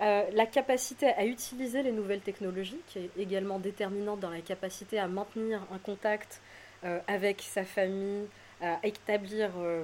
[0.00, 4.98] Euh, la capacité à utiliser les nouvelles technologies, qui est également déterminante dans la capacité
[4.98, 6.42] à maintenir un contact
[6.84, 8.26] euh, avec sa famille,
[8.60, 9.82] à établir euh,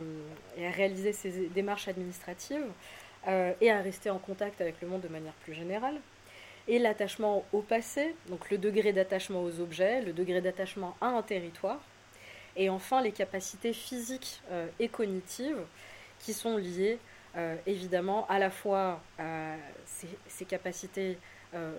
[0.58, 2.66] et à réaliser ses démarches administratives
[3.60, 5.94] et à rester en contact avec le monde de manière plus générale.
[6.66, 11.22] Et l'attachement au passé, donc le degré d'attachement aux objets, le degré d'attachement à un
[11.22, 11.78] territoire.
[12.56, 14.42] Et enfin, les capacités physiques
[14.80, 15.60] et cognitives
[16.18, 16.98] qui sont liées
[17.34, 19.56] euh, évidemment à la fois euh,
[20.28, 21.16] ses, capacités
[21.54, 21.72] euh,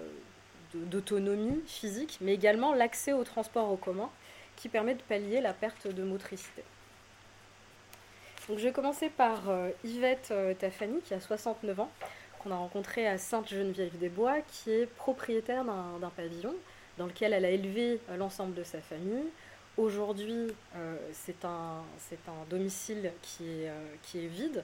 [0.73, 4.09] d'autonomie physique, mais également l'accès au transport en commun
[4.55, 6.63] qui permet de pallier la perte de motricité.
[8.49, 9.41] Donc, je vais commencer par
[9.83, 11.89] Yvette Tafani, qui a 69 ans,
[12.39, 16.53] qu'on a rencontrée à Sainte-Geneviève-des-Bois, qui est propriétaire d'un pavillon
[16.97, 19.23] dans lequel elle a élevé l'ensemble de sa famille.
[19.77, 20.47] Aujourd'hui,
[21.13, 21.83] c'est un,
[22.27, 23.71] un, domicile qui est,
[24.03, 24.63] qui est vide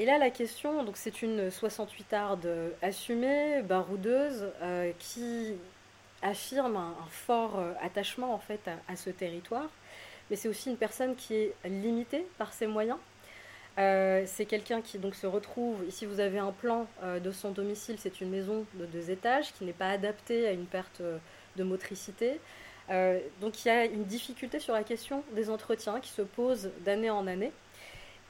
[0.00, 2.48] et là, la question, donc c'est une 68 arde
[2.80, 5.52] assumée, baroudeuse, euh, qui
[6.22, 9.68] affirme un, fort euh, attachement en fait à, ce territoire,
[10.30, 12.96] mais c'est aussi une personne qui est limitée par ses moyens.
[13.76, 17.96] Euh, c'est quelqu'un qui donc se retrouve, ici vous avez un plan de son domicile,
[17.98, 21.02] c'est une maison de deux étages qui n'est pas adaptée à une perte
[21.56, 22.40] de motricité.
[22.88, 27.10] donc il y a une difficulté sur la question des entretiens qui se pose d'année
[27.10, 27.52] en année.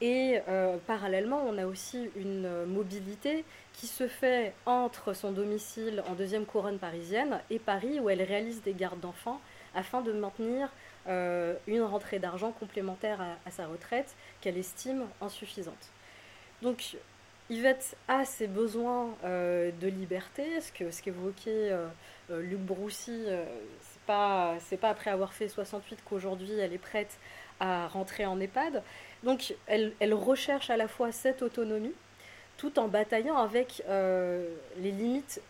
[0.01, 3.45] Et euh, parallèlement, on a aussi une euh, mobilité
[3.75, 8.63] qui se fait entre son domicile en deuxième couronne parisienne et Paris, où elle réalise
[8.63, 9.41] des gardes d'enfants
[9.75, 10.71] afin de maintenir
[11.07, 15.91] euh, une rentrée d'argent complémentaire à, sa retraite qu'elle estime insuffisante.
[16.63, 16.97] Donc,
[17.51, 21.73] Yvette a ses besoins de liberté, ce que ce qu'évoquait
[22.29, 23.25] Luc Broussy,
[23.81, 27.19] c'est pas c'est pas après avoir fait 68 qu'aujourd'hui elle est prête
[27.59, 28.83] à rentrer en EHPAD?
[29.23, 31.95] Donc elle, recherche à la fois cette autonomie
[32.57, 35.41] tout en bataillant avec euh, les limites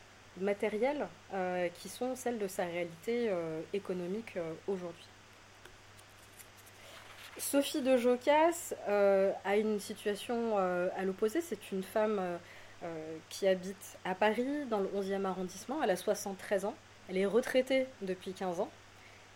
[0.41, 5.07] matérielles euh, qui sont celles de sa réalité euh, économique aujourd'hui.
[7.39, 11.41] Sophie de Jocas a une situation à l'opposé.
[11.41, 12.21] C'est une femme
[13.31, 15.83] qui habite à Paris, dans le 11e arrondissement.
[15.83, 16.75] Elle a 73 ans.
[17.09, 18.68] Elle est retraitée depuis 15 ans.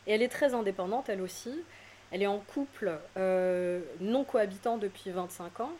[0.06, 1.64] Et elle est très indépendante, elle aussi.
[2.10, 5.72] Elle est en couple euh, non cohabitant depuis 25 ans.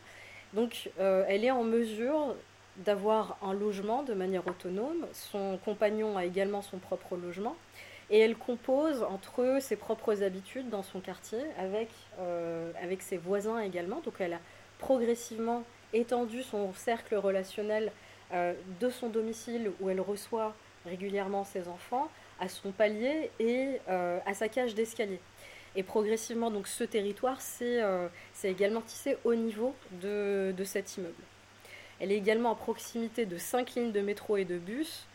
[0.53, 2.35] Donc euh, elle est en mesure
[2.77, 5.07] d'avoir un logement de manière autonome.
[5.13, 7.55] Son compagnon a également son propre logement.
[8.09, 13.59] Et elle compose entre ses propres habitudes dans son quartier avec, euh, avec ses voisins
[13.59, 14.01] également.
[14.01, 14.39] Donc elle a
[14.77, 15.63] progressivement
[15.93, 17.91] étendu son cercle relationnel
[18.81, 20.53] de son domicile où elle reçoit
[20.85, 22.09] régulièrement ses enfants
[22.39, 25.21] à son palier et à sa cage d'escalier.
[25.75, 28.07] Et progressivement, donc, ce territoire s'est euh,
[28.43, 31.13] également tissé au niveau de, de, cet immeuble.
[31.99, 35.05] Elle est également à proximité de cinq lignes de métro et de bus.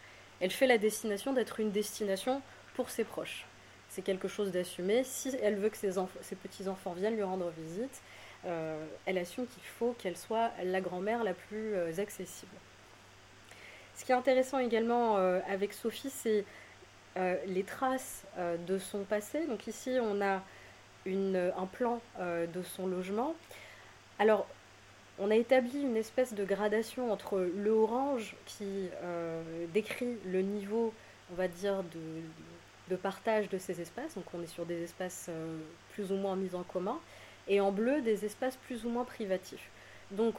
[0.40, 2.42] Elle fait la destination d'être une destination
[2.74, 3.46] pour ses proches.
[3.88, 5.02] C'est quelque chose d'assumé.
[5.04, 8.02] Si elle veut que ses, ses petits-enfants viennent lui rendre visite,
[8.46, 12.52] euh, elle assume qu'il faut qu'elle soit la grand-mère la plus euh, accessible.
[13.96, 16.46] Ce qui est intéressant également avec Sophie, c'est
[17.16, 19.46] euh, les traces euh, de son passé.
[19.46, 20.42] Donc ici, on a
[21.06, 23.34] un plan euh, de son logement.
[24.18, 24.46] Alors,
[25.18, 28.88] on a établi une espèce de gradation entre le orange qui
[29.74, 30.94] décrit le niveau,
[31.30, 31.82] on va dire,
[32.88, 34.14] de, partage de ces espaces.
[34.14, 35.28] Donc on est sur des espaces
[35.92, 36.98] plus ou moins mis en commun.
[37.48, 39.68] Et en bleu, des espaces plus ou moins privatifs.
[40.10, 40.36] Donc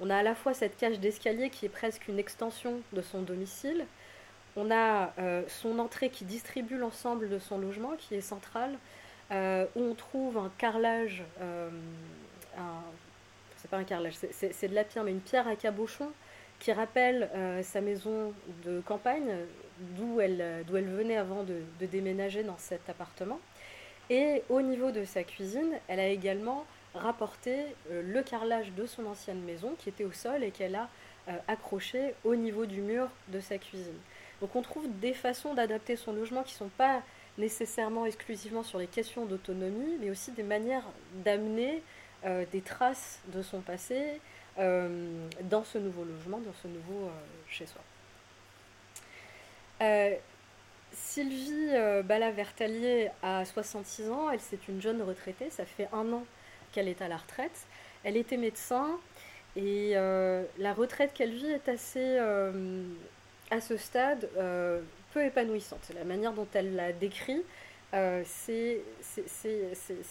[0.00, 3.22] on a à la fois cette cage d'escalier qui est presque une extension de son
[3.22, 3.86] domicile,
[4.56, 8.74] on a euh, son entrée qui distribue l'ensemble de son logement, qui est centrale,
[9.30, 11.68] euh, où on trouve un carrelage, euh,
[13.58, 16.08] c'est pas un carrelage, c'est de la pierre, mais une pierre à cabochon
[16.58, 17.28] qui rappelle
[17.62, 18.32] sa maison
[18.64, 19.30] de campagne,
[19.78, 23.38] d'où elle, venait avant de, déménager dans cet appartement.
[24.08, 27.56] Et au niveau de sa cuisine, elle a également rapporté
[27.90, 30.88] le carrelage de son ancienne maison qui était au sol et qu'elle a
[31.46, 33.98] accroché au niveau du mur de sa cuisine.
[34.40, 37.02] Donc on trouve des façons d'adapter son logement qui ne sont pas
[37.38, 40.84] nécessairement exclusivement sur les questions d'autonomie, mais aussi des manières
[41.24, 41.82] d'amener
[42.24, 44.20] euh, des traces de son passé
[44.58, 47.10] euh, dans ce nouveau logement, dans ce nouveau euh,
[47.48, 47.80] chez-soi.
[50.92, 51.72] Sylvie
[52.04, 56.24] Bala-Vertalier a 66 ans, elle c'est une jeune retraitée, ça fait un an
[56.72, 57.66] qu'elle est à la retraite.
[58.02, 58.98] Elle était médecin
[59.56, 62.18] et la retraite qu'elle vit est assez,
[63.50, 64.28] à ce stade,
[65.12, 65.90] peu épanouissante.
[65.94, 67.42] La manière dont elle l'a décrit,
[67.94, 68.82] euh, c'est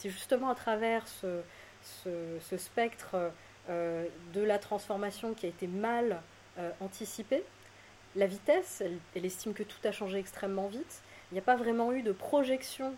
[0.09, 3.31] justement à travers ce, spectre
[3.69, 6.21] euh, de la transformation qui a été mal
[6.57, 7.43] euh, anticipée.
[8.15, 8.81] La vitesse,
[9.13, 11.03] elle, estime que tout a changé extrêmement vite.
[11.31, 12.93] Il n'y a pas vraiment eu de projection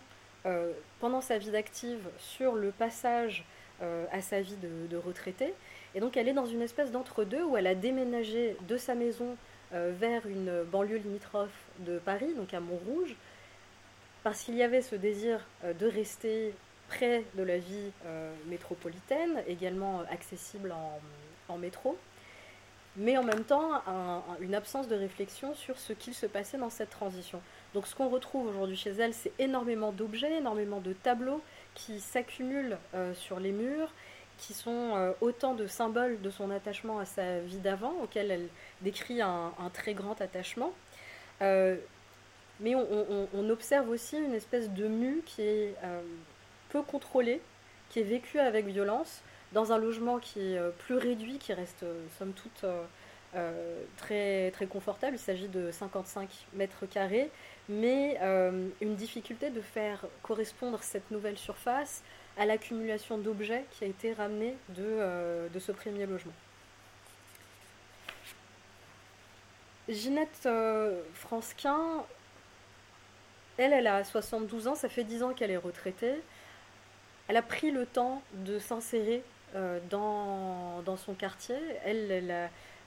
[1.00, 3.44] pendant sa vie d'active sur le passage
[3.82, 5.52] à sa vie de, de retraité.
[5.94, 9.26] Et donc elle est dans une espèce d'entre-deux où elle a déménagé de sa maison
[9.32, 9.34] euh,
[9.72, 11.50] vers une banlieue limitrophe
[11.80, 13.14] de Paris, donc à Montrouge,
[14.22, 16.54] parce qu'il y avait ce désir euh, de rester
[16.88, 20.74] près de la vie euh, métropolitaine, également accessible
[21.48, 21.96] en, métro,
[22.96, 23.82] mais en même temps
[24.40, 27.40] une absence de réflexion sur ce qu'il se passait dans cette transition.
[27.72, 31.40] Donc ce qu'on retrouve aujourd'hui chez elle, c'est énormément d'objets, énormément de tableaux
[31.74, 32.76] qui s'accumulent
[33.14, 33.90] sur les murs,
[34.38, 38.48] qui sont euh, autant de symboles de son attachement à sa vie d'avant, auquel elle
[38.80, 40.72] décrit un, très grand attachement.
[41.42, 41.76] Euh,
[42.60, 46.00] mais on, observe aussi une espèce de mue qui est euh,
[46.70, 47.40] peu contrôlée,
[47.90, 49.22] qui est vécue avec violence,
[49.52, 51.84] dans un logement qui est plus réduit, qui reste
[52.18, 52.66] somme toute
[53.96, 55.16] très, très confortable.
[55.16, 57.30] Il s'agit de 55 mètres carrés,
[57.68, 58.18] mais
[58.80, 62.02] une difficulté de faire correspondre cette nouvelle surface
[62.38, 66.32] à l'accumulation d'objets qui a été ramenée de, euh, de ce premier logement.
[69.88, 72.04] Ginette euh, Fransquin,
[73.56, 76.14] elle, elle a 72 ans, ça fait 10 ans qu'elle est retraitée.
[77.26, 79.22] Elle a pris le temps de s'insérer
[79.56, 81.56] euh, dans, dans, son quartier.
[81.84, 82.26] Elle,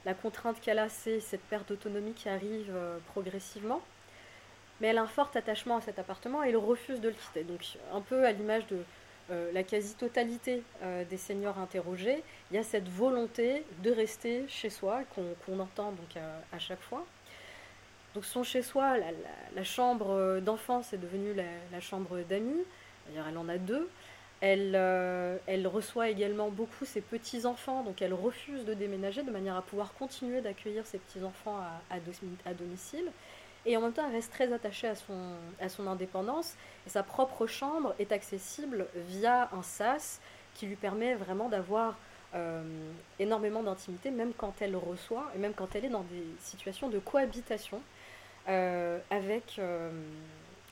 [0.04, 2.72] la, contrainte qu'elle a, c'est cette perte d'autonomie qui arrive
[3.12, 3.82] progressivement.
[4.80, 7.44] Mais elle a un fort attachement à cet appartement et elle refuse de le quitter.
[7.44, 8.82] Donc, un peu à l'image de, euh,
[9.52, 15.02] la quasi-totalité euh, des seniors interrogés, il y a cette volonté de rester chez soi,
[15.14, 16.16] qu'on entend donc
[16.52, 17.04] à, chaque fois.
[18.14, 18.96] Donc son chez-soi,
[19.54, 22.62] la, chambre euh, d'enfance est devenue la, chambre d'amis,
[23.06, 23.88] d'ailleurs elle en a deux.
[24.40, 29.94] Elle, reçoit également beaucoup ses petits-enfants, donc elle refuse de déménager de manière à pouvoir
[29.94, 31.58] continuer d'accueillir ses petits-enfants
[31.90, 33.10] à, domicile.
[33.64, 36.54] Et en même temps, elle reste très attachée à son, à son indépendance.
[36.86, 40.20] Sa propre chambre est accessible via un sas
[40.54, 41.96] qui lui permet vraiment d'avoir
[42.34, 42.62] euh,
[43.18, 46.98] énormément d'intimité, même quand elle reçoit, et même quand elle est dans des situations de
[46.98, 47.82] cohabitation
[48.48, 49.90] euh, avec, euh,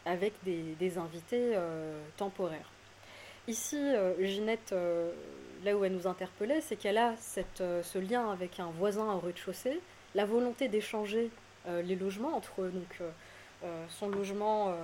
[0.07, 1.55] avec des, invités
[2.16, 2.70] temporaires.
[3.47, 3.78] Ici,
[4.20, 4.74] Ginette,
[5.64, 9.18] là où elle nous interpellait, c'est qu'elle a cette, ce lien avec un voisin au
[9.18, 9.80] rez-de-chaussée,
[10.14, 11.30] la volonté d'échanger
[11.66, 13.11] les logements entre donc, euh,
[13.64, 14.74] euh, son logement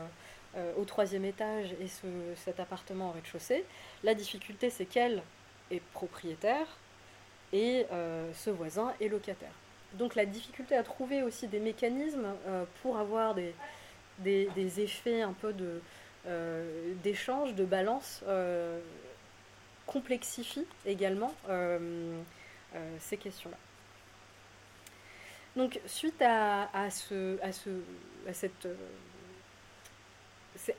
[0.78, 1.86] au troisième étage et
[2.34, 3.64] cet appartement au rez-de-chaussée.
[4.04, 5.22] La difficulté, c'est qu'elle
[5.70, 6.66] est propriétaire
[7.52, 7.84] et
[8.32, 9.52] ce voisin est locataire.
[9.94, 12.26] Donc la difficulté à trouver aussi des mécanismes
[12.80, 13.54] pour avoir des,
[14.20, 15.82] des, effets un peu de,
[17.04, 18.24] d'échange, de balance,
[19.86, 21.34] complexifie également
[22.98, 23.58] ces questions-là.
[25.56, 27.36] Donc, suite à, euh,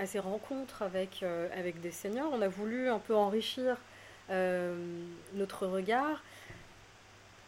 [0.06, 3.78] ces rencontres avec, euh, avec des seniors, on a voulu un peu enrichir
[4.30, 4.76] euh,
[5.34, 6.22] notre regard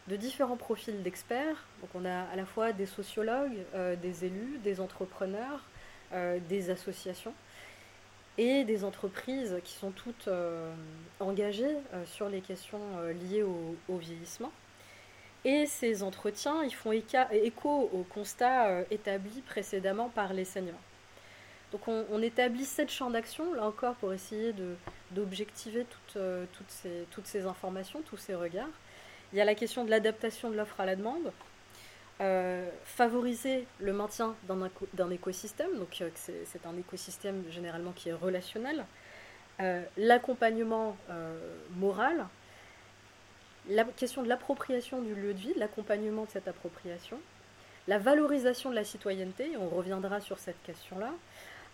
[0.08, 1.68] de différents profils d'experts.
[1.94, 3.60] On a à la fois des sociologues,
[4.02, 5.64] des élus, des entrepreneurs,
[6.50, 7.36] des associations
[8.40, 10.28] et des entreprises qui sont toutes
[11.20, 11.76] engagées
[12.06, 12.82] sur les questions
[13.22, 14.52] liées au vieillissement.
[15.46, 20.76] Et ces entretiens, ils font écho au constat euh, établi précédemment par les seniors.
[21.72, 24.56] Donc on, établit sept champs d'action, là encore, pour essayer
[25.12, 28.72] d'objectiver toutes, euh, toutes, ces, toutes, ces, informations, tous ces regards.
[29.32, 31.32] Il y a la question de l'adaptation de l'offre à la demande,
[32.22, 34.36] euh, favoriser le maintien
[34.94, 38.84] d'un écosystème, donc c'est un écosystème généralement qui est relationnel,
[39.96, 40.98] l'accompagnement
[41.78, 42.26] moral,
[43.70, 47.20] la question de l'appropriation du lieu de vie, de l'accompagnement de cette appropriation,
[47.88, 51.12] la valorisation de la citoyenneté, on reviendra sur cette question-là,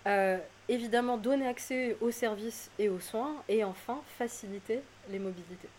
[0.07, 0.37] euh,
[0.69, 5.69] évidemment donner accès aux services et aux soins, et enfin faciliter les mobilités.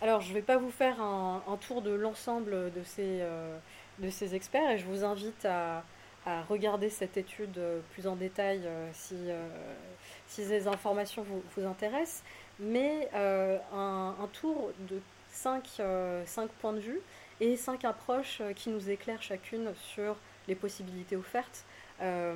[0.00, 3.56] Alors je ne vais pas vous faire un, tour de l'ensemble de, ces, euh,
[3.98, 5.82] de ces experts, et je vous invite à,
[6.48, 7.60] regarder cette étude
[7.92, 8.62] plus en détail
[8.94, 9.14] si,
[10.26, 12.22] si ces informations vous, vous intéressent,
[12.58, 15.00] mais un, un, tour de
[15.32, 15.80] 5,
[16.26, 17.00] 5 points de vue
[17.40, 20.16] et cinq approches euh, qui nous éclairent chacune sur
[20.48, 21.64] les possibilités offertes
[22.00, 22.34] euh,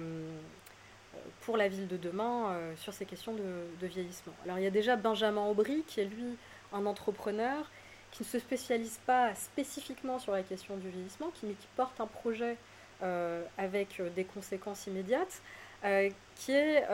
[1.42, 4.32] pour la ville de demain euh, sur ces questions de, vieillissement.
[4.44, 6.36] Alors il y a déjà Benjamin Aubry qui est lui
[6.72, 7.70] un entrepreneur
[8.10, 12.00] qui ne se spécialise pas spécifiquement sur la question du vieillissement, qui, mais qui porte
[12.00, 12.56] un projet
[13.58, 15.42] avec des conséquences immédiates,
[16.34, 16.86] qui est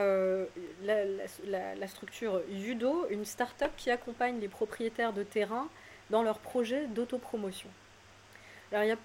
[0.83, 1.04] la,
[1.47, 5.69] la, structure Judo, une start-up qui accompagne les propriétaires de terrain
[6.11, 7.69] dans leur projet d'autopromotion.
[8.73, 8.99] Alors il y a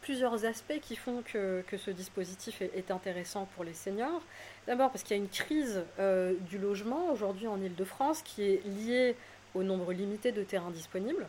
[0.00, 4.22] plusieurs aspects qui font que, ce dispositif est, intéressant pour les seniors.
[4.66, 8.64] D'abord parce qu'il y a une crise euh, du logement aujourd'hui en Ile-de-France qui est
[8.64, 9.16] liée
[9.54, 11.26] au nombre limité de terrains disponibles.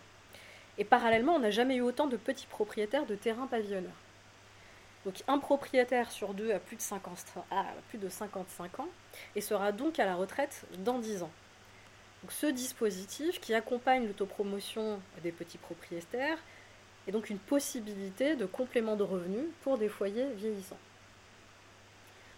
[0.78, 3.92] Et parallèlement, on n'a jamais eu autant de petits propriétaires de terrains pavillonnaires.
[5.06, 7.26] Donc un propriétaire sur deux a plus de, 50,
[7.90, 8.90] plus de 55 ans
[9.36, 11.32] et sera donc à la retraite dans 10 ans.
[12.22, 16.38] Donc ce dispositif qui accompagne l'autopromotion des petits propriétaires
[17.08, 20.78] et donc une possibilité de complément de revenus pour des foyers vieillissants.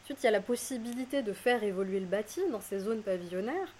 [0.03, 3.73] Ensuite, il y a la possibilité de faire évoluer le bâti dans ces zones pavillonnaires.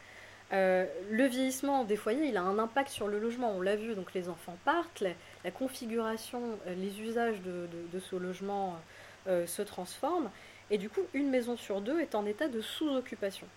[0.54, 3.96] Euh, le vieillissement des foyers, il a un impact sur le logement, on l'a vu,
[3.96, 5.04] donc les enfants partent,
[5.44, 8.80] la, configuration, euh, les usages de, ce logement
[9.28, 10.30] euh, se transforment,
[10.70, 13.48] et du coup, une maison sur deux est en état de sous-occupation.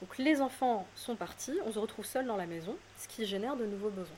[0.00, 3.56] Donc les enfants sont partis, on se retrouve seul dans la maison, ce qui génère
[3.56, 4.16] de nouveaux besoins.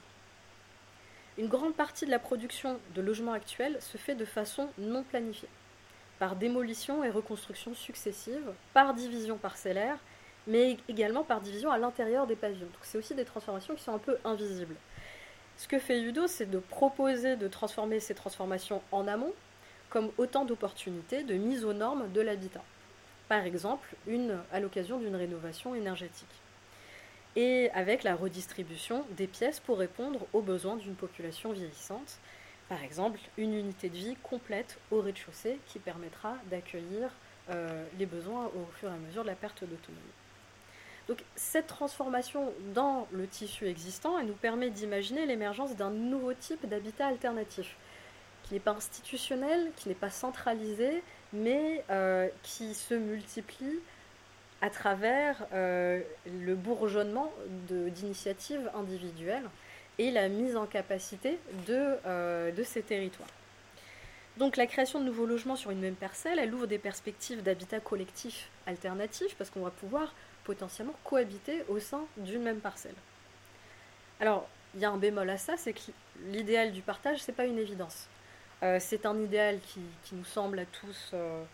[1.39, 5.49] Une grande partie de la production de logements actuels se fait de façon non planifiée,
[6.19, 9.99] par démolition et reconstruction successives, par division parcellaire,
[10.49, 12.67] mais également par division à l'intérieur des pavillons.
[12.67, 14.75] Donc c'est aussi des transformations qui sont un peu invisibles.
[15.59, 19.35] Ce que fait Udo, c'est de proposer de transformer ces transformations en amont
[19.91, 22.63] comme autant d'opportunités de mise aux normes de l'habitat.
[23.29, 26.29] Par exemple, une, à l'occasion d'une rénovation énergétique
[27.35, 32.19] et avec la redistribution des pièces pour répondre aux besoins d'une population vieillissante.
[32.69, 37.11] Par exemple, une unité de vie complète au rez-de-chaussée qui permettra d'accueillir
[37.51, 40.18] euh, les besoins au fur et à mesure de la perte d'autonomie.
[41.09, 46.69] Donc cette transformation dans le tissu existant, elle nous permet d'imaginer l'émergence d'un nouveau type
[46.69, 47.77] d'habitat alternatif,
[48.43, 51.03] qui n'est pas institutionnel, qui n'est pas centralisé,
[51.33, 53.81] mais euh, qui se multiplie
[54.61, 57.33] à travers euh, le bourgeonnement
[57.69, 59.49] d'initiatives individuelles
[59.99, 63.29] et la mise en capacité de, euh, de, ces territoires.
[64.37, 67.81] Donc la création de nouveaux logements sur une même parcelle, elle ouvre des perspectives d'habitat
[67.81, 70.13] collectif alternatif parce qu'on va pouvoir
[70.49, 72.95] potentiellement cohabiter au sein d'une même parcelle.
[74.19, 75.93] Alors, il y a un bémol à ça, c'est que
[76.33, 78.09] l'idéal du partage, c'est pas une évidence.
[78.63, 79.81] Euh, c'est un idéal qui,
[80.15, 81.45] nous semble à tous euh,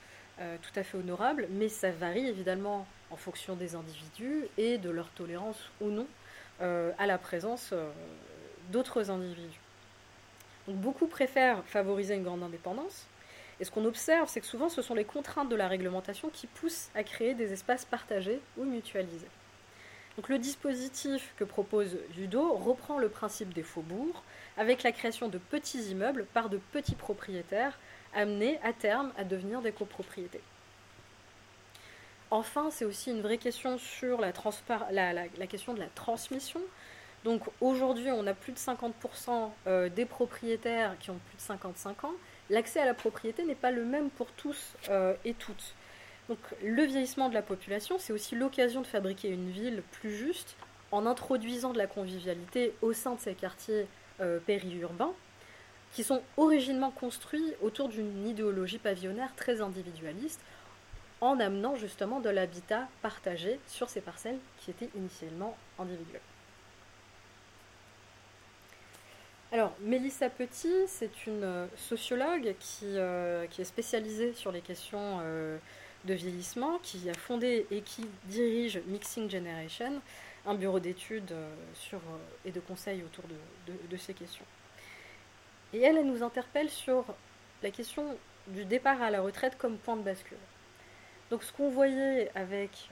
[0.62, 5.08] tout à fait honorable, mais ça varie évidemment en fonction des individus et de leur
[5.10, 6.06] tolérance ou non
[6.60, 7.90] euh, à la présence euh,
[8.70, 9.60] d'autres individus.
[10.68, 13.06] Beaucoup préfèrent favoriser une grande indépendance,
[13.64, 16.46] et ce qu'on observe, c'est que souvent ce sont les contraintes de la réglementation qui
[16.46, 19.30] poussent à créer des espaces partagés ou mutualisés.
[20.18, 24.22] Donc le dispositif que propose Judo reprend le principe des faubourgs,
[24.58, 27.78] avec la création de petits immeubles par de petits propriétaires
[28.14, 30.42] amenés à terme à devenir des copropriétés.
[32.30, 34.32] Enfin, c'est aussi une vraie question sur la,
[35.46, 36.60] question de la transmission.
[37.24, 38.92] Donc aujourd'hui, on a plus de 50%
[39.66, 42.12] euh, des propriétaires qui ont plus de 55 ans.
[42.50, 45.74] L'accès à la propriété n'est pas le même pour tous euh, et toutes.
[46.28, 50.56] Donc le vieillissement de la population, c'est aussi l'occasion de fabriquer une ville plus juste
[50.92, 53.86] en introduisant de la convivialité au sein de ces quartiers
[54.20, 55.12] euh, périurbains
[55.92, 60.40] qui sont originellement construits autour d'une idéologie pavillonnaire très individualiste,
[61.20, 66.20] en amenant justement de l'habitat partagé sur ces parcelles qui étaient initialement individuelles.
[69.54, 75.20] Alors, Mélissa Petit, c'est une euh, sociologue qui, euh, qui, est spécialisée sur les questions
[75.22, 75.58] euh,
[76.06, 80.02] de vieillissement, qui a fondé et qui dirige Mixing Generation,
[80.44, 81.32] un bureau d'études
[82.44, 83.22] et de conseils autour
[83.68, 84.44] de ces questions.
[85.72, 87.04] Et elle, elle nous interpelle sur
[87.62, 90.36] la question du départ à la retraite comme point de bascule.
[91.30, 92.88] Donc ce qu'on voyait avec,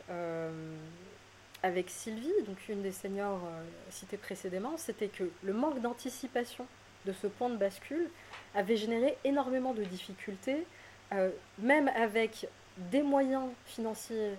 [1.63, 3.41] avec Sylvie, donc une des seniors
[3.91, 6.67] citées précédemment, c'était que le manque d'anticipation
[7.07, 8.09] de ce point de bascule
[8.55, 10.67] avait généré énormément de difficultés,
[11.59, 14.33] même avec des moyens financiers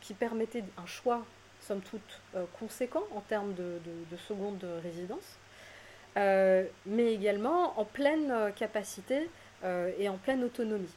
[0.00, 1.24] qui permettaient un choix,
[1.60, 2.20] somme toute,
[2.58, 3.78] conséquent en termes de,
[4.10, 5.38] de seconde résidence.
[6.16, 9.30] Euh, mais également en pleine euh, capacité
[9.62, 10.92] euh, et en pleine autonomie.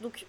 [0.00, 0.26] Donc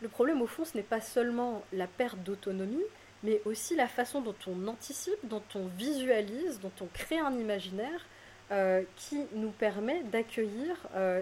[0.00, 2.82] le problème au fond, ce n'est pas seulement la perte d'autonomie,
[3.22, 8.06] mais aussi la façon dont on anticipe, dont on visualise, dont on crée un imaginaire
[8.96, 10.76] qui nous permet d'accueillir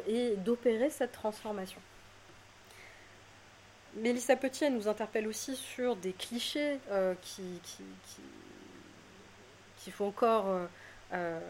[0.09, 1.81] et d'opérer cette transformation.
[3.95, 6.79] Mélissa Petit nous interpelle aussi sur des clichés
[7.23, 7.85] qu'il qui,
[9.77, 10.67] qui, faut encore
[11.13, 11.41] euh,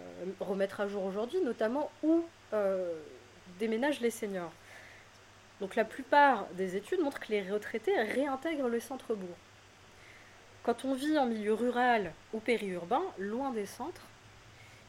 [0.40, 2.24] remettre à jour aujourd'hui, notamment où
[2.54, 2.94] euh,
[3.58, 4.52] déménagent les seniors.
[5.60, 9.36] Donc la plupart des études montrent que les retraités réintègrent le centre-bourg.
[10.62, 14.06] Quand on vit en milieu rural ou périurbain, loin des centres,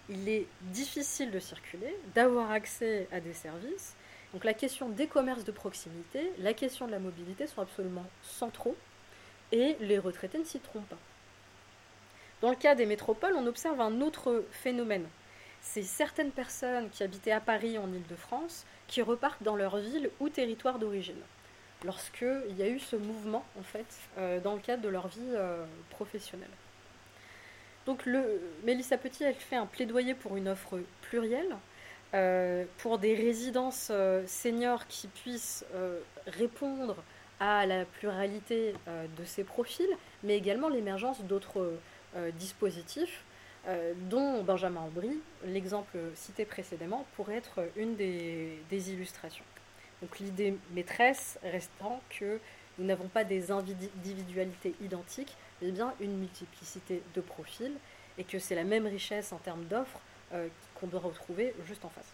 [0.10, 3.96] il est difficile de circuler, d'avoir accès à des services.
[4.34, 8.76] Donc la question des commerces de proximité, la question de la mobilité sont absolument centraux
[9.54, 10.98] et les retraités ne s'y trompent pas.
[12.42, 15.08] Dans le cas des métropoles, on observe un autre phénomène.
[15.62, 20.28] C'est certaines personnes qui habitaient à Paris en Ile-de-France qui repartent dans leur ville ou
[20.28, 21.22] territoire d'origine.
[21.84, 23.86] Lorsqu'il y a eu ce mouvement, en fait,
[24.18, 26.50] euh, dans le cadre de leur vie euh, professionnelle.
[27.88, 31.56] Donc, le, Mélissa Petit, elle fait un plaidoyer pour une offre plurielle,
[32.14, 33.92] euh, pour des résidences
[34.28, 35.66] seniors qui puissent
[36.28, 36.98] répondre
[37.40, 38.76] à la pluralité
[39.18, 39.90] de ces profils,
[40.24, 41.74] mais également l'émergence d'autres
[42.38, 43.24] dispositifs,
[44.12, 49.46] dont Benjamin Aubry, l'exemple cité précédemment, pourrait être une des, illustrations.
[50.02, 52.40] Donc l'idée maîtresse restant que
[52.78, 57.74] nous n'avons pas des individualités identiques, mais bien une multiplicité de profils,
[58.18, 60.00] et que c'est la même richesse en termes d'offres
[60.34, 62.14] euh, qu'on doit retrouver juste en face.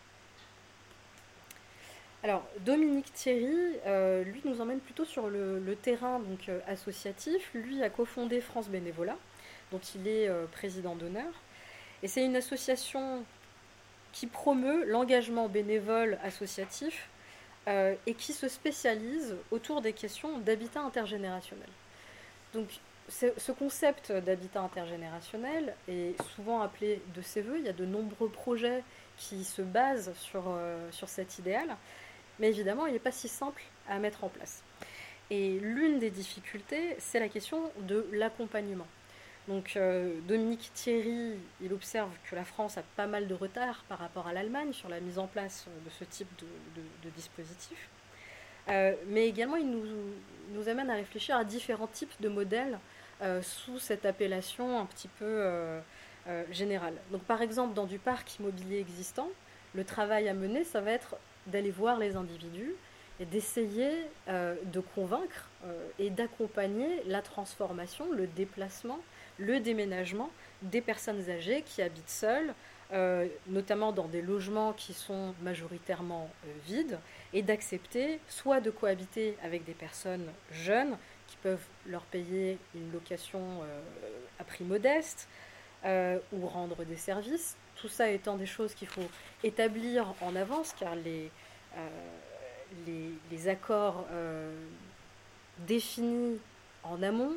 [2.24, 3.46] Alors, Dominique Thierry,
[4.26, 7.52] lui, nous emmène plutôt sur le, terrain donc, associatif.
[7.54, 9.18] Lui a cofondé France Bénévolat,
[9.72, 11.32] dont il est euh, président d'honneur.
[12.04, 13.24] Et c'est une association
[14.14, 17.10] qui promeut l'engagement bénévole associatif
[17.68, 21.70] euh, et qui se spécialise autour des questions d'habitat intergénérationnel.
[22.54, 22.68] Donc
[23.10, 27.58] ce concept d'habitat intergénérationnel est souvent appelé de ses voeux.
[27.58, 28.84] Il y a de nombreux projets
[29.18, 31.76] qui se basent sur, euh, sur cet idéal,
[32.40, 34.64] mais évidemment, il n'est pas si simple à mettre en place.
[35.30, 38.88] Et l'une des difficultés, c'est la question de l'accompagnement.
[39.48, 44.00] Donc euh, Dominique Thierry, il observe que la France a pas mal de retard par
[44.00, 46.28] rapport à l'Allemagne sur la mise en place de ce type
[47.04, 47.90] de, dispositif.
[48.70, 52.78] Euh, mais également, il nous, amène à réfléchir à différents types de modèles
[53.22, 55.80] euh, sous cette appellation un petit peu
[56.52, 56.96] générale.
[57.12, 59.30] Donc par exemple, dans du parc immobilier existant,
[59.74, 62.74] le travail à mener, ça va être d'aller voir les individus
[63.22, 63.92] et d'essayer
[64.28, 65.50] de convaincre
[66.00, 69.00] et d'accompagner la transformation, le déplacement
[69.38, 70.30] le déménagement
[70.62, 72.54] des personnes âgées qui habitent seules,
[72.94, 77.00] euh, notamment dans des logements qui sont majoritairement euh, vides,
[77.34, 83.42] et d'accepter soit de cohabiter avec des personnes jeunes qui peuvent leur payer une location
[83.42, 83.82] euh,
[84.40, 85.28] à prix modeste,
[86.34, 89.10] ou rendre des services, tout ça étant des choses qu'il faut
[89.42, 91.32] établir en avance, car les,
[93.32, 94.06] les accords
[95.60, 96.40] définis
[96.84, 97.32] en amont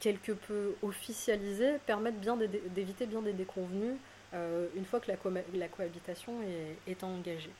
[0.00, 3.96] quelque peu officialisés permettent bien d'éviter bien des déconvenus
[4.32, 6.34] euh, une fois que la, cohabitation
[6.86, 7.52] est, engagée.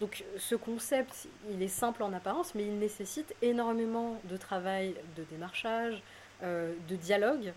[0.00, 5.24] Donc ce concept, il est simple en apparence, mais il nécessite énormément de travail de
[5.24, 6.02] démarchage,
[6.42, 7.52] euh, de dialogue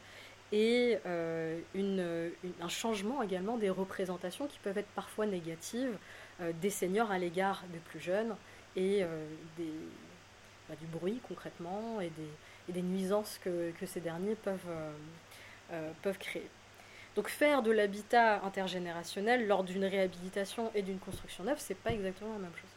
[0.52, 1.60] et euh,
[2.62, 5.98] un changement également des représentations qui peuvent être parfois négatives
[6.62, 8.36] des seniors à l'égard des plus jeunes
[8.76, 9.04] et
[10.68, 12.28] bah, du bruit concrètement et des,
[12.70, 14.92] et des nuisances que, ces derniers peuvent, euh,
[15.72, 16.48] euh, peuvent créer.
[17.16, 22.34] Donc faire de l'habitat intergénérationnel lors d'une réhabilitation et d'une construction neuve, c'est pas exactement
[22.34, 22.70] la même chose.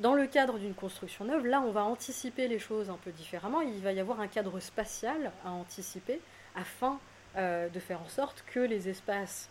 [0.00, 3.60] Dans le cadre d'une construction neuve, là, on va anticiper les choses un peu différemment.
[3.60, 6.20] Il va y avoir un cadre spatial à anticiper
[6.54, 6.98] afin
[7.36, 9.48] euh, de faire en sorte que les espaces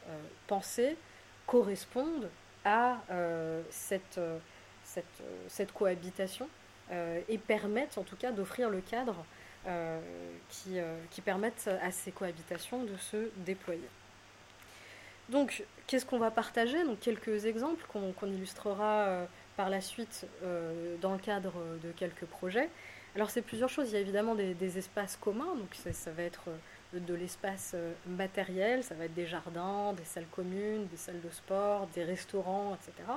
[0.47, 0.97] pensés
[1.47, 2.29] correspondent
[2.63, 2.97] à
[3.71, 4.19] cette,
[5.47, 6.47] cette, cohabitation
[7.29, 9.23] et permettent en tout cas d'offrir le cadre
[9.67, 9.99] euh,
[10.49, 13.87] qui, euh, qui permettent à ces cohabitations de se déployer.
[15.29, 16.83] Donc, qu'est-ce qu'on va partager?
[16.83, 20.25] Donc, quelques exemples qu'on illustrera par la suite
[21.01, 22.69] dans le cadre de quelques projets.
[23.15, 23.89] Alors c'est plusieurs choses.
[23.89, 26.49] Il y a évidemment des, espaces communs, donc ça, va être
[26.93, 27.75] de l'espace
[28.07, 32.75] matériel, ça va être des jardins, des salles communes, des salles de sport, des restaurants,
[32.75, 33.09] etc.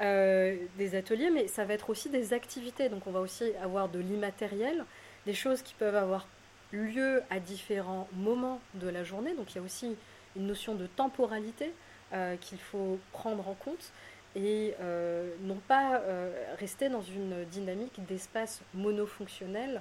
[0.00, 2.88] des ateliers, mais ça va être aussi des activités.
[2.88, 4.84] Donc on va aussi avoir de l'immatériel,
[5.26, 6.26] des choses qui peuvent avoir
[6.72, 9.34] lieu à différents moments de la journée.
[9.34, 9.96] Donc il y a aussi
[10.36, 11.72] une notion de temporalité
[12.12, 13.92] euh, qu'il faut prendre en compte
[14.36, 19.80] et euh, non pas euh, rester dans une dynamique d'espace monofonctionnel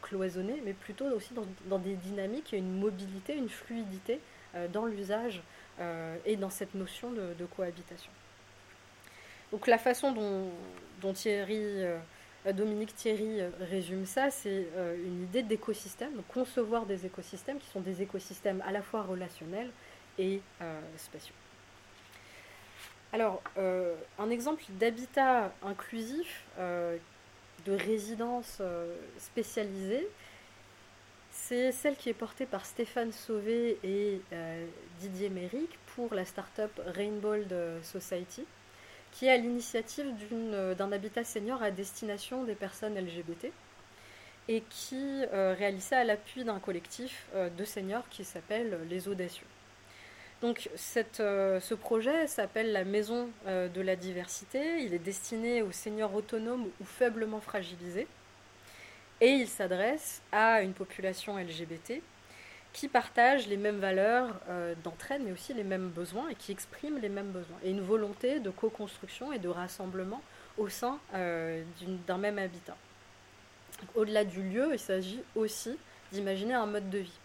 [0.00, 1.34] cloisonné, mais plutôt aussi
[1.68, 4.18] dans, des dynamiques, une mobilité, une fluidité
[4.72, 5.42] dans l'usage
[6.24, 8.10] et dans cette notion de, cohabitation.
[9.52, 10.12] Donc la façon
[11.00, 11.84] dont Thierry
[12.46, 17.58] euh, Dominique Thierry euh, résume ça, c'est euh, une idée d'écosystème, donc concevoir des écosystèmes
[17.58, 19.70] qui sont des écosystèmes à la fois relationnels
[20.18, 20.42] et
[20.98, 21.34] spatiaux.
[23.14, 23.42] Alors,
[24.18, 28.60] un exemple d'habitat inclusif, de résidence
[29.16, 30.06] spécialisée,
[31.30, 34.20] c'est celle qui est portée par Stéphane Sauvé et
[34.98, 37.36] Didier Méric pour la start-up Rainbow
[37.82, 38.44] Society
[39.12, 43.52] qui est à l'initiative euh, d'un habitat senior à destination des personnes LGBT
[44.48, 49.46] et qui euh, réalisait à l'appui d'un collectif euh, de seniors qui s'appelle Les Audacieux.
[50.40, 54.82] Donc ce projet s'appelle la Maison de la Diversité.
[54.82, 58.06] Il est destiné aux seniors autonomes ou faiblement fragilisés.
[59.20, 62.00] Et il s'adresse à une population LGBT
[62.72, 66.98] qui partagent les mêmes valeurs euh, d'entraide, mais aussi les mêmes besoins et qui expriment
[66.98, 67.56] les mêmes besoins.
[67.64, 70.22] Et une volonté de co-construction et de rassemblement
[70.56, 71.64] au sein euh,
[72.06, 72.76] d'un même habitat.
[73.94, 75.76] Au-delà du lieu, il s'agit aussi
[76.12, 77.18] d'imaginer un mode de vie.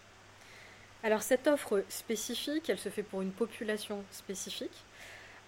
[1.02, 4.84] Alors cette offre spécifique, elle se fait pour une population spécifique.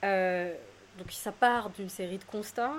[0.05, 0.55] Euh,
[0.99, 2.75] donc ça part d'une série de constats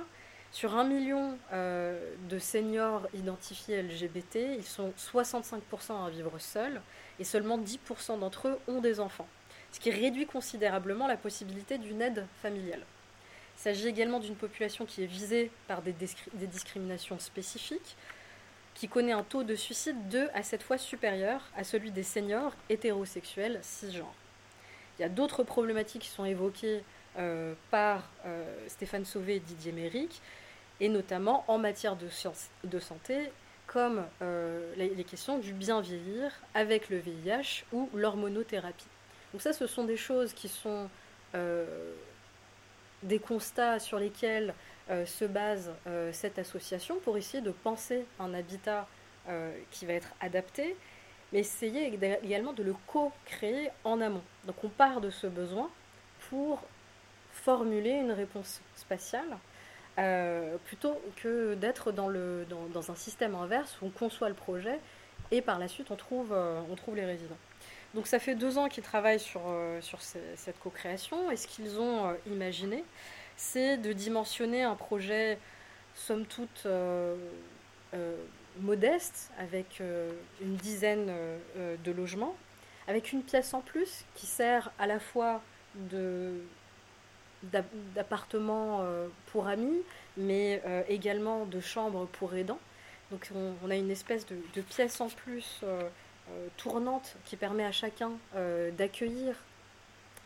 [0.52, 6.82] sur un million de seniors identifiés LGBT, ils sont 65% à vivre seuls
[7.20, 9.28] et seulement 10% d'entre eux ont des enfants,
[9.72, 12.84] ce qui réduit considérablement la possibilité d'une aide familiale.
[13.58, 15.94] Il s'agit également d'une population qui est visée par des,
[16.34, 17.98] discriminations spécifiques,
[18.74, 22.54] qui connaît un taux de suicide 2 à 7 fois supérieur à celui des seniors
[22.70, 24.16] hétérosexuels cisgenres.
[24.98, 26.84] Il y a d'autres problématiques qui sont évoquées
[27.18, 30.22] euh, par euh, Stéphane Sauvé et Didier Méric,
[30.80, 33.32] et notamment en matière de santé,
[33.72, 38.88] comme euh, les, questions du bien vieillir avec le VIH ou l'hormonothérapie.
[39.32, 40.90] Donc ça, ce sont des choses qui sont
[43.04, 44.56] des constats sur lesquels
[45.06, 45.72] se base
[46.12, 48.88] cette association pour essayer de penser un habitat
[49.70, 50.76] qui va être adapté,
[51.32, 51.94] mais essayer
[52.24, 54.24] également de le co-créer en amont.
[54.46, 55.70] Donc on part de ce besoin
[56.32, 56.64] pour
[57.32, 59.38] formuler une réponse spatiale
[60.00, 64.80] euh, plutôt que d'être dans, dans, un système inverse où on conçoit le projet
[65.30, 67.38] et par la suite on trouve, euh, on trouve les résidents.
[67.94, 71.80] Donc ça fait deux ans qu'ils travaillent sur, euh, sur cette co-création et ce qu'ils
[71.80, 72.86] ont imaginé,
[73.36, 75.38] c'est de dimensionner un projet
[75.96, 76.66] somme toute
[78.62, 79.82] modeste avec
[80.42, 81.12] une dizaine
[81.58, 82.36] de logements,
[82.88, 85.42] avec une pièce en plus qui sert à la fois
[85.76, 86.42] de
[87.44, 89.82] d'appartements euh, pour amis,
[90.18, 92.60] mais euh, également de chambres pour aidants.
[93.12, 95.82] Donc on, a une espèce de, pièce en plus euh,
[96.58, 98.12] tournante qui permet à chacun
[98.78, 99.34] d'accueillir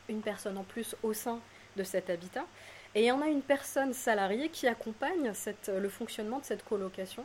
[0.10, 1.40] une personne en plus au sein
[1.78, 2.46] de cet habitat.
[2.94, 5.32] Et on a une personne salariée qui accompagne
[5.70, 7.24] le fonctionnement de cette colocation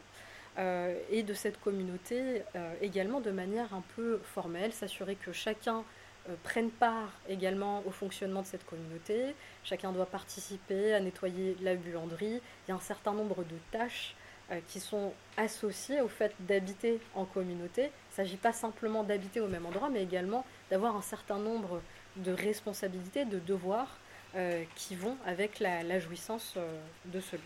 [0.57, 2.43] et de cette communauté
[2.81, 5.83] également de manière un peu formelle, s'assurer que chacun
[6.29, 9.35] euh, prennent part également au fonctionnement de cette communauté.
[9.65, 12.41] Chacun doit participer à nettoyer la buanderie.
[12.67, 14.15] Il y a un certain nombre de tâches
[14.51, 17.83] euh, qui sont associées au fait d'habiter en communauté.
[17.83, 21.81] Il ne s'agit pas simplement d'habiter au même endroit, mais également d'avoir un certain nombre
[22.17, 23.97] de responsabilités, de devoirs
[24.35, 26.59] euh, qui vont avec la, jouissance
[27.07, 27.43] de ce lieu.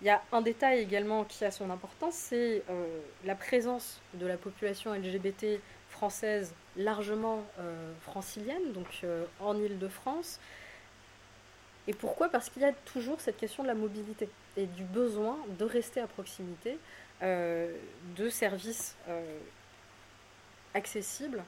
[0.00, 2.64] Il y a un détail également qui a son importance, c'est
[3.24, 5.60] la présence de la population LGBT
[5.90, 10.40] française largement euh, francilienne, donc euh, en Ile-de-France.
[11.88, 12.28] Et pourquoi?
[12.28, 16.00] Parce qu'il y a toujours cette question de la mobilité et du besoin de rester
[16.00, 16.78] à proximité
[17.22, 17.74] euh,
[18.16, 18.96] de services
[20.74, 21.42] accessibles,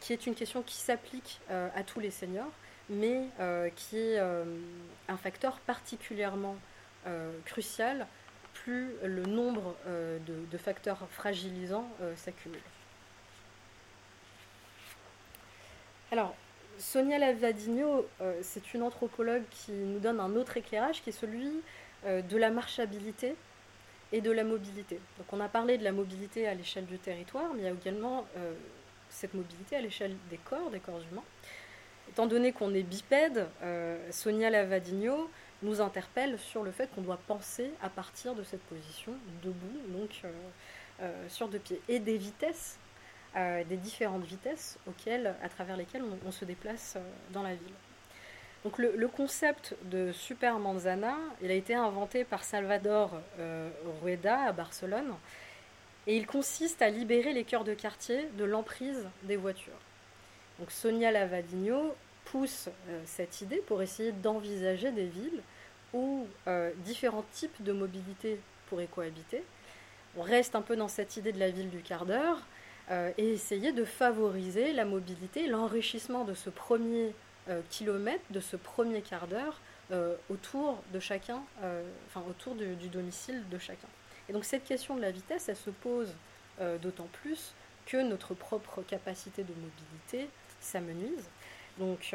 [0.00, 2.50] qui est une question qui s'applique à tous les seniors,
[2.88, 3.26] mais
[3.76, 6.56] qui est un facteur particulièrement
[7.44, 8.06] crucial
[8.54, 12.60] plus le nombre de, facteurs fragilisants s'accumule.
[16.12, 16.34] Alors,
[16.76, 21.62] Sonia Lavadino, euh, c'est une anthropologue qui nous donne un autre éclairage qui est celui
[22.04, 23.34] euh, de la marchabilité
[24.12, 25.00] et de la mobilité.
[25.16, 27.70] Donc on a parlé de la mobilité à l'échelle du territoire, mais il y a
[27.70, 28.26] également
[29.08, 31.24] cette mobilité à l'échelle des corps, des corps humains.
[32.10, 33.46] Étant donné qu'on est bipède,
[34.10, 35.30] Sonia Lavadino
[35.62, 40.10] nous interpelle sur le fait qu'on doit penser à partir de cette position, debout, donc
[41.28, 42.78] sur deux pieds, et des vitesses
[43.34, 47.00] des différentes vitesses auxquelles, à travers lesquelles on, se déplace euh,
[47.30, 47.74] dans la ville.
[48.64, 53.10] Donc le, concept de Super Manzana, il a été inventé par Salvador
[53.40, 53.70] euh,
[54.02, 55.14] Rueda à Barcelone
[56.06, 59.72] et il consiste à libérer les cœurs de quartier de l'emprise des voitures.
[60.60, 61.96] Donc Sonia Lavadino
[62.26, 65.42] pousse euh, cette idée pour essayer d'envisager des villes
[65.92, 66.26] où
[66.86, 69.42] différents types de mobilité pourraient cohabiter.
[70.16, 72.38] On reste un peu dans cette idée de la ville du quart d'heure,
[72.90, 77.14] et essayer de favoriser la mobilité, l'enrichissement de ce premier
[77.48, 79.60] euh, kilomètre, de ce premier quart d'heure
[79.90, 81.40] euh, autour de chacun,
[82.08, 83.88] enfin autour du, domicile de chacun.
[84.28, 86.14] Et donc cette question de la vitesse, elle se pose
[86.80, 87.54] d'autant plus
[87.86, 90.30] que notre propre capacité de mobilité
[90.60, 91.28] s'amenuise.
[91.78, 92.14] Donc,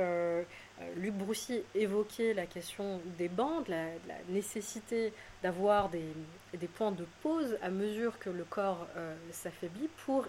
[0.96, 5.12] Luc Broussy évoquait la question des bandes, la, la nécessité
[5.44, 6.04] d'avoir des,
[6.76, 8.88] points de pause à mesure que le corps
[9.32, 10.28] s'affaiblit pour,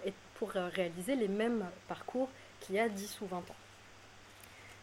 [0.57, 2.29] euh, réaliser les mêmes parcours
[2.61, 3.57] qu'il y a 10 ou 20 ans.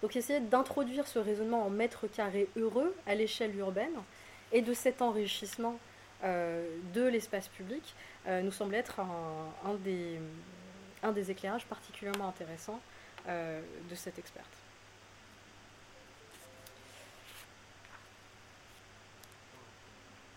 [0.01, 3.95] Donc essayer d'introduire ce raisonnement en mètre carré heureux à l'échelle urbaine
[4.51, 5.79] et de cet enrichissement
[6.23, 7.95] euh, de l'espace public
[8.27, 10.19] euh, nous semble être un, des,
[11.03, 12.79] un, des, éclairages particulièrement intéressants
[13.27, 14.64] de cette experte.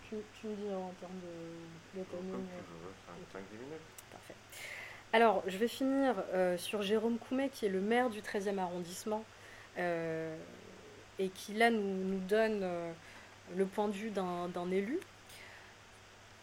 [0.09, 2.45] Tu, me dis en termes de, de timing
[3.31, 3.79] 5-10 minutes.
[4.11, 4.33] Parfait.
[5.13, 9.23] Alors, je vais finir euh, sur Jérôme Coumet, qui est le maire du 13e arrondissement,
[9.77, 10.35] euh,
[11.19, 12.91] et qui là nous, donne euh,
[13.55, 14.99] le point de vue d'un élu.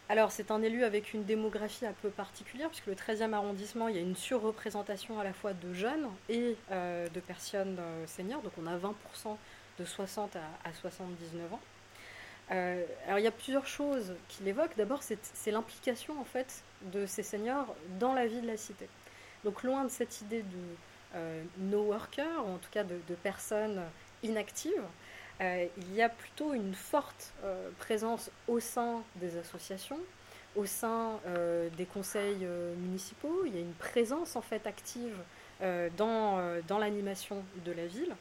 [0.07, 3.95] Alors, c'est un élu avec une démographie un peu particulière, puisque le 13e arrondissement, il
[3.95, 8.67] y a une surreprésentation à la fois de jeunes et de personnes seniors, donc on
[8.67, 9.35] a 20%
[9.79, 11.59] de 60 à 79 ans.
[12.51, 14.71] Euh, alors il y a plusieurs choses qu'il évoque.
[14.77, 16.63] D'abord, c'est l'implication en fait
[16.93, 18.87] de ces seniors dans la vie de la cité.
[19.43, 20.57] Donc loin de cette idée de
[21.15, 23.81] euh, no worker, ou en tout cas de, personnes
[24.23, 24.83] inactives,
[25.41, 27.33] euh, il y a plutôt une forte
[27.79, 29.99] présence au sein des associations,
[30.55, 31.19] au sein
[31.77, 32.47] des conseils
[32.77, 33.43] municipaux.
[33.45, 35.15] Il y a une présence en fait active
[35.97, 38.15] dans, dans l'animation de la ville.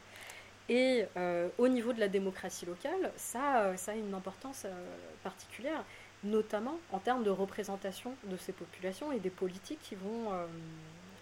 [0.69, 5.85] Et euh, au niveau de la démocratie locale, ça, euh, a une importance euh, particulière,
[6.25, 10.33] notamment en termes de représentation de ces populations et des politiques qui vont,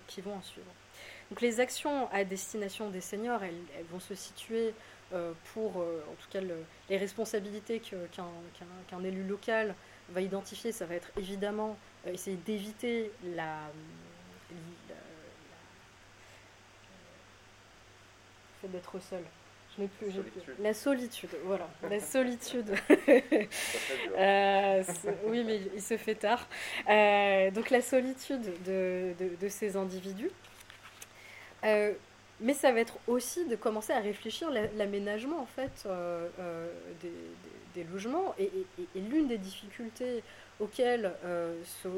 [0.06, 0.66] qui vont en suivre.
[1.30, 4.72] Donc les actions à destination des seniors, elles, vont se situer
[5.52, 6.40] pour, en tout cas,
[6.88, 9.74] les responsabilités qu'un élu local
[10.10, 10.72] va identifier.
[10.72, 11.76] Ça va être évidemment
[12.06, 13.58] essayer d'éviter la,
[18.68, 19.22] d'être seul.
[19.76, 20.12] Je n'ai plus,
[20.60, 21.68] La solitude, voilà.
[21.90, 22.74] La solitude.
[24.16, 24.84] Euh,
[25.26, 26.46] oui, mais il se fait tard.
[26.88, 30.30] Euh, donc la solitude de, de, ces individus.
[31.64, 31.92] Euh,
[32.40, 35.88] mais ça va être aussi de commencer à réfléchir l'aménagement en fait
[37.02, 37.12] des,
[37.74, 38.34] des, logements.
[38.38, 38.50] Et,
[38.94, 40.22] l'une des difficultés
[40.60, 41.12] auxquelles
[41.82, 41.88] se,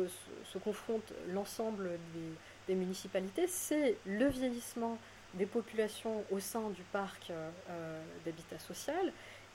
[0.44, 4.96] se, confronte l'ensemble des, des municipalités, c'est le vieillissement
[5.36, 9.12] des populations au sein du parc euh, euh, d'habitat social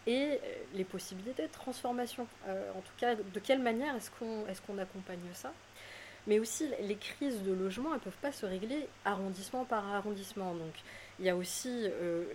[0.08, 0.38] et euh,
[0.74, 2.28] les possibilités de transformation.
[2.48, 5.52] en tout cas, de quelle manière est-ce qu'on est qu'on accompagne ça?
[6.28, 10.54] Mais aussi les crises de logement, elles ne peuvent pas se régler arrondissement par arrondissement.
[10.54, 10.74] Donc
[11.18, 11.88] il y a aussi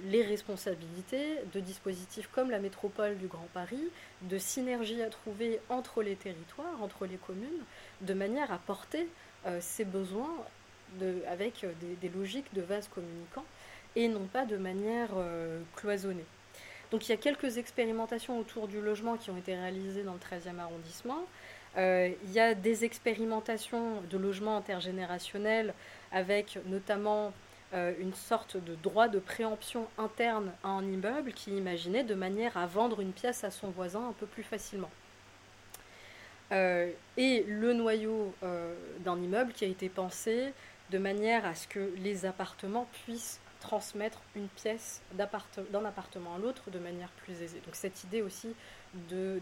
[0.02, 3.89] les responsabilités de dispositifs comme la métropole du Grand Paris,
[4.23, 7.62] de synergie à trouver entre les territoires, entre les communes,
[8.01, 9.06] de manière à porter
[9.60, 10.35] ces besoins
[11.28, 13.44] avec euh, des, logiques de vase communicants
[13.94, 16.24] et non pas de manière euh, cloisonnée.
[16.90, 20.18] Donc il y a quelques expérimentations autour du logement qui ont été réalisées dans le
[20.18, 21.24] 13e arrondissement.
[21.76, 25.74] Euh, il y a des expérimentations de logement intergénérationnel
[26.12, 27.32] avec notamment
[27.72, 32.66] une sorte de droit de préemption interne à un immeuble qui imaginait de manière à
[32.66, 34.88] vendre une pièce à son voisin un peu plus facilement.
[36.52, 38.32] et le noyau
[39.00, 40.54] d'un immeuble qui a été pensé
[40.90, 46.70] de manière à ce que les appartements puissent transmettre une pièce d'un appartement à l'autre
[46.70, 47.60] de manière plus aisée.
[47.64, 48.54] Donc cette idée aussi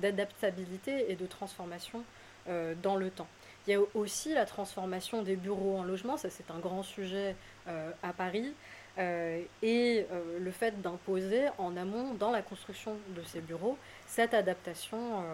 [0.00, 2.02] d'adaptabilité et de transformation
[2.48, 3.28] euh, dans le temps.
[3.66, 7.36] Il y a aussi la transformation des bureaux en logement, ça c'est un grand sujet
[7.68, 8.52] euh, à Paris,
[8.98, 10.06] euh, et
[10.38, 15.24] le fait d'imposer en amont, dans la construction de ces bureaux, cette adaptation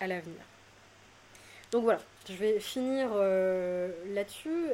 [0.00, 0.40] à l'avenir.
[1.70, 3.10] Donc voilà, je vais finir
[4.12, 4.70] là-dessus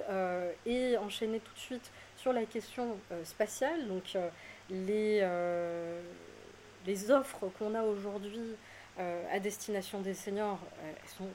[0.64, 3.86] et enchaîner tout de suite sur la question spatiale.
[3.86, 4.16] Donc
[4.70, 5.22] les,
[7.10, 8.56] offres qu'on a aujourd'hui
[8.98, 10.60] à destination des seniors
[11.18, 11.28] sont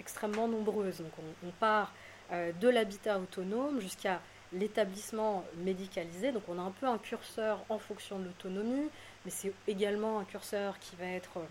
[0.00, 0.98] extrêmement nombreuses.
[0.98, 1.12] Donc
[1.46, 1.92] on, part
[2.32, 4.20] euh, de l'habitat autonome jusqu'à
[4.52, 6.32] l'établissement médicalisé.
[6.32, 8.88] Donc on a un peu un curseur en fonction de l'autonomie,
[9.24, 11.46] mais c'est également un curseur qui va être euh,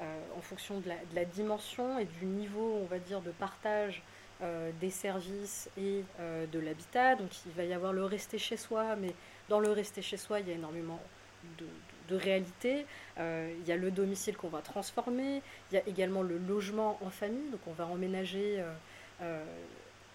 [0.00, 4.02] en fonction de la, dimension et du niveau, on va dire, de partage
[4.42, 7.16] euh, des services et de l'habitat.
[7.16, 9.14] Donc il va y avoir le rester chez soi, mais
[9.48, 11.00] dans le rester chez soi, il y a énormément
[11.58, 11.66] de,
[12.08, 12.86] de réalité.
[13.18, 16.98] Euh, il y a le domicile qu'on va transformer, il y a également le logement
[17.02, 18.72] en famille, donc on va emménager euh,
[19.22, 19.44] euh,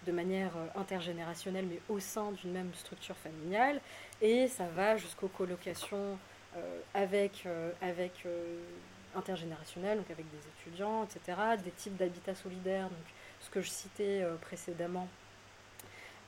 [0.06, 3.80] de manière intergénérationnelle, mais au sein d'une même structure familiale,
[4.20, 6.18] et ça va jusqu'aux colocations
[6.92, 7.46] avec
[9.16, 13.06] intergénérationnelles, donc avec des étudiants, etc., des types d'habitats solidaires, donc
[13.40, 15.08] ce que je citais précédemment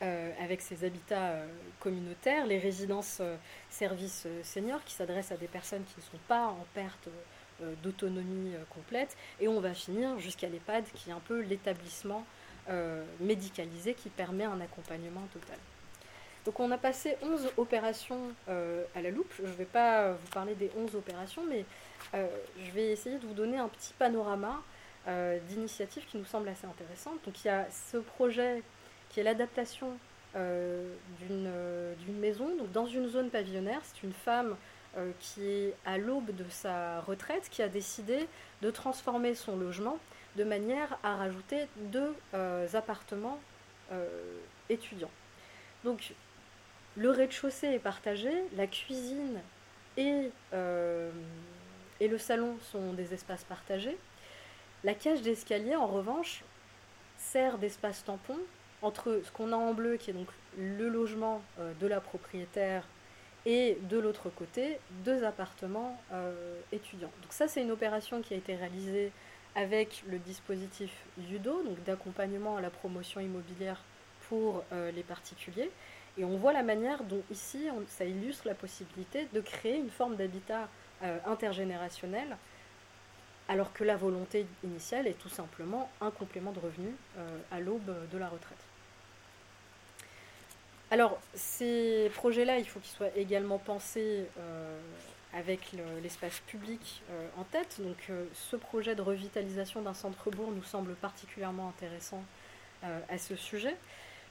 [0.03, 1.47] euh, avec ces habitats euh,
[1.81, 3.35] communautaires, les résidences euh,
[3.71, 7.09] services seniors qui s'adressent à des personnes qui ne sont pas en perte
[7.83, 12.23] d'autonomie complète, et on va finir jusqu'à l'EHPAD qui est un peu l'établissement
[13.19, 15.57] médicalisé qui permet un accompagnement total.
[16.45, 19.33] Donc on a passé 11 opérations à la loupe.
[19.39, 21.65] Je ne vais pas vous parler des 11 opérations, mais
[22.15, 24.63] je vais essayer de vous donner un petit panorama
[25.49, 27.19] d'initiatives qui nous semblent assez intéressantes.
[27.25, 28.63] Donc il y a ce projet
[29.11, 29.99] qui est l'adaptation
[30.37, 30.93] euh,
[31.31, 32.55] euh, d'une maison.
[32.57, 34.57] Donc, dans une zone pavillonnaire, c'est une femme
[34.99, 38.29] euh, qui est à l'aube de sa retraite qui a décidé
[38.61, 39.99] de transformer son logement
[40.37, 42.15] de manière à rajouter deux
[42.75, 43.41] appartements
[44.69, 45.11] étudiants.
[45.83, 46.13] Donc,
[46.97, 49.41] le rez-de-chaussée est partagé, la cuisine
[49.97, 50.31] et,
[52.07, 53.99] et le salon sont des espaces partagés.
[54.85, 56.45] La cage d'escalier, en revanche,
[57.19, 58.39] sert d'espace tampon
[58.81, 62.87] entre ce qu'on a en bleu, qui est donc le logement euh, de la propriétaire,
[63.45, 67.11] et de l'autre côté, deux appartements euh, étudiants.
[67.23, 69.11] Donc ça, c'est une opération qui a été réalisée
[69.57, 73.83] avec le dispositif UDO, donc d'accompagnement à la promotion immobilière
[74.29, 75.73] pour euh, les particuliers.
[76.19, 80.15] Et on voit la manière dont ici, ça illustre la possibilité de créer une forme
[80.15, 80.69] d'habitat
[81.27, 82.37] intergénérationnel
[83.49, 86.95] alors que la volonté initiale est tout simplement un complément de revenu
[87.51, 88.59] à l'aube de la retraite.
[90.91, 94.79] Alors, ces projets-là, il faut qu'ils soient également pensés euh,
[95.35, 97.81] avec l'espace public euh, en tête.
[97.81, 102.23] Donc, euh, ce projet de revitalisation d'un centre-bourg nous semble particulièrement intéressant
[103.09, 103.75] à ce sujet,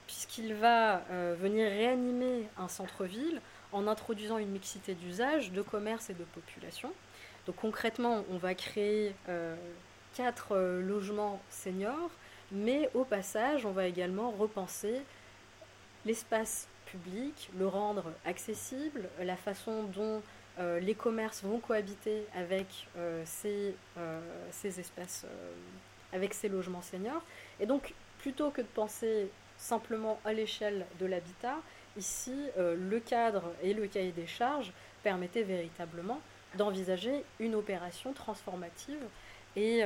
[0.06, 3.42] puisqu'il va venir réanimer un centre-ville
[3.76, 6.92] en introduisant une mixité d'usage, de commerce et de population.
[7.46, 9.14] Donc, concrètement, on va créer
[10.16, 12.10] quatre logements seniors,
[12.52, 15.02] mais au passage, on va également repenser
[16.06, 20.22] l'espace public, le rendre accessible, la façon dont
[20.60, 24.22] euh, les commerces vont cohabiter avec euh, euh,
[24.52, 25.26] ces, espaces,
[26.14, 27.24] avec ces logements seniors.
[27.60, 31.58] Et donc, plutôt que de penser simplement à l'échelle de l'habitat,
[31.98, 34.72] ici, le cadre et le cahier des charges
[35.04, 36.20] permettaient véritablement
[36.56, 39.02] d'envisager une opération transformative
[39.56, 39.82] et,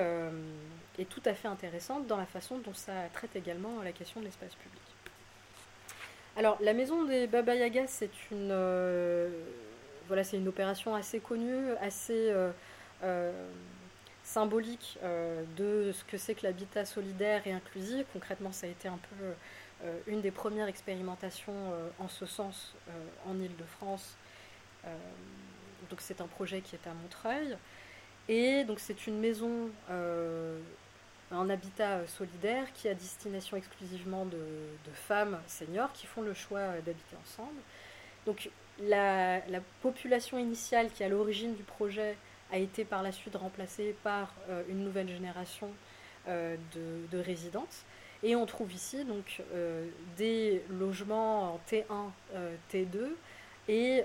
[0.97, 4.25] et, tout à fait intéressante dans la façon dont ça traite également la question de
[4.25, 4.81] l'espace public.
[6.39, 9.29] Alors, la maison des Baba Yagas, c'est une, euh,
[10.07, 12.51] voilà, une opération assez connue, assez euh,
[13.03, 13.31] euh,
[14.23, 14.97] symbolique
[15.57, 18.05] de ce que c'est que l'habitat solidaire et inclusif.
[18.13, 19.25] Concrètement, ça a été un peu
[20.07, 22.73] une des premières expérimentations en ce sens
[23.25, 24.15] en Ile-de-France.
[25.99, 27.57] c'est un projet qui est à Montreuil.
[28.27, 29.69] Et c'est une maison
[31.31, 34.39] un habitat euh, solidaire qui a destination exclusivement de,
[34.93, 37.59] femmes seniors qui font le choix euh, d'habiter ensemble.
[38.25, 38.49] Donc
[38.81, 39.41] la,
[39.81, 42.17] population initiale qui est à l'origine du projet
[42.51, 45.69] a été par la suite remplacée par euh, une nouvelle génération
[46.27, 47.85] de, résidentes.
[48.23, 49.41] Et on trouve ici donc
[50.17, 51.83] des logements en T1,
[52.71, 53.11] T2
[53.69, 54.03] et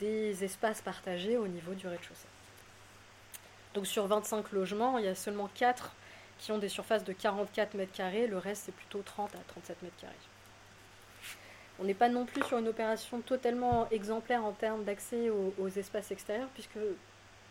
[0.00, 2.28] des espaces partagés au niveau du rez-de-chaussée.
[3.74, 5.92] Donc sur 25 logements, il y a seulement 4
[6.38, 9.82] qui ont des surfaces de 44 mètres carrés, le reste c'est plutôt 30 à 37
[9.82, 10.14] mètres carrés.
[11.80, 16.12] On n'est pas non plus sur une opération totalement exemplaire en termes d'accès aux, espaces
[16.12, 16.78] extérieurs, puisque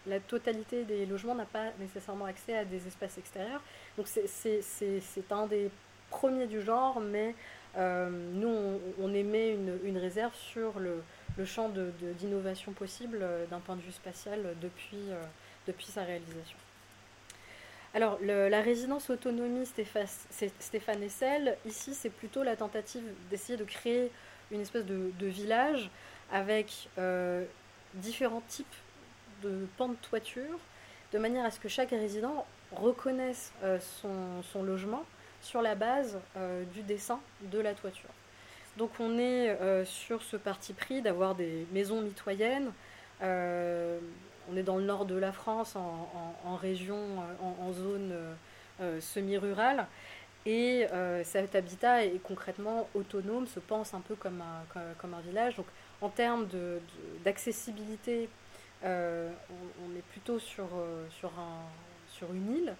[0.08, 3.62] la totalité des logements n'a pas nécessairement accès à des espaces extérieurs.
[3.98, 5.70] Donc c'est un des
[6.10, 7.36] premiers du genre, mais
[7.78, 11.02] euh, nous, on, émet une, réserve sur le,
[11.46, 11.70] champ
[12.20, 15.22] d'innovation possible euh, d'un point de vue spatial depuis, euh,
[15.68, 16.58] depuis sa réalisation.
[17.96, 24.10] Alors, la résidence autonomie Stéphane Essel, ici, c'est plutôt la tentative d'essayer de créer
[24.52, 25.92] une espèce de, village
[26.32, 26.90] avec
[27.94, 28.76] différents types
[29.44, 30.60] de pans de toiture,
[31.12, 33.78] de manière à ce que chaque résident reconnaisse euh,
[34.52, 35.04] son, logement
[35.42, 37.20] sur la base euh, du dessin
[37.52, 38.10] de la toiture.
[38.78, 39.56] Donc on est
[39.86, 42.72] sur ce parti pris d'avoir des maisons mitoyennes
[44.52, 46.98] on est dans le nord de la France, en, région,
[47.42, 48.34] en, zone euh,
[48.82, 49.88] euh, semi-rurale.
[50.46, 55.22] Et euh, cet habitat est concrètement autonome, se pense un peu comme un, comme un
[55.22, 55.56] village.
[55.56, 55.68] Donc
[56.02, 56.48] en termes
[57.24, 58.30] d'accessibilité,
[58.84, 61.62] on, est plutôt sur, un,
[62.10, 62.76] sur une île.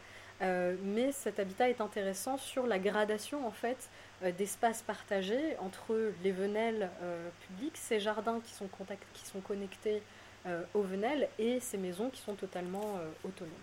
[0.84, 3.90] mais cet habitat est intéressant sur la gradation en fait
[4.38, 6.90] d'espaces partagés entre les venelles
[7.48, 8.70] publiques, ces jardins qui sont,
[9.14, 10.02] qui sont connectés
[10.46, 13.54] euh, au Venel et ces maisons qui sont totalement euh, autonomes.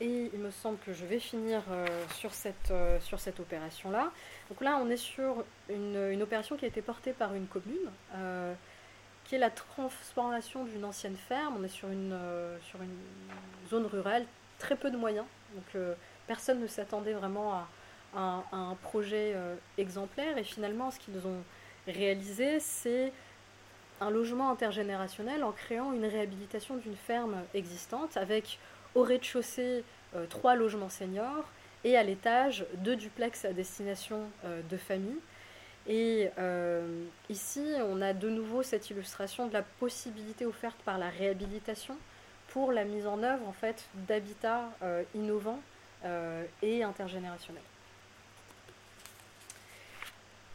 [0.00, 1.84] Et il me semble que je vais finir euh,
[2.14, 4.12] sur cette, sur cette opération-là.
[4.48, 7.90] Donc là, on est sur une, opération qui a été portée par une commune,
[9.28, 11.56] qui est la transformation d'une ancienne ferme.
[11.60, 12.18] On est sur une,
[12.68, 14.24] sur une zone rurale,
[14.58, 15.26] très peu de moyens.
[15.54, 15.82] Donc
[16.26, 17.52] personne ne s'attendait vraiment
[18.16, 19.36] à, un projet
[19.76, 20.38] exemplaire.
[20.38, 21.42] Et finalement, ce qu'ils ont
[21.86, 23.12] réalisé, c'est
[24.00, 28.58] un logement intergénérationnel en créant une réhabilitation d'une ferme existante avec
[28.94, 29.84] au rez-de-chaussée
[30.14, 31.44] euh, trois logements seniors
[31.84, 35.20] et à l'étage deux duplex à destination euh, de familles.
[35.88, 41.08] Et euh, ici, on a de nouveau cette illustration de la possibilité offerte par la
[41.08, 41.96] réhabilitation
[42.48, 44.70] pour la mise en œuvre en fait d'habitats
[45.14, 45.60] innovants
[46.62, 47.62] et intergénérationnels.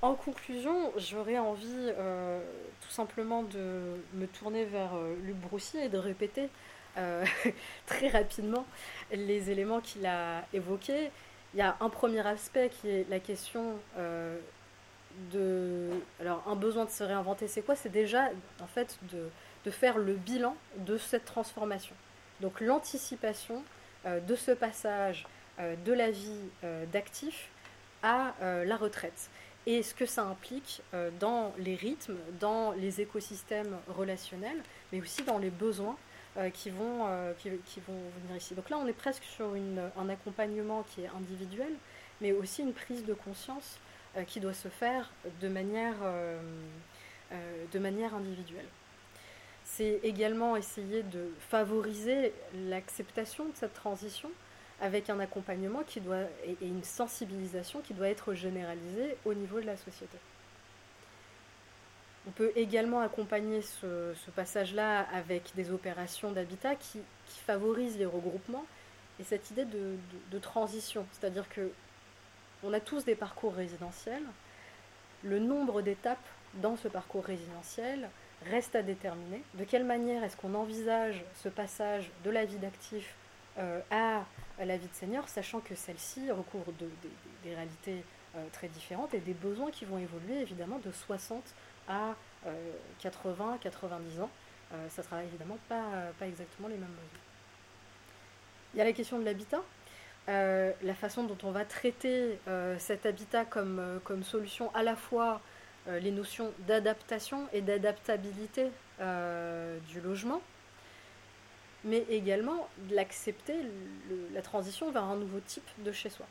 [0.03, 1.65] En conclusion, j'aurais envie
[1.97, 2.41] euh,
[2.81, 6.49] tout simplement de me tourner vers euh, Luc Broussier et de répéter
[6.97, 7.23] euh,
[7.85, 8.65] très rapidement
[9.13, 11.09] les éléments qu'il a évoqués.
[11.53, 13.79] Il y a un premier aspect qui est la question
[16.19, 17.75] Alors, un besoin de se réinventer, c'est quoi?
[17.75, 18.29] C'est déjà,
[18.61, 21.95] en fait, de, faire le bilan de cette transformation.
[22.41, 23.63] Donc, l'anticipation
[24.05, 25.25] de ce passage
[25.59, 26.49] de la vie
[26.91, 27.49] d'actif
[28.01, 29.29] à la retraite
[29.65, 34.61] et ce que ça implique euh, dans les rythmes, dans les écosystèmes relationnels,
[34.91, 35.95] mais aussi dans les besoins
[36.37, 38.55] euh, qui, vont, euh, qui, vont venir ici.
[38.55, 39.47] Donc là, on est presque sur
[39.97, 41.73] un accompagnement qui est individuel,
[42.21, 43.79] mais aussi une prise de conscience
[44.27, 45.11] qui doit se faire
[45.41, 45.95] de manière,
[47.71, 48.67] de manière individuelle.
[49.65, 52.33] C'est également essayer de favoriser
[52.69, 54.29] l'acceptation de cette transition
[54.81, 59.65] avec un accompagnement qui doit, et une sensibilisation qui doit être généralisée au niveau de
[59.65, 60.17] la société.
[62.27, 66.99] On peut également accompagner ce, passage-là avec des opérations d'habitat qui,
[67.45, 68.65] favorisent les regroupements
[69.19, 71.71] et cette idée de, transition, c'est-à-dire que
[72.63, 74.23] on a tous des parcours résidentiels.
[75.23, 76.25] Le nombre d'étapes
[76.55, 78.09] dans ce parcours résidentiel
[78.49, 79.41] reste à déterminer.
[79.55, 83.15] De quelle manière est-ce qu'on envisage ce passage de la vie d'actif
[83.57, 84.25] euh, à
[84.59, 86.71] la vie de senior, sachant que celle-ci recouvre
[87.43, 88.03] des réalités
[88.35, 91.43] euh, très différentes et des besoins qui vont évoluer évidemment de 60
[91.87, 92.15] à
[92.99, 94.29] 80, euh, 90 ans.
[94.89, 95.85] Ça ne sera évidemment pas,
[96.17, 97.19] pas exactement les mêmes besoins.
[98.73, 99.61] Il y a la question de l'habitat.
[100.27, 102.39] La façon dont on va traiter
[102.79, 105.41] cet habitat comme, comme solution à la fois
[105.87, 108.67] les notions d'adaptation et d'adaptabilité
[108.99, 110.41] du logement,
[111.83, 113.55] mais également l'accepter,
[114.33, 116.25] la transition vers un nouveau type de chez soi.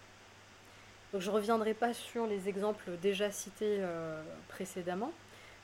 [1.12, 5.12] Donc je ne reviendrai pas sur les exemples déjà cités euh, précédemment,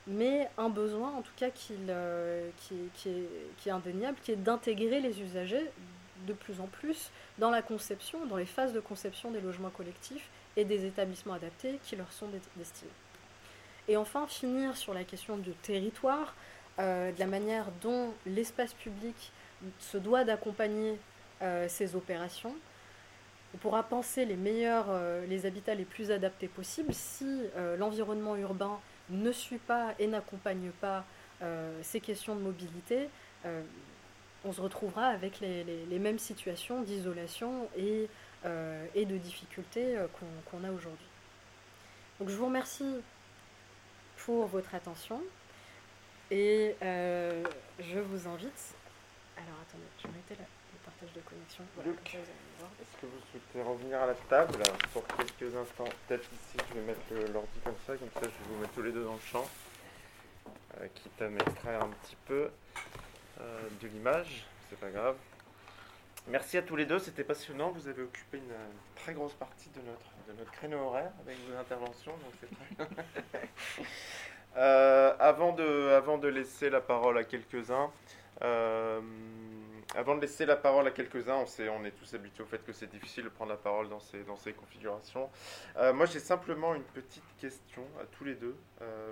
[0.06, 3.08] mais un besoin en tout cas euh, qui,
[3.66, 5.70] est, indéniable, qui est d'intégrer les usagers
[6.26, 10.28] de plus en plus dans la conception, dans les phases de conception des logements collectifs
[10.56, 12.90] et des établissements adaptés qui leur sont destinés.
[13.88, 16.34] Et enfin, finir sur la question du territoire,
[16.78, 19.32] euh, de la manière dont l'espace public
[19.80, 20.98] se doit d'accompagner
[21.42, 22.54] euh, ces opérations.
[23.54, 27.26] On pourra penser les meilleurs, euh, les habitats les plus adaptés possibles si
[27.78, 28.78] l'environnement urbain
[29.10, 31.04] ne suit pas et n'accompagne pas
[31.82, 33.08] ces questions de mobilité.
[34.48, 38.08] On se retrouvera avec les, mêmes situations d'isolation et,
[38.94, 39.96] et, de difficultés
[40.50, 41.06] qu'on a aujourd'hui.
[42.18, 42.96] Donc je vous remercie
[44.16, 45.20] pour votre attention
[46.30, 48.74] et je vous invite
[49.38, 51.62] alors attendez, je mettais le partage de connexion.
[51.86, 54.58] est-ce que vous souhaitez revenir à la table
[54.92, 55.88] pour quelques instants?
[56.08, 58.82] Peut-être ici, je vais mettre l'ordi comme ça, comme ça je vais vous mettre tous
[58.82, 59.48] les deux dans le champ,
[60.80, 62.48] euh, quitte à m'extraire un petit peu euh,
[63.38, 65.16] de l'image, c'est pas grave.
[66.30, 67.70] Merci à tous les deux, c'était passionnant.
[67.70, 68.52] Vous avez occupé une,
[68.96, 72.12] très grosse partie de notre, de notre créneau horaire avec vos interventions.
[72.12, 73.48] Donc c'est très...
[74.56, 77.92] Euh, avant, de, avant de laisser la parole à quelques-uns,
[78.42, 79.00] euh,
[79.94, 82.72] avant de laisser la parole à quelques-uns, on, on est tous habitués au fait que
[82.72, 85.30] c'est difficile de prendre la parole dans ces, dans ces configurations.
[85.76, 88.56] Euh, moi, j'ai simplement une petite question à tous les deux.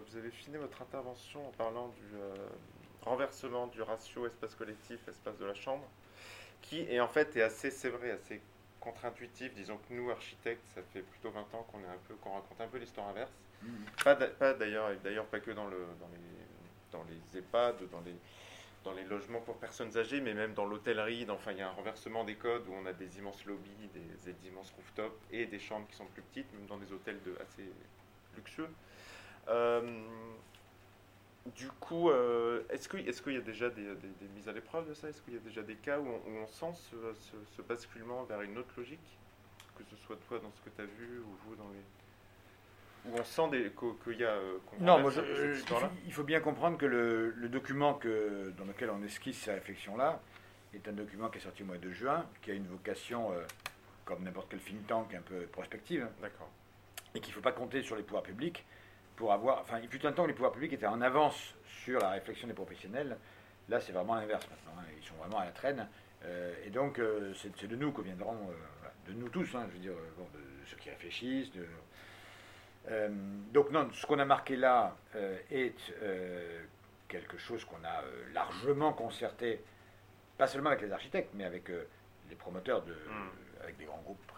[0.08, 2.16] vous avez fini votre intervention en parlant du
[3.06, 5.88] renversement du ratio espace collectif, espace de la chambre,
[6.60, 8.42] qui est en fait est assez, c'est vrai, assez
[8.80, 9.54] contre-intuitif.
[9.54, 12.60] Disons que nous, architectes, ça fait plutôt 20 ans qu'on est un peu, qu'on raconte
[12.60, 13.32] un peu l'histoire inverse.
[14.04, 14.14] Pas,
[14.54, 18.14] d'ailleurs, d'ailleurs pas que dans, le, dans, les, dans les EHPAD, dans les,
[18.84, 21.26] dans les logements pour personnes âgées, mais même dans l'hôtellerie.
[21.28, 24.48] Enfin, il y a un renversement des codes où on a des immenses lobbies, des,
[24.48, 27.68] immenses rooftops et des chambres qui sont plus petites, même dans des hôtels de, assez
[28.36, 28.68] luxueux.
[29.48, 30.04] Euh,
[31.54, 33.82] du coup, euh, est-ce qu'il est y a déjà des,
[34.34, 35.08] mises à l'épreuve de ça?
[35.08, 36.96] Est-ce qu'il y a déjà des cas où on, sent ce,
[37.56, 39.18] ce, basculement vers une autre logique?
[39.76, 41.80] Que ce soit toi dans ce que tu as vu ou vous dans les
[43.08, 43.42] où on sent
[44.04, 44.30] qu'il y a.
[44.30, 45.12] Euh, non, moi,
[46.06, 50.20] il, faut, bien comprendre que le, document que, dans lequel on esquisse ces réflexions-là
[50.74, 53.44] est un document qui est sorti au mois de juin, qui a une vocation, euh,
[54.04, 56.08] comme n'importe quel think tank, un peu prospective.
[56.20, 56.50] D'accord.
[57.14, 58.64] Et qu'il ne faut pas compter sur les pouvoirs publics
[59.16, 59.60] pour avoir.
[59.60, 62.46] Enfin, il fut un temps où les pouvoirs publics étaient en avance sur la réflexion
[62.46, 63.16] des professionnels.
[63.68, 64.80] Là, c'est vraiment l'inverse maintenant.
[64.80, 64.86] Hein.
[64.96, 65.88] Ils sont vraiment à la traîne.
[66.24, 67.00] Euh, et donc,
[67.34, 68.36] c'est de nous que viendront,
[69.08, 71.66] de nous tous, hein, je veux dire, de ceux qui réfléchissent, de,
[72.90, 73.08] euh,
[73.52, 76.62] donc non, ce qu'on a marqué là euh, est euh,
[77.08, 78.02] quelque chose qu'on a
[78.32, 79.60] largement concerté,
[80.38, 83.62] pas seulement avec les architectes, mais avec les promoteurs, de, mm.
[83.62, 84.32] avec des grands groupes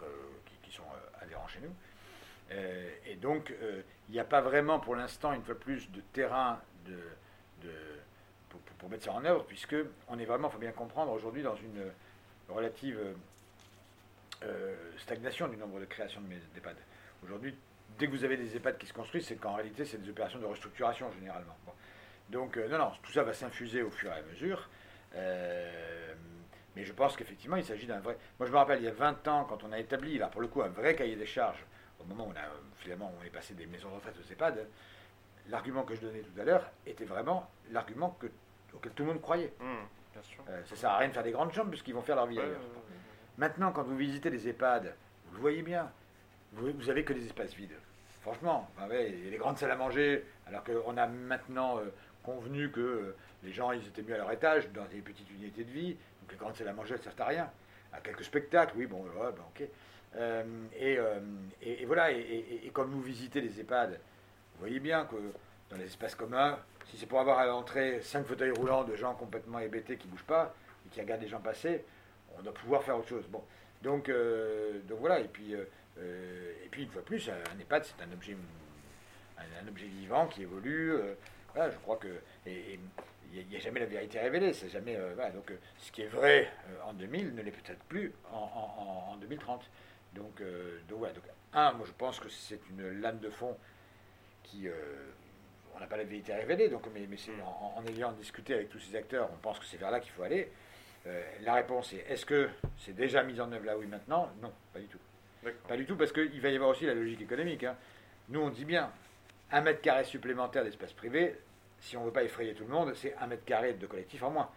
[0.63, 0.83] qui, sont
[1.19, 1.73] adhérents chez nous.
[3.05, 3.53] Et donc,
[4.07, 6.59] il n'y a pas vraiment pour l'instant, une fois plus, de terrain
[8.79, 9.75] pour, mettre ça en œuvre, puisque
[10.07, 11.91] on est vraiment, il faut bien comprendre, aujourd'hui dans une
[12.49, 12.99] relative
[14.97, 16.77] stagnation du nombre de créations d'EHPAD.
[17.23, 17.55] Aujourd'hui,
[17.97, 20.39] dès que vous avez des EHPAD qui se construisent, c'est qu'en réalité, c'est des opérations
[20.39, 21.55] de restructuration généralement.
[22.29, 24.69] Donc, euh, non, non, tout ça va s'infuser au fur et à mesure.
[25.15, 26.13] Euh,
[26.75, 28.17] mais je pense qu'effectivement, il s'agit d'un vrai.
[28.39, 30.41] Moi, je me rappelle, il y a 20 ans, quand on a établi, là, pour
[30.41, 31.65] le coup, un vrai cahier des charges,
[31.99, 34.67] au moment où on a, finalement, on est passé des maisons de retraite aux EHPAD,
[35.49, 38.17] l'argument que je donnais tout à l'heure était vraiment l'argument
[38.73, 39.53] auquel tout le monde croyait.
[39.59, 39.63] Mmh,
[40.49, 42.39] euh, ça sert à rien de faire des grandes chambres puisqu'ils vont faire leur vie
[42.39, 42.59] ailleurs.
[43.37, 44.93] Maintenant, quand vous visitez les EHPAD,
[45.27, 45.91] vous le voyez bien,
[46.53, 47.77] vous, vous avez que des espaces vides.
[48.21, 51.85] Franchement, bah il y a les grandes salles à manger, alors qu'on a maintenant euh,
[52.21, 55.63] convenu que euh, les gens ils étaient mieux à leur étage, dans des petites unités
[55.63, 57.49] de vie, donc les grandes salles à manger ne servent à rien.
[57.93, 59.67] À quelques spectacles, oui, bon, ouais, bah, ok.
[60.15, 60.43] Euh,
[60.79, 65.15] et, voilà, et, comme vous visitez les EHPAD, vous voyez bien que
[65.69, 69.13] dans les espaces communs, si c'est pour avoir à l'entrée cinq fauteuils roulants de gens
[69.13, 70.55] complètement hébétés qui ne bougent pas
[70.85, 71.85] et qui regardent les gens passer,
[72.37, 73.25] on doit pouvoir faire autre chose.
[73.27, 73.43] Bon,
[73.83, 74.11] donc,
[74.87, 75.55] donc voilà, et puis
[76.01, 78.35] euh, et puis, une fois plus, un EHPAD, c'est un objet,
[79.37, 80.93] un, objet vivant qui évolue.
[80.93, 81.13] Euh,
[81.53, 82.07] voilà, je crois que.
[83.31, 84.53] Il n'y a, jamais la vérité révélée.
[84.53, 84.95] C'est jamais.
[84.95, 86.51] Euh, donc, ce qui est vrai
[86.85, 89.69] en 2000 ne l'est peut-être plus en, 2030.
[90.13, 90.41] Donc,
[90.87, 91.13] donc, voilà.
[91.13, 91.23] Donc,
[91.53, 93.57] un, moi, je pense que c'est une lame de fond
[94.43, 94.67] qui.
[95.75, 98.69] on n'a pas la vérité révélée, donc, mais, mais c'est en, en, ayant discuté avec
[98.69, 100.51] tous ces acteurs, on pense que c'est vers là qu'il faut aller.
[101.41, 104.29] la réponse est est-ce que c'est déjà mis en œuvre là, oui, maintenant?
[104.41, 104.99] Non, pas du tout.
[105.67, 107.63] Pas du tout, parce qu'il va y avoir aussi la logique économique.
[107.63, 107.75] Hein.
[108.29, 108.91] Nous, on dit bien,
[109.51, 111.35] un mètre carré supplémentaire d'espace privé,
[111.79, 114.21] si on ne veut pas effrayer tout le monde, c'est un mètre carré de collectif
[114.23, 114.49] en moins.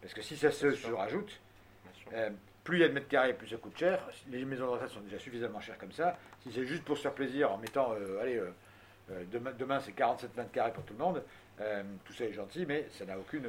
[0.00, 1.40] Parce que si ça se, rajoute,
[2.12, 2.30] euh,
[2.70, 4.00] plus il y a de mètres carrés, plus ça coûte cher.
[4.30, 6.16] Les maisons de retraite sont déjà suffisamment chères comme ça.
[6.42, 9.92] Si c'est juste pour se faire plaisir en mettant, euh, allez, euh, demain, demain c'est
[9.92, 11.22] 47 mètres carrés pour tout le monde,
[12.04, 13.46] tout ça est gentil, mais ça n'a aucune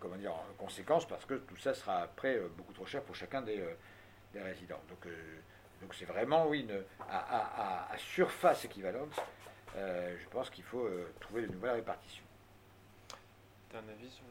[0.00, 3.62] comment dire, conséquence parce que tout ça sera après beaucoup trop cher pour chacun des
[4.34, 4.80] des résidents.
[4.88, 5.40] Donc, euh,
[5.80, 9.14] donc c'est vraiment, oui, une, à, surface équivalente,
[9.76, 12.24] euh, je pense qu'il faut euh, trouver de nouvelles répartitions.
[13.70, 14.24] Tu as un avis sur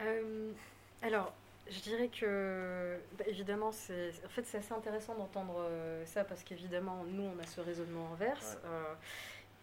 [0.00, 0.54] le...
[1.02, 1.32] alors,
[1.70, 5.68] je dirais que, bah, évidemment, c'est en fait, assez intéressant d'entendre
[6.04, 8.58] ça parce qu'évidemment, nous, on a ce raisonnement inverse.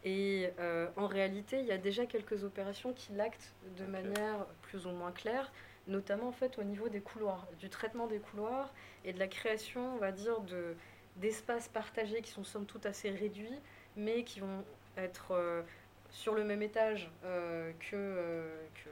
[0.04, 0.50] et
[0.98, 5.12] en réalité, il y a déjà quelques opérations qui l'actent de manière plus ou moins
[5.12, 5.52] claire
[5.88, 8.74] notamment en fait au niveau des couloirs, du traitement des couloirs
[9.04, 10.76] et de la création, on va dire, de,
[11.18, 13.60] d'espaces partagés qui sont somme toute assez réduits,
[13.96, 14.64] mais qui vont
[14.98, 15.62] être euh,
[16.10, 18.90] sur le même étage euh, euh, que,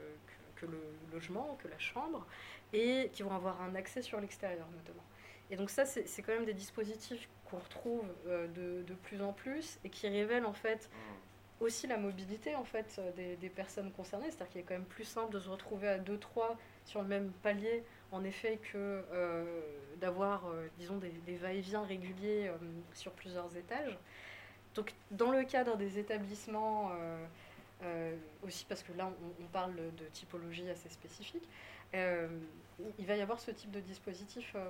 [0.56, 0.80] que, le
[1.12, 2.26] logement, que la chambre,
[2.72, 5.02] et qui vont avoir un accès sur l'extérieur notamment.
[5.50, 9.78] Et donc ça, c'est, quand même des dispositifs qu'on retrouve de, de, plus en plus
[9.84, 10.90] et qui révèlent en fait
[11.60, 15.04] aussi la mobilité en fait des, des personnes concernées, c'est-à-dire qu'il est quand même plus
[15.04, 19.04] simple de se retrouver à 2-3 sur le même palier en effet que
[20.00, 22.50] d'avoir disons des, des va-et-vient réguliers
[22.94, 23.96] sur plusieurs étages.
[24.74, 26.90] Donc dans le cadre des établissements
[27.84, 29.10] euh, aussi parce que là,
[29.40, 31.48] on, parle de typologie assez spécifique.
[31.94, 32.28] Euh,
[32.98, 34.68] il va y avoir ce type de dispositif euh,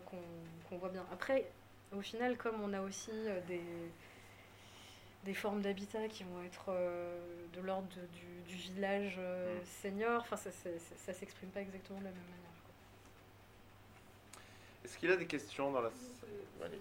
[0.68, 1.04] qu'on voit bien.
[1.12, 1.50] Après,
[1.96, 3.12] au final, comme on a aussi
[3.48, 3.62] des,
[5.24, 6.70] des formes d'habitat qui vont être
[7.54, 7.88] de l'ordre
[8.46, 9.64] du, village mm.
[9.82, 12.44] senior, enfin, ça ne s'exprime pas exactement de la même manière.
[14.84, 16.72] Est-ce qu'il y a des questions dans la salle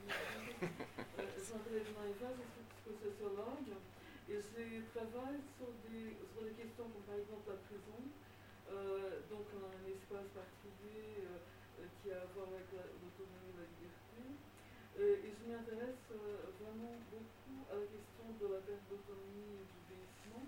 [4.30, 8.00] Et je travaille sur des, sur des questions comme par exemple la prison,
[8.72, 9.76] euh, donc un
[10.14, 14.22] espace particulier euh, qui a à voir avec l'autonomie et la liberté.
[15.02, 16.06] Euh, et je m'intéresse
[16.62, 20.46] vraiment beaucoup à la question de la perte d'autonomie et du vieillissement.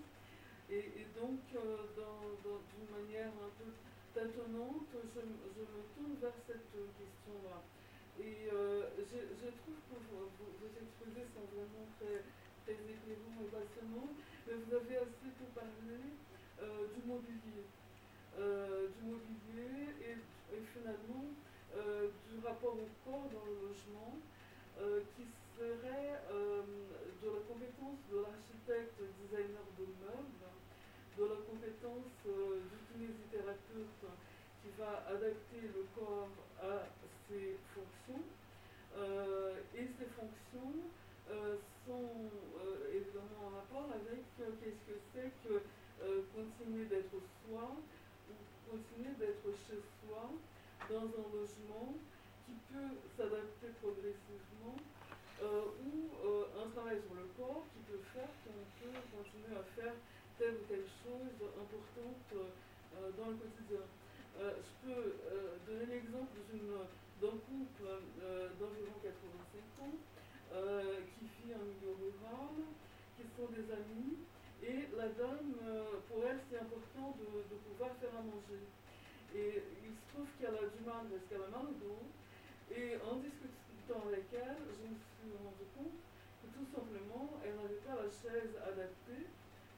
[0.70, 3.74] Et, donc, d'une manière un peu
[4.14, 7.58] tâtonnante, je, me tourne vers cette question-là.
[8.22, 12.22] Et je, trouve que vos, exposés sont vraiment très
[12.62, 14.10] très éclairant et passionnant,
[14.46, 16.14] mais vous avez tout parler
[16.62, 17.66] euh, du mobilier.
[18.38, 20.16] Euh, du mobilier et,
[20.72, 21.24] finalement
[21.74, 24.12] euh, du rapport au corps dans le logement
[25.16, 25.24] qui
[25.56, 30.52] serait de la compétence de l'architecte designer de meubles,
[31.16, 34.04] de la compétence du kinésithérapeute
[34.60, 36.28] qui va adapter le corps
[36.60, 36.84] à
[37.26, 38.24] ses fonctions.
[39.74, 40.84] Et ces fonctions
[41.30, 42.30] euh, sont
[42.62, 45.58] euh, évidemment en rapport avec euh, qu'est-ce que c'est que
[46.36, 47.74] continuer d'être soi
[48.70, 50.30] continuer d'être chez soi
[50.90, 51.94] dans un logement
[52.46, 54.76] qui peut s'adapter progressivement
[55.42, 55.92] ou
[56.56, 59.94] un travail sur le corps qui peut faire qu'on peut continuer à faire
[60.38, 62.28] telle ou telle chose importante
[63.16, 63.84] dans le quotidien.
[64.40, 65.16] je peux
[65.66, 66.36] donner l'exemple
[67.20, 67.84] d'un couple
[68.58, 69.96] d'environ 85 ans
[70.54, 72.56] euh, qui vit en milieu rural,
[73.16, 74.16] qui sont des amis.
[74.66, 78.66] Et la dame, euh, pour elle, c'est important de, pouvoir faire à manger.
[79.30, 82.02] Et il se trouve qu'elle a du mal parce qu'elle a mal au dos.
[82.74, 86.02] Et en discutant avec elle, je me suis rendu compte
[86.42, 89.30] que tout simplement, elle n'avait pas la chaise adaptée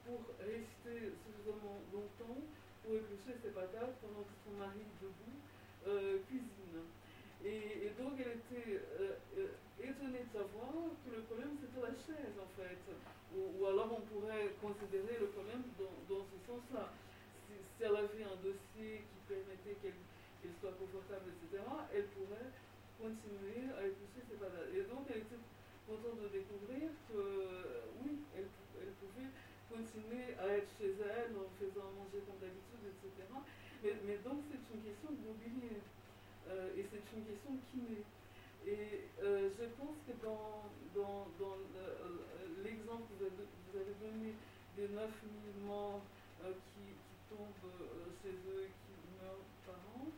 [0.08, 2.40] pour rester suffisamment longtemps
[2.80, 5.36] pour éplucher ses patates pendant que son mari debout
[5.84, 6.80] euh, cuisine.
[7.44, 9.52] Et, donc elle était euh,
[9.88, 12.84] euh, étonnée de savoir que le problème c'était la chaise en fait.
[13.32, 16.92] Ou, alors on pourrait considérer le problème dans, ce sens-là.
[17.48, 21.62] Si, elle avait un dossier qui permettait qu'elle soit confortable, etc.,
[21.92, 22.52] elle pourrait
[23.00, 24.72] continuer à éplucher ses patates.
[24.74, 25.40] Et donc elle était
[25.88, 27.22] contente de découvrir que
[28.04, 28.48] oui, elle,
[29.00, 29.32] pouvait
[29.68, 33.28] continuer à être chez elle en faisant manger comme d'habitude, etc.
[33.84, 35.80] Mais, mais donc c'est une question de mobilier.
[36.48, 38.00] Euh, et c'est une question qui kiné.
[38.66, 41.56] Et euh, je pense que dans, dans, dans
[42.62, 44.34] l'exemple que vous avez donné
[44.76, 46.02] des 9000 morts
[46.44, 47.72] euh, qui, qui, tombent
[48.22, 50.08] chez eux et qui meurent par an,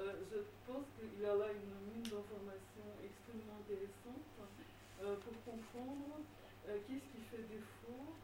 [0.00, 4.26] je pense qu'il y a là une mine d'informations extrêmement intéressante
[5.22, 6.24] pour comprendre
[6.64, 8.16] qu'est-ce qui fait défaut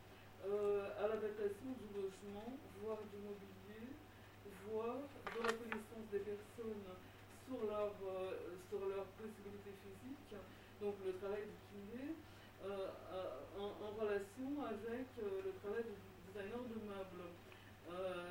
[0.99, 3.93] à l'adaptation du logement, voire du mobilier,
[4.67, 6.89] voire de la connaissance des personnes
[7.51, 10.39] sur leur, euh, sur leurs possibilités physiques,
[10.79, 12.15] donc le travail du kiné,
[12.63, 15.99] euh, euh, en, relation avec le travail du
[16.31, 17.27] designer de meubles.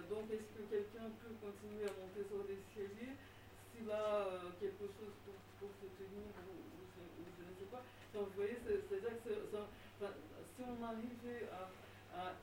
[0.08, 3.14] donc est-ce que quelqu'un peut continuer à monter sur l'escalier
[3.70, 6.56] s'il a quelque chose pour, pour se tenir ou,
[6.96, 7.84] je, ne sais pas.
[8.16, 11.70] Donc vous voyez, c'est-à-dire que si on arrivait à,
[12.18, 12.34] à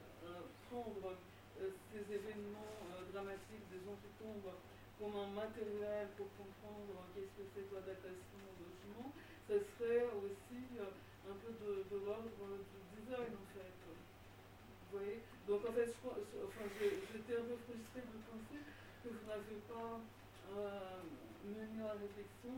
[0.68, 1.16] prendre
[1.56, 2.78] ces événements
[3.10, 4.54] dramatiques, des gens qui tombent
[4.98, 9.12] comme un matériel pour comprendre qu'est-ce que c'est que l'adaptation au logement,
[9.44, 10.89] ce serait aussi euh,
[11.28, 13.77] un peu de, l'ordre du design en fait.
[13.77, 15.20] Vous voyez?
[15.47, 18.60] Donc en fait, j'étais un peu frustrée de penser
[19.05, 21.05] que vous n'avez pas euh,
[21.44, 22.56] mené la réflexion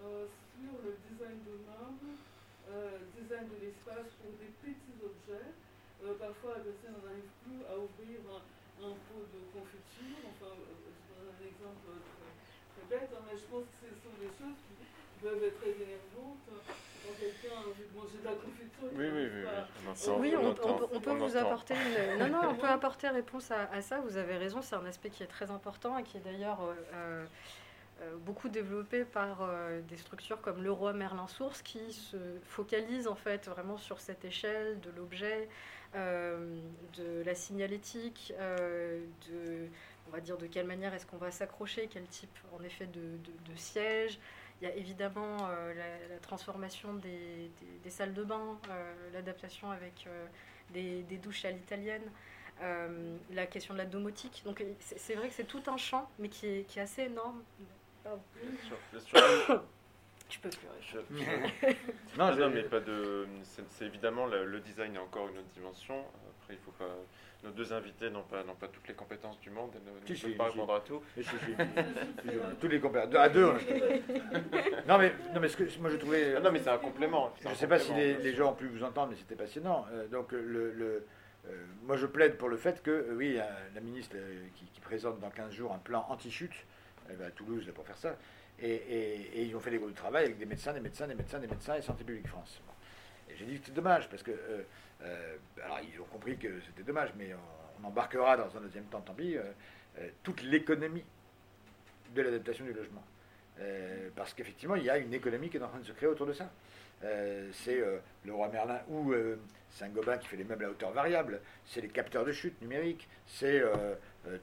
[0.00, 2.16] euh, sur le design de meubles,
[3.12, 5.52] design de l'espace pour des petits objets.
[6.16, 8.24] parfois, la personne n'arrive plus à ouvrir
[8.80, 10.56] un, pot de confiture, enfin,
[11.64, 11.96] exemple
[12.76, 15.72] très, bête, hein, mais je pense que ce sont des choses qui peuvent être très
[15.72, 16.44] énervantes
[17.04, 18.88] quand quelqu'un a envie de manger de la confiture.
[18.92, 19.44] Oui, oui, oui.
[20.18, 22.18] oui, on, peut vous apporter une...
[22.18, 24.00] Non, non, on peut apporter réponse à, ça.
[24.00, 27.24] Vous avez raison, c'est un aspect qui est très important et qui est d'ailleurs euh,
[28.02, 33.08] euh, beaucoup développé par euh, des structures comme le roi Merlin Source qui se focalisent
[33.08, 35.48] en fait vraiment sur cette échelle de l'objet
[35.94, 39.68] de la signalétique, de,
[40.08, 43.18] on va dire de quelle manière est-ce qu'on va s'accrocher, quel type en effet de,
[43.50, 44.18] de, siège.
[44.60, 47.50] Il y a évidemment la, transformation des,
[47.82, 48.58] des, salles de bain,
[49.12, 50.06] l'adaptation avec
[50.70, 52.08] des, des, douches à l'italienne.
[53.32, 54.42] la question de la domotique.
[54.44, 57.42] Donc c'est vrai que c'est tout un champ, mais qui est, qui est assez énorme.
[60.30, 61.76] Je peux pleurer.
[62.18, 63.26] non, non, mais pas de.
[63.70, 66.04] C'est évidemment le, design est encore une autre dimension.
[66.40, 66.96] Après, il faut pas.
[67.44, 70.44] Nos deux invités n'ont pas, pas toutes les compétences du monde et ne, peuvent pas
[70.44, 71.02] répondre à tout.
[72.60, 73.14] Tous les compétences.
[73.14, 73.52] À deux.
[74.88, 76.36] non, mais, non, mais ce que moi je trouvais.
[76.36, 77.34] Ah non, mais c'est un complément.
[77.42, 79.84] Je ne sais pas si les, gens ont pu vous entendre, mais c'était passionnant.
[79.92, 81.06] Euh, donc, le, le
[81.46, 83.38] euh, moi je plaide pour le fait que, euh, oui,
[83.74, 84.16] la ministre
[84.54, 86.54] qui, qui, présente dans 15 jours un plan anti-chute,
[87.10, 88.16] elle va à Toulouse pour faire ça.
[88.58, 91.38] Et, ils ont fait des groupes de travail avec des médecins, des médecins, des médecins,
[91.38, 92.62] des médecins et Santé publique France.
[93.28, 94.32] Et j'ai dit que c'était dommage, parce que.
[95.02, 98.84] Euh, euh, alors, ils ont compris que c'était dommage, mais on, embarquera dans un deuxième
[98.84, 99.42] temps, tant pis, euh,
[100.22, 101.04] toute l'économie
[102.14, 103.04] de l'adaptation du logement.
[104.16, 106.26] parce qu'effectivement, il y a une économie qui est en train de se créer autour
[106.26, 106.50] de ça.
[107.52, 107.84] c'est
[108.24, 109.12] le roi Merlin ou
[109.70, 113.62] Saint-Gobain qui fait les meubles à hauteur variable, c'est les capteurs de chute numériques, c'est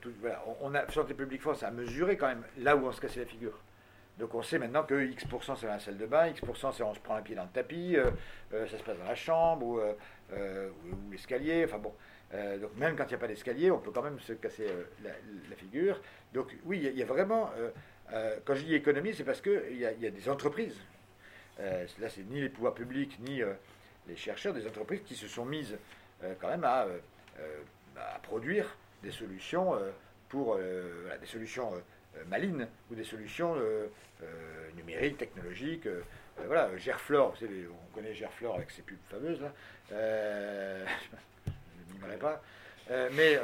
[0.01, 0.11] tout.
[0.19, 3.21] Voilà, on, a Santé publique France a mesuré quand même là où on se cassait
[3.21, 3.59] la figure.
[4.21, 6.93] Donc on sait maintenant que X% c'est dans la salle de bain, X% c'est on
[6.93, 8.11] se prend un pied dans le tapis, euh,
[8.53, 9.79] euh, ça se passe dans la chambre ou,
[10.33, 10.69] euh,
[11.11, 11.93] l'escalier, enfin bon.
[12.59, 14.67] donc même quand il n'y a pas d'escalier, on peut quand même se casser
[15.03, 15.99] la, figure.
[16.33, 17.51] Donc oui, il y, a vraiment,
[18.45, 20.77] quand je dis économie, c'est parce qu'il y, y, a des entreprises,
[21.59, 23.41] là c'est ni les pouvoirs publics ni
[24.07, 25.77] les chercheurs, des entreprises qui se sont mises
[26.39, 26.87] quand même à,
[27.97, 29.73] à, produire des solutions
[30.29, 31.73] pour des solutions
[32.17, 33.87] euh, malines ou des solutions euh,
[34.23, 35.87] euh, numériques, technologiques.
[36.45, 39.51] Voilà, Gerflor, on connaît Gerflor avec ses pubs fameuses là.
[41.49, 42.41] je ne pas.
[42.89, 43.39] mais,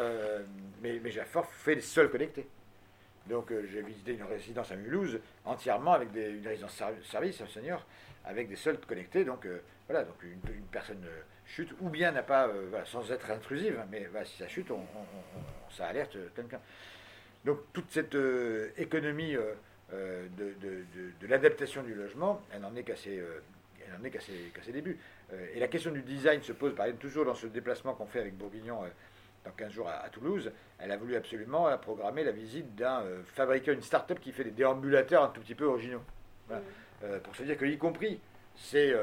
[0.81, 2.47] mais, mais Gerflor fait les seuls connectés.
[3.27, 7.85] Donc j'ai visité une résidence à Mulhouse entièrement avec une résidence service, un seigneur,
[8.25, 9.25] avec des seuls connectés.
[9.25, 9.45] Donc
[9.87, 10.39] voilà, donc une,
[10.71, 11.05] personne
[11.45, 12.49] chute ou bien n'a pas,
[12.85, 14.71] sans être intrusive, mais si ça chute,
[15.69, 16.61] ça alerte quelqu'un.
[17.47, 19.35] Donc toute cette euh, économie
[19.93, 20.83] euh, euh,
[21.21, 23.21] de, l'adaptation du logement, elle n'en est qu'à ses,
[24.71, 24.99] débuts.
[25.53, 28.19] et la question du design se pose, par exemple, toujours dans ce déplacement qu'on fait
[28.19, 28.79] avec Bourguignon
[29.45, 30.51] dans 15 jours à, Toulouse.
[30.79, 33.03] Elle a voulu absolument programmer la visite d'un
[33.33, 36.03] fabricant, une start-up qui fait des déambulateurs un tout petit peu originaux.
[37.23, 38.19] pour se dire que, y compris
[38.55, 38.93] ces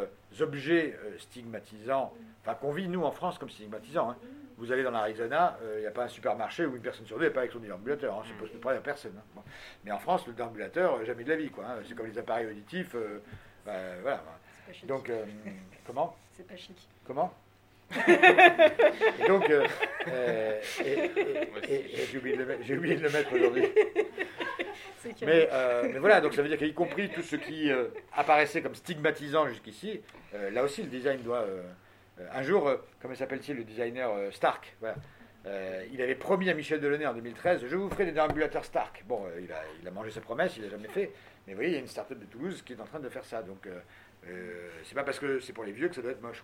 [0.41, 2.13] objets stigmatisants,
[2.43, 4.17] enfin qu'on vit nous en France comme stigmatisants, hein,
[4.59, 7.19] vous allez dans l'Arizona, il euh, n'y a pas un supermarché où une personne sur
[7.19, 8.15] deux n'est pas avec son déambulateur.
[8.15, 9.15] Hein, ça pose problème à personne.
[9.17, 9.43] Hein.
[9.85, 11.51] Mais en France, le déambulateur, euh, jamais de la vie.
[11.51, 11.79] Quoi, hein.
[11.87, 12.95] C'est comme les appareils auditifs.
[12.95, 13.19] Euh,
[13.67, 13.73] bah,
[14.03, 14.23] voilà.
[14.85, 15.11] Donc,
[15.87, 16.89] comment C'est pas chic.
[17.07, 17.33] Comment
[18.09, 19.45] et donc,
[22.07, 22.35] j'ai oublié,
[22.97, 23.69] de le mettre aujourd'hui.
[25.21, 25.49] Mais,
[25.93, 27.71] mais, voilà, donc ça veut dire qu'y compris tout ce qui
[28.17, 30.01] apparaissait comme stigmatisant jusqu'ici,
[30.33, 31.63] là aussi le design doit euh,
[32.19, 34.75] un jour, euh, comment s'appelle-t-il, le designer euh, Stark
[35.93, 39.05] il avait promis à Michel Delaunay en 2013 Je vous ferai des déambulateurs Stark.
[39.07, 41.13] Bon, il, a, mangé sa promesse, il n'a jamais fait.
[41.47, 43.11] Mais vous voyez, il y a une start-up de Toulouse qui est en train de
[43.11, 43.43] faire ça.
[43.43, 43.69] Donc,
[44.85, 46.43] c'est pas parce que c'est pour les vieux que ça doit être moche.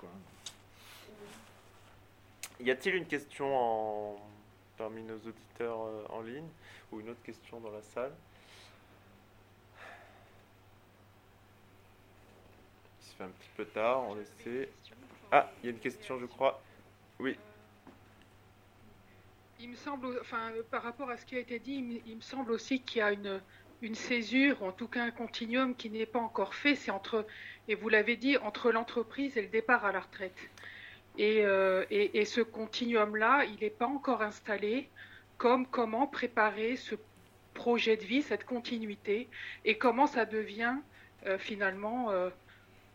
[2.60, 4.18] Y a-t-il une question
[4.76, 5.78] parmi nos auditeurs
[6.12, 6.48] en ligne
[6.92, 8.12] ou une autre question dans la salle?
[13.00, 14.68] Il se fait un petit peu tard, on essaie.
[15.32, 16.60] Ah, il y a une question, je crois.
[17.18, 17.36] Oui.
[19.60, 22.50] Il me semble, enfin, par rapport à ce qui a été dit, il me, semble
[22.50, 23.40] aussi qu'il y a une,
[23.82, 26.74] une césure, en tout cas un continuum qui n'est pas encore fait.
[26.74, 27.26] C'est entre,
[27.68, 30.50] et vous l'avez dit, entre l'entreprise et le départ à la retraite.
[31.18, 34.88] Et, euh, et, ce continuum-là, il n'est pas encore installé
[35.36, 36.94] comme comment préparer ce
[37.52, 39.28] projet de vie, cette continuité,
[39.64, 40.76] et comment ça devient
[41.26, 42.30] euh, finalement euh,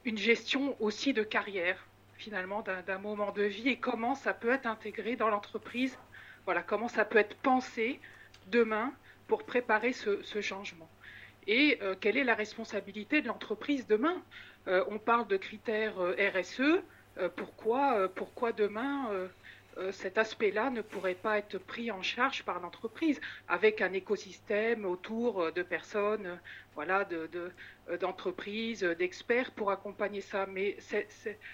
[0.05, 1.84] une gestion aussi de carrière?
[2.17, 5.97] Finalement d'un moment de vie et comment ça peut être intégré dans l'entreprise,
[6.45, 7.99] voilà, comment ça peut être pensé
[8.47, 8.93] demain
[9.27, 10.89] pour préparer ce, changement.
[11.47, 14.21] Et euh, quelle est la responsabilité de l'entreprise demain?
[14.67, 16.81] Euh, On parle de critères euh, RSE,
[17.37, 19.09] pourquoi, pourquoi demain
[19.77, 23.19] euh, cet aspect-là ne pourrait pas être pris en charge par l'entreprise
[23.49, 26.35] avec un écosystème autour euh, de personnes, euh,
[26.75, 27.07] voilà,
[27.99, 30.45] d'entreprises, d'experts pour accompagner ça.
[30.45, 30.77] Mais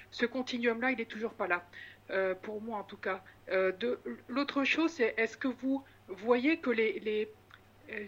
[0.09, 1.63] ce continuum-là, il n'est toujours pas là,
[2.41, 3.23] pour moi en tout cas.
[4.27, 7.27] L'autre chose, c'est est-ce que vous voyez que les,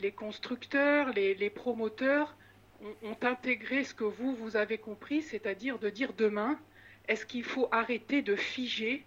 [0.02, 2.36] les, constructeurs, les, les promoteurs
[2.82, 6.60] ont, ont, intégré ce que vous, vous avez compris, c'est-à-dire de dire demain,
[7.08, 9.06] est-ce qu'il faut arrêter de figer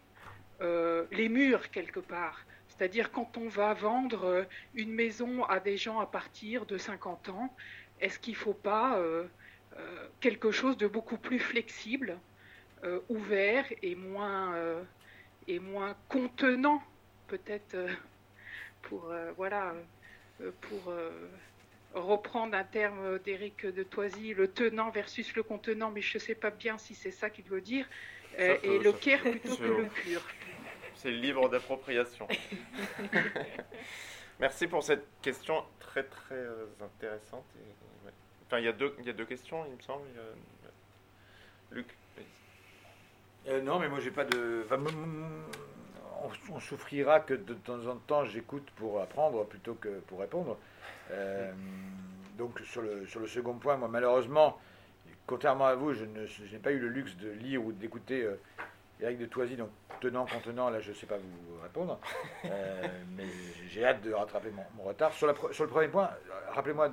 [0.61, 2.45] les murs quelque part.
[2.69, 7.55] C'est-à-dire quand on va vendre une maison à des gens à partir de 50 ans,
[8.01, 9.01] est-ce qu'il ne faut pas
[10.20, 12.19] quelque chose de beaucoup plus flexible,
[13.09, 14.55] ouvert et moins,
[15.49, 16.83] et moins contenant
[17.28, 17.77] peut-être
[18.83, 19.74] pour voilà
[20.61, 20.93] pour
[22.01, 26.35] reprendre un terme d'Éric de Toisy, le tenant versus le contenant, mais je ne sais
[26.35, 27.87] pas bien si c'est ça qu'il veut dire,
[28.39, 30.23] euh, et le caire plutôt que le cure.
[30.97, 32.27] C'est le livre d'appropriation.
[34.40, 37.44] Merci pour cette question très très euh, intéressante.
[38.47, 40.05] Enfin, il y, a deux, il y a deux questions, il me semble.
[41.73, 41.86] Luc
[43.48, 44.66] euh, Non, mais moi j'ai pas de.
[46.52, 50.56] on, souffrira que de temps en temps j'écoute pour apprendre plutôt que pour répondre.
[51.10, 51.52] Euh,
[52.39, 54.59] donc sur le, sur le second point, moi malheureusement,
[55.27, 58.39] contrairement à vous, je n'ai pas eu le luxe de lire ou d'écouter euh,
[59.01, 59.70] Eric de Toisy, donc
[60.01, 61.98] tenant, contenant, là je ne sais pas vous répondre,
[62.44, 62.82] euh,
[63.16, 63.24] mais
[63.68, 65.12] j'ai hâte de rattraper mon, retard.
[65.12, 66.10] Sur, la, sur, le premier point,
[66.52, 66.90] rappelez-moi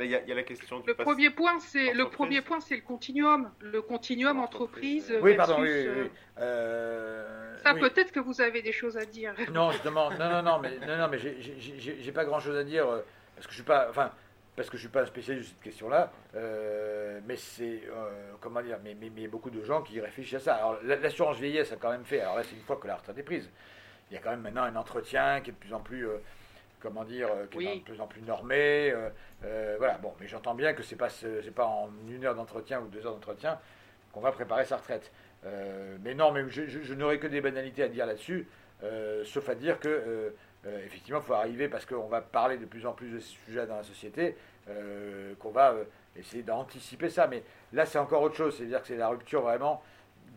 [0.00, 3.50] il y, a la question le premier point, c'est le premier point, c'est le continuum,
[3.60, 5.12] le continuum entreprise.
[5.20, 5.56] Oui, pardon.
[5.58, 5.88] Oui,
[6.38, 9.34] euh, ça, peut-être que vous avez des choses à dire.
[9.52, 13.00] Non, justement, non, non, non, mais non, non, mais j'ai pas grand-chose à dire euh,
[13.34, 14.12] parce que je suis pas, enfin,
[14.58, 16.12] parce que je suis pas un spécialiste de cette question-là.
[16.34, 17.82] Euh, mais c'est,
[18.40, 20.54] comment dire, mais, mais, il y a beaucoup de gens qui réfléchissent à ça.
[20.56, 22.20] Alors, l'assurance vieillesse a quand même fait.
[22.20, 23.48] Alors là, c'est une fois que la retraite est prise.
[24.10, 26.06] Il y a quand même maintenant un entretien qui est de plus en plus
[26.80, 28.90] comment dire, euh, qui est de plus en plus normé.
[28.90, 29.10] Euh,
[29.44, 32.80] euh, voilà, bon, mais j'entends bien que c'est pas c'est pas en une heure d'entretien
[32.80, 33.58] ou deux heures d'entretien
[34.12, 35.12] qu'on va préparer sa retraite.
[36.02, 38.48] mais non, mais je, je, n'aurai que des banalités à dire là-dessus,
[39.24, 40.34] sauf à dire que
[40.66, 43.66] effectivement, il faut arriver parce qu'on va parler de plus en plus de ces sujets
[43.66, 44.36] dans la société,
[45.38, 45.74] qu'on va
[46.16, 47.26] essayer d'anticiper ça.
[47.26, 49.82] Mais là, c'est encore autre chose, c'est-à-dire que c'est la rupture vraiment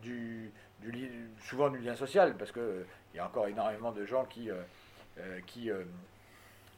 [0.00, 0.50] du,
[1.40, 4.48] souvent du lien social, parce qu'il il y a encore énormément de gens qui,
[5.46, 5.70] qui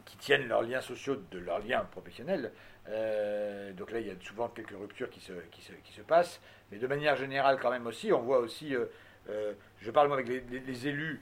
[0.05, 2.53] qui tiennent leurs liens sociaux de leurs liens professionnels.
[2.89, 6.03] Euh, donc là, il y a souvent quelques ruptures qui se, qui, se, qui se,
[6.03, 6.41] passent.
[6.71, 8.87] Mais de manière générale, quand même aussi, on voit aussi, euh,
[9.31, 11.21] euh, je parle moi avec les, élus,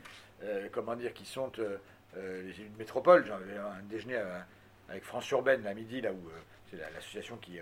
[0.72, 1.52] comment dire, qui sont
[2.16, 3.24] les élus de métropole.
[3.26, 4.22] J'en avais un déjeuner
[4.88, 6.30] avec France Urbaine à midi, là où
[6.70, 7.58] c'est l'association qui,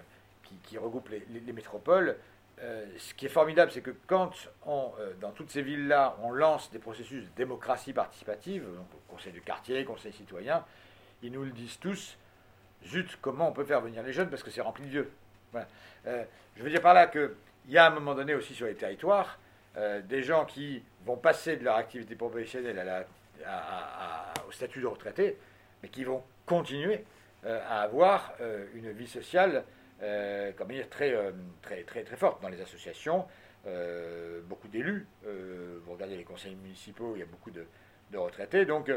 [0.64, 2.16] qui, regroupe les, les métropoles.
[2.58, 4.32] ce qui est formidable, c'est que quand
[4.66, 9.40] on, dans toutes ces villes-là, on lance des processus de démocratie participative, donc conseil de
[9.40, 10.64] quartier, conseil citoyen,
[11.22, 12.16] ils nous le disent tous.
[12.86, 15.12] Zut, comment on peut faire venir les jeunes parce que c'est rempli de vieux.
[16.06, 16.24] Euh,
[16.56, 17.30] je veux dire par là qu'il
[17.68, 19.38] y a à un moment donné aussi sur les territoires
[19.76, 23.06] euh, des gens qui vont passer de leur activité professionnelle
[24.46, 25.36] au statut de retraité,
[25.82, 27.04] mais qui vont continuer
[27.44, 28.34] euh, à avoir
[28.74, 29.64] une vie sociale
[30.56, 31.14] comment dire, très,
[31.60, 33.26] très, très, très forte dans les associations.
[34.48, 37.66] beaucoup d'élus, vous regardez les conseils municipaux, il y a beaucoup de,
[38.14, 38.64] retraités.
[38.64, 38.90] Donc,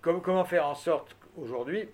[0.00, 1.88] comment faire en sorte aujourd'hui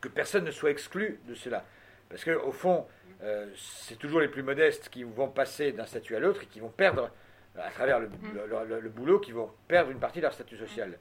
[0.00, 1.64] que personne ne soit exclu de cela?
[2.08, 2.86] Parce qu'au fond,
[3.22, 6.60] euh, c'est toujours les plus modestes qui vont passer d'un statut à l'autre et qui
[6.60, 7.10] vont perdre,
[7.58, 8.88] à travers le, mm.
[8.88, 10.98] boulot, qui vont perdre une partie de leur statut social.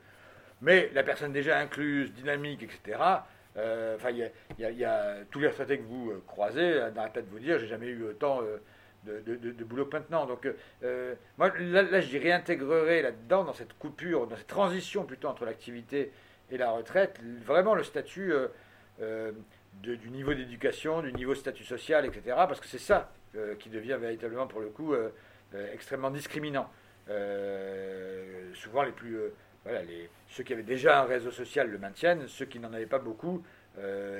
[0.61, 2.99] Mais la personne déjà incluse, dynamique, etc.,
[3.57, 7.29] euh, enfin, il y, a tous les retraités que vous euh, croisez, n'arrêtent pas de
[7.29, 8.41] vous dire, j'ai jamais eu autant
[9.05, 10.25] de, boulot que maintenant.
[10.25, 10.47] Donc,
[10.83, 16.11] euh, moi, là, je réintégrerai là-dedans, dans cette coupure, dans cette transition plutôt entre l'activité
[16.51, 18.47] et la retraite, vraiment le statut euh,
[19.01, 19.31] euh,
[19.81, 22.21] du niveau d'éducation, du niveau statut social, etc.
[22.35, 23.11] Parce que c'est ça
[23.59, 24.95] qui devient véritablement, pour le coup,
[25.73, 26.69] extrêmement discriminant.
[28.53, 29.17] souvent, les plus.
[29.63, 32.85] voilà, les, ceux qui avaient déjà un réseau social le maintiennent, ceux qui n'en avaient
[32.85, 33.43] pas beaucoup,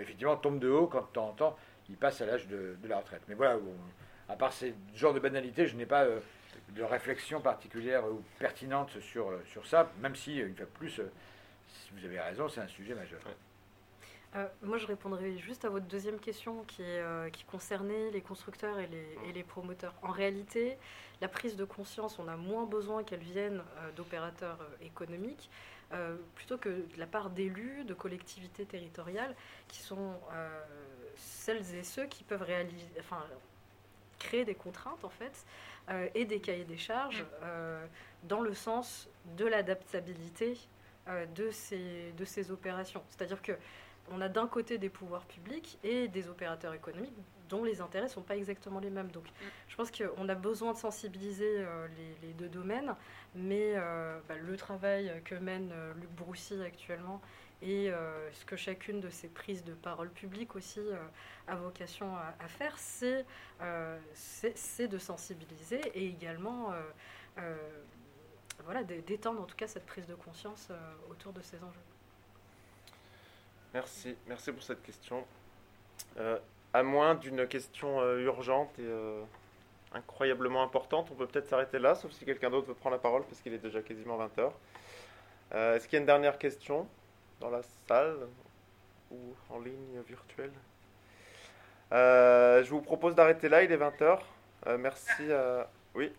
[0.02, 1.58] effectivement, tombent de haut quand de temps en temps
[1.90, 3.22] ils passent à l'âge de, la retraite.
[3.28, 3.58] Mais voilà,
[4.28, 6.20] à part ces genres de banalités, je n'ai pas euh,
[6.70, 11.00] de réflexion particulière ou pertinente sur, euh, sur ça, même si, une fois de plus,
[11.00, 11.12] euh,
[11.68, 13.20] si vous avez raison, c'est un sujet majeur.
[14.62, 16.84] Moi, je répondrai juste à votre deuxième question qui,
[17.34, 19.94] qui concernait les constructeurs et les, et les, promoteurs.
[20.04, 20.78] En réalité,
[21.20, 23.64] la prise de conscience, on a moins besoin qu'elle vienne
[23.96, 25.50] d'opérateurs économiques,
[26.36, 29.36] plutôt que de la part d'élus, de collectivités territoriales,
[29.68, 30.14] qui sont
[31.16, 33.26] celles et ceux qui peuvent réaliser, enfin,
[34.20, 35.46] créer des contraintes en fait
[35.90, 37.84] euh, et des cahiers des charges euh,
[38.24, 40.58] dans le sens de l'adaptabilité
[41.08, 43.02] euh, de, ces, de ces opérations.
[43.10, 43.54] C'est-à-dire que
[44.12, 47.14] on a d'un côté des pouvoirs publics et des opérateurs économiques
[47.50, 49.12] dont les intérêts ne sont pas exactement les mêmes.
[49.12, 49.26] Donc
[49.68, 51.66] je pense qu'on a besoin de sensibiliser
[52.22, 52.94] les, deux domaines,
[53.36, 53.74] mais
[54.28, 57.22] bah, le travail que mène Luc Broussy actuellement
[57.62, 57.92] Et
[58.32, 60.82] ce que chacune de ces prises de parole publiques aussi
[61.48, 63.26] a vocation à, faire, c'est
[64.88, 66.72] de sensibiliser et également
[68.64, 70.70] voilà, d'étendre en tout cas cette prise de conscience
[71.10, 71.82] autour de ces enjeux.
[73.74, 75.24] Merci, merci pour cette question.
[76.74, 78.88] à moins d'une question urgente et
[79.94, 81.10] incroyablement importante.
[81.12, 83.54] On peut peut-être s'arrêter là, sauf si quelqu'un d'autre veut prendre la parole, parce qu'il
[83.54, 84.52] est déjà quasiment 20h.
[85.54, 86.88] Euh, est-ce qu'il y a une dernière question
[87.40, 88.28] dans la salle
[89.12, 89.18] ou
[89.50, 90.52] en ligne virtuelle?
[91.92, 94.20] Euh, Je vous propose d'arrêter là, il est 20h.
[94.68, 95.24] Euh, merci.
[95.96, 96.14] Oui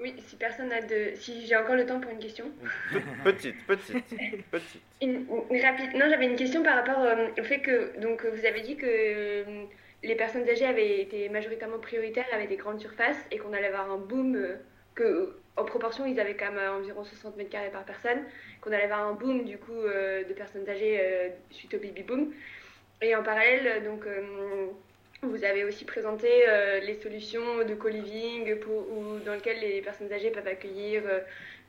[0.00, 1.12] oui, si personne a de.
[1.14, 2.46] Si j'ai encore le temps pour une question.
[3.24, 4.04] Petite, petite,
[4.50, 4.82] petite.
[5.02, 5.26] Une,
[5.62, 5.92] rapide.
[5.94, 7.04] Non, j'avais une question par rapport
[7.38, 7.98] au fait que.
[8.00, 9.66] Donc, vous avez dit que
[10.02, 13.90] les personnes âgées avaient été majoritairement prioritaires avec des grandes surfaces et qu'on allait avoir
[13.90, 14.56] un boom, euh,
[14.94, 18.24] que en proportion ils avaient quand même euh, environ 60 mètres carrés par personne,
[18.60, 22.32] qu'on allait avoir un boom du coup euh, de personnes âgées suite au baby boom.
[23.02, 24.04] Et en parallèle, donc
[25.22, 26.28] vous avez aussi présenté
[26.82, 28.56] les solutions de co-living
[29.24, 31.02] dans lesquelles les personnes âgées peuvent accueillir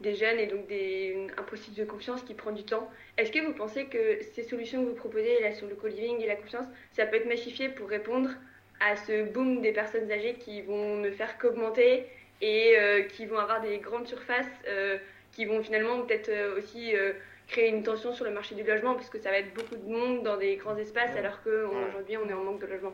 [0.01, 2.89] des jeunes et donc des, un processus de confiance qui prend du temps.
[3.17, 6.27] Est-ce que vous pensez que ces solutions que vous proposez là sur le co-living et
[6.27, 8.29] la confiance, ça peut être massifié pour répondre
[8.79, 12.07] à ce boom des personnes âgées qui vont ne faire qu'augmenter
[12.41, 14.97] et euh, qui vont avoir des grandes surfaces euh,
[15.31, 16.93] qui vont finalement peut-être euh, aussi
[17.47, 19.87] créer une tension sur le marché du logement parce que ça va être beaucoup de
[19.87, 22.93] monde dans des grands espaces alors qu'aujourd'hui on est en manque de logement?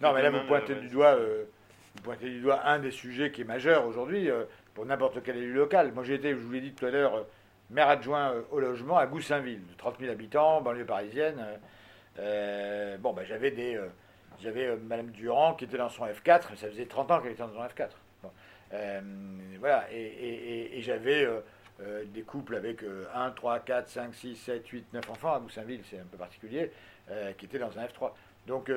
[0.00, 3.42] Non mais là vous pointez du doigt, vous pointez du doigt un des sujets qui
[3.42, 4.30] est majeur aujourd'hui
[4.74, 5.92] pour n'importe quel élu local.
[5.92, 7.22] Moi, j'ai été, je vous l'ai dit tout à l'heure, euh,
[7.70, 11.44] maire adjoint euh, au logement à Goussainville, de 30 000 habitants, banlieue parisienne.
[12.18, 13.80] Euh, bon, ben, j'avais des,
[14.40, 17.52] j'avais Madame Durand qui était dans son F4, ça faisait 30 ans qu'elle était dans
[17.52, 17.90] son F4.
[19.58, 21.28] voilà, et, j'avais
[22.06, 22.82] des couples avec
[23.14, 26.70] 1, 3, 4, 5, 6, 7, 8, 9 enfants à Goussainville, c'est un peu particulier,
[27.38, 28.10] qui étaient dans un F3.
[28.50, 28.72] Donc,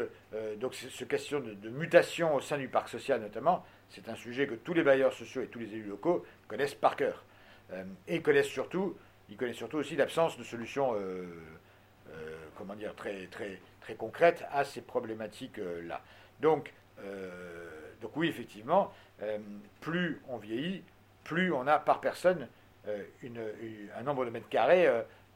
[0.57, 4.53] donc ce question de, mutation au sein du parc social notamment, c'est un sujet que
[4.53, 7.23] tous les bailleurs sociaux et tous les élus locaux connaissent par cœur.
[7.71, 8.95] Euh, et connaissent surtout,
[9.29, 11.25] ils connaissent surtout aussi l'absence de solutions, euh,
[12.11, 16.01] euh, comment dire, très, très, très concrètes à ces problématiques-là.
[16.39, 16.71] Donc,
[17.99, 18.93] donc oui, effectivement,
[19.81, 20.83] plus on vieillit,
[21.23, 22.47] plus on a par personne
[22.85, 24.87] un nombre de mètres carrés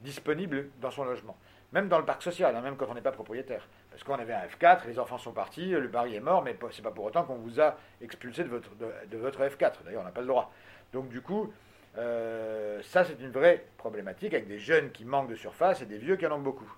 [0.01, 1.35] disponibles dans son logement.
[1.73, 3.67] Même dans le parc social, hein, même quand on n'est pas propriétaire.
[3.97, 6.83] Parce qu'on avait un F4, les enfants sont partis, le pari est mort, mais c'est
[6.83, 9.73] pas pour autant qu'on vous a expulsé de votre, de, votre F4.
[9.83, 10.51] D'ailleurs, on n'a pas le droit.
[10.93, 11.51] Donc du coup,
[11.97, 15.97] euh, ça c'est une vraie problématique avec des jeunes qui manquent de surface et des
[15.97, 16.71] vieux qui en ont beaucoup.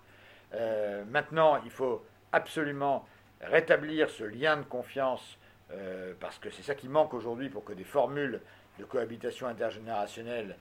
[0.53, 3.05] Euh, maintenant, il faut absolument
[3.41, 5.37] rétablir ce lien de confiance
[5.71, 8.39] euh, parce que c'est ça qui manque aujourd'hui pour que des formules
[8.79, 10.55] de cohabitation intergénérationnelle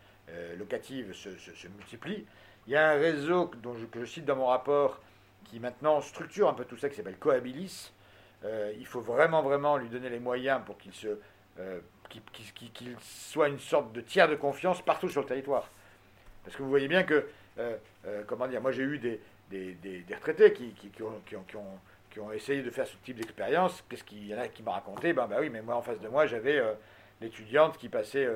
[0.58, 1.28] locative se,
[1.68, 2.26] multiplient.
[2.66, 5.00] Il y a un réseau que je cite dans mon rapport
[5.48, 7.92] qui maintenant structure un peu tout ça, qui s'appelle Cohabilis.
[8.44, 10.92] Euh, il faut vraiment, vraiment lui donner les moyens pour qu'il
[11.58, 15.68] euh, qu'il, soit une sorte de tiers de confiance partout sur le territoire.
[16.44, 17.26] Parce que vous voyez bien que,
[17.58, 17.76] euh,
[18.26, 19.20] comment dire, moi j'ai eu des,
[19.50, 21.44] des, retraités qui, qui, ont, qui, ont,
[22.10, 23.84] qui, ont, essayé de faire ce type d'expérience.
[23.88, 25.12] Qu'est-ce qu'il y en a qui m'ont raconté?
[25.12, 26.62] Ben, ben oui, mais moi en face de moi j'avais
[27.20, 28.28] l'étudiante qui passait,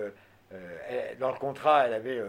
[1.21, 2.21] dans le contrat, elle avait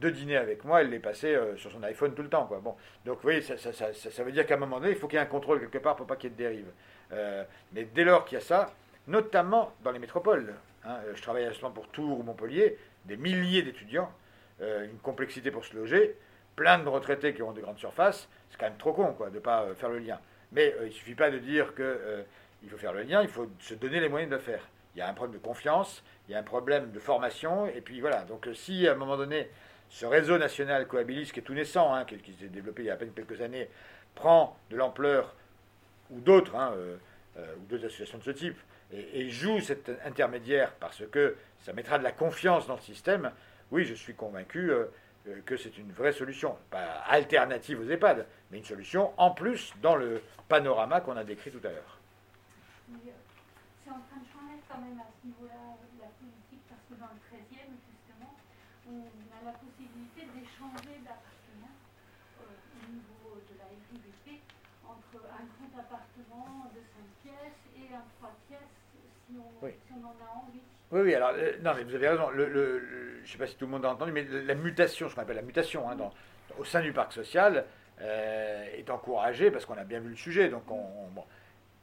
[0.00, 2.46] deux dîners avec moi, elle les passait euh, sur son iPhone tout le temps.
[2.46, 2.60] Quoi.
[2.60, 4.96] Bon, donc vous voyez, ça, ça, ça, ça veut dire qu'à un moment donné, il
[4.96, 6.70] faut qu'il y ait un contrôle quelque part pour pas qu'il y ait de dérive.
[7.12, 8.72] Euh, mais dès lors qu'il y a ça,
[9.06, 10.54] notamment dans les métropoles,
[10.84, 14.10] hein, euh, je travaille justement pour Tours ou Montpellier, des milliers d'étudiants,
[14.60, 16.16] une complexité pour se loger,
[16.56, 19.36] plein de retraités qui ont des grandes surfaces, c'est quand même trop con quoi, de
[19.36, 20.18] ne pas faire le lien.
[20.50, 23.74] Mais il ne suffit pas de dire qu'il faut faire le lien, il faut se
[23.74, 24.68] donner les moyens de le faire.
[24.96, 27.80] Il y a un problème de confiance, il y a un problème de formation, et
[27.80, 28.24] puis voilà.
[28.24, 29.48] Donc si à un moment donné,
[29.90, 32.94] ce réseau national Cohabilis, qui est tout naissant, hein, qui, s'est développé il y a
[32.94, 33.68] à peine quelques années,
[34.14, 35.34] prend de l'ampleur,
[36.10, 36.96] ou d'autres, hein, euh,
[37.38, 38.58] euh, ou d'autres associations de ce type,
[38.92, 43.30] et, joue cet intermédiaire parce que ça mettra de la confiance dans le système,
[43.70, 44.86] oui, je suis convaincu euh,
[45.44, 46.56] que c'est une vraie solution.
[46.70, 51.50] Pas alternative aux EHPAD, mais une solution en plus dans le panorama qu'on a décrit
[51.50, 51.98] tout à l'heure.
[53.84, 57.12] C'est en train de changer quand même à ce niveau-là la politique, parce que dans
[57.12, 58.36] le 13e, justement,
[58.88, 61.76] on la possibilité d'échanger d'appartements
[62.40, 64.42] euh, au niveau de la RIVP
[64.86, 68.78] entre un grand appartement de 5 pièces et un 3 pièces
[69.28, 70.62] si on, en a envie.
[70.90, 72.30] Oui, oui, alors, euh, non, mais vous avez raison.
[72.30, 75.14] Le, je ne sais pas si tout le monde a entendu, mais la mutation, ce
[75.14, 76.12] qu'on appelle la mutation, hein, dans,
[76.58, 77.64] au sein du parc social,
[78.00, 80.48] euh, est encouragée parce qu'on a bien vu le sujet.
[80.48, 80.84] Donc, on,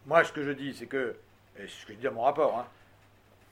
[0.07, 1.15] moi, ce que je dis, c'est que,
[1.57, 2.67] et c'est ce que je dis dans mon rapport, hein,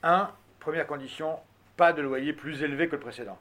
[0.02, 1.38] un, première condition,
[1.76, 3.38] pas de loyer plus élevé que le précédent.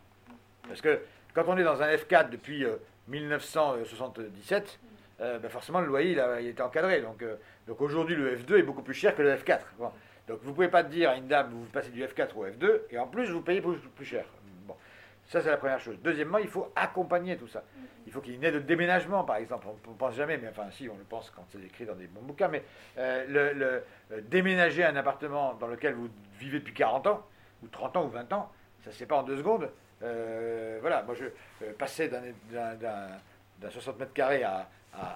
[0.68, 0.99] Parce que
[1.34, 2.65] quand on est dans un F4 depuis
[3.07, 4.80] 1977,
[5.22, 7.02] euh, ben forcément le loyer il, a- il était encadré.
[7.02, 7.35] Donc, euh,
[7.68, 9.60] donc aujourd'hui le F2 est beaucoup plus cher que le F4.
[9.77, 9.91] Bon.
[10.27, 12.98] Donc vous pouvez pas dire à une dame vous passez du F4 au F2 et
[12.98, 14.26] en plus vous payez plus, plus cher.
[14.65, 14.76] Bon.
[15.26, 15.98] Ça c'est la première chose.
[16.03, 17.64] Deuxièmement, il faut accompagner tout ça.
[18.06, 19.68] Il faut qu'il y ait une aide de déménagement par exemple.
[19.88, 22.07] On ne pense jamais, mais enfin si on le pense quand c'est écrit dans des
[22.07, 22.64] bons bouquins, mais
[22.98, 26.10] euh, le, euh, déménager un appartement dans lequel vous
[26.40, 27.26] vivez depuis 40 ans,
[27.64, 28.52] ou 30 ans ou 20 ans,
[28.84, 29.69] ça se fait pas en deux secondes.
[30.04, 32.22] Euh, voilà, moi je euh, passais d'un-
[32.52, 33.08] d'un d'un-
[33.60, 34.68] d'un 60 mètres carrés à,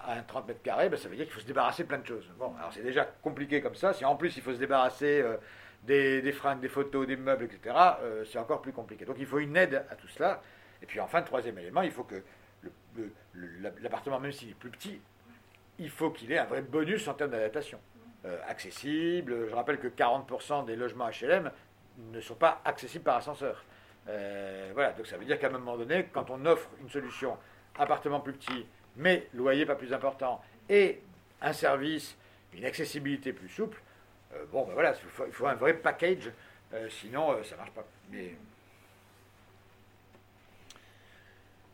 [0.07, 2.07] un 30 mètres carrés, ben, ça veut dire qu'il faut se débarrasser de plein de
[2.07, 2.27] choses.
[2.39, 3.93] Bon, alors c'est déjà compliqué comme ça.
[3.93, 5.37] Si en plus il faut se débarrasser euh,
[5.83, 9.05] des, des fringues, des photos, des meubles, etc., euh, c'est encore plus compliqué.
[9.05, 10.41] Donc il faut une aide à tout cela.
[10.81, 12.23] Et puis enfin, troisième élément, il faut que
[13.81, 14.99] l'appartement, même s'il est plus petit,
[15.79, 17.79] il faut qu'il ait un vrai bonus en termes d'adaptation.
[18.47, 21.49] Accessible, je rappelle que 40% des logements HLM
[22.11, 23.63] ne sont pas accessibles par ascenseur.
[24.09, 27.37] Euh, voilà, donc ça veut dire qu'à un moment donné, quand on offre une solution
[27.77, 28.65] appartement plus petit,
[28.95, 31.01] mais loyer pas plus important, et
[31.41, 32.17] un service,
[32.53, 33.81] une accessibilité plus souple,
[34.33, 36.31] euh, bon, ben voilà, il faut, il faut un vrai package,
[36.73, 37.85] euh, sinon euh, ça marche pas.
[38.11, 38.35] Mais,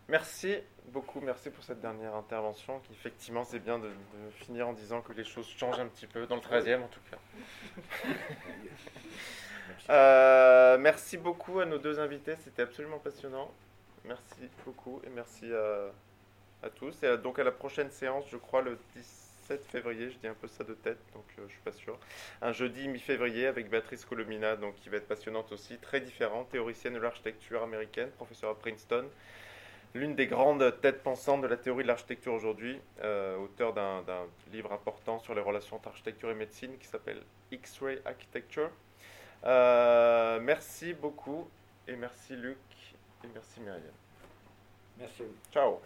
[0.10, 0.58] Merci
[0.88, 2.80] beaucoup, merci pour cette dernière intervention.
[2.82, 6.08] Qui effectivement, c'est bien de, de finir en disant que les choses changent un petit
[6.08, 7.18] peu, dans le 13e en tout cas.
[9.90, 13.52] Euh, merci beaucoup à nos deux invités, c'était absolument passionnant.
[14.06, 17.02] Merci beaucoup et merci à, à tous.
[17.04, 20.34] Et à- donc à la prochaine séance, je crois le 17 février, je dis un
[20.34, 21.98] peu ça de tête, donc euh, je suis pas sûr.
[22.42, 26.94] Un jeudi mi-février avec Béatrice Colomina, donc qui va être passionnante aussi, très différente, théoricienne
[26.94, 29.06] de l'architecture américaine, professeure à Princeton
[29.96, 34.02] l'une des grandes têtes pensantes de la théorie de l'architecture aujourd'hui, euh, auteur d'un
[34.52, 37.22] livre important sur les relations entre architecture et médecine qui s'appelle
[37.52, 38.72] X-Ray Architecture.
[39.46, 41.50] Euh, merci beaucoup
[41.88, 42.58] et merci Luc
[43.24, 43.82] et merci Myriam.
[44.98, 45.24] merci.
[45.52, 45.82] Ciao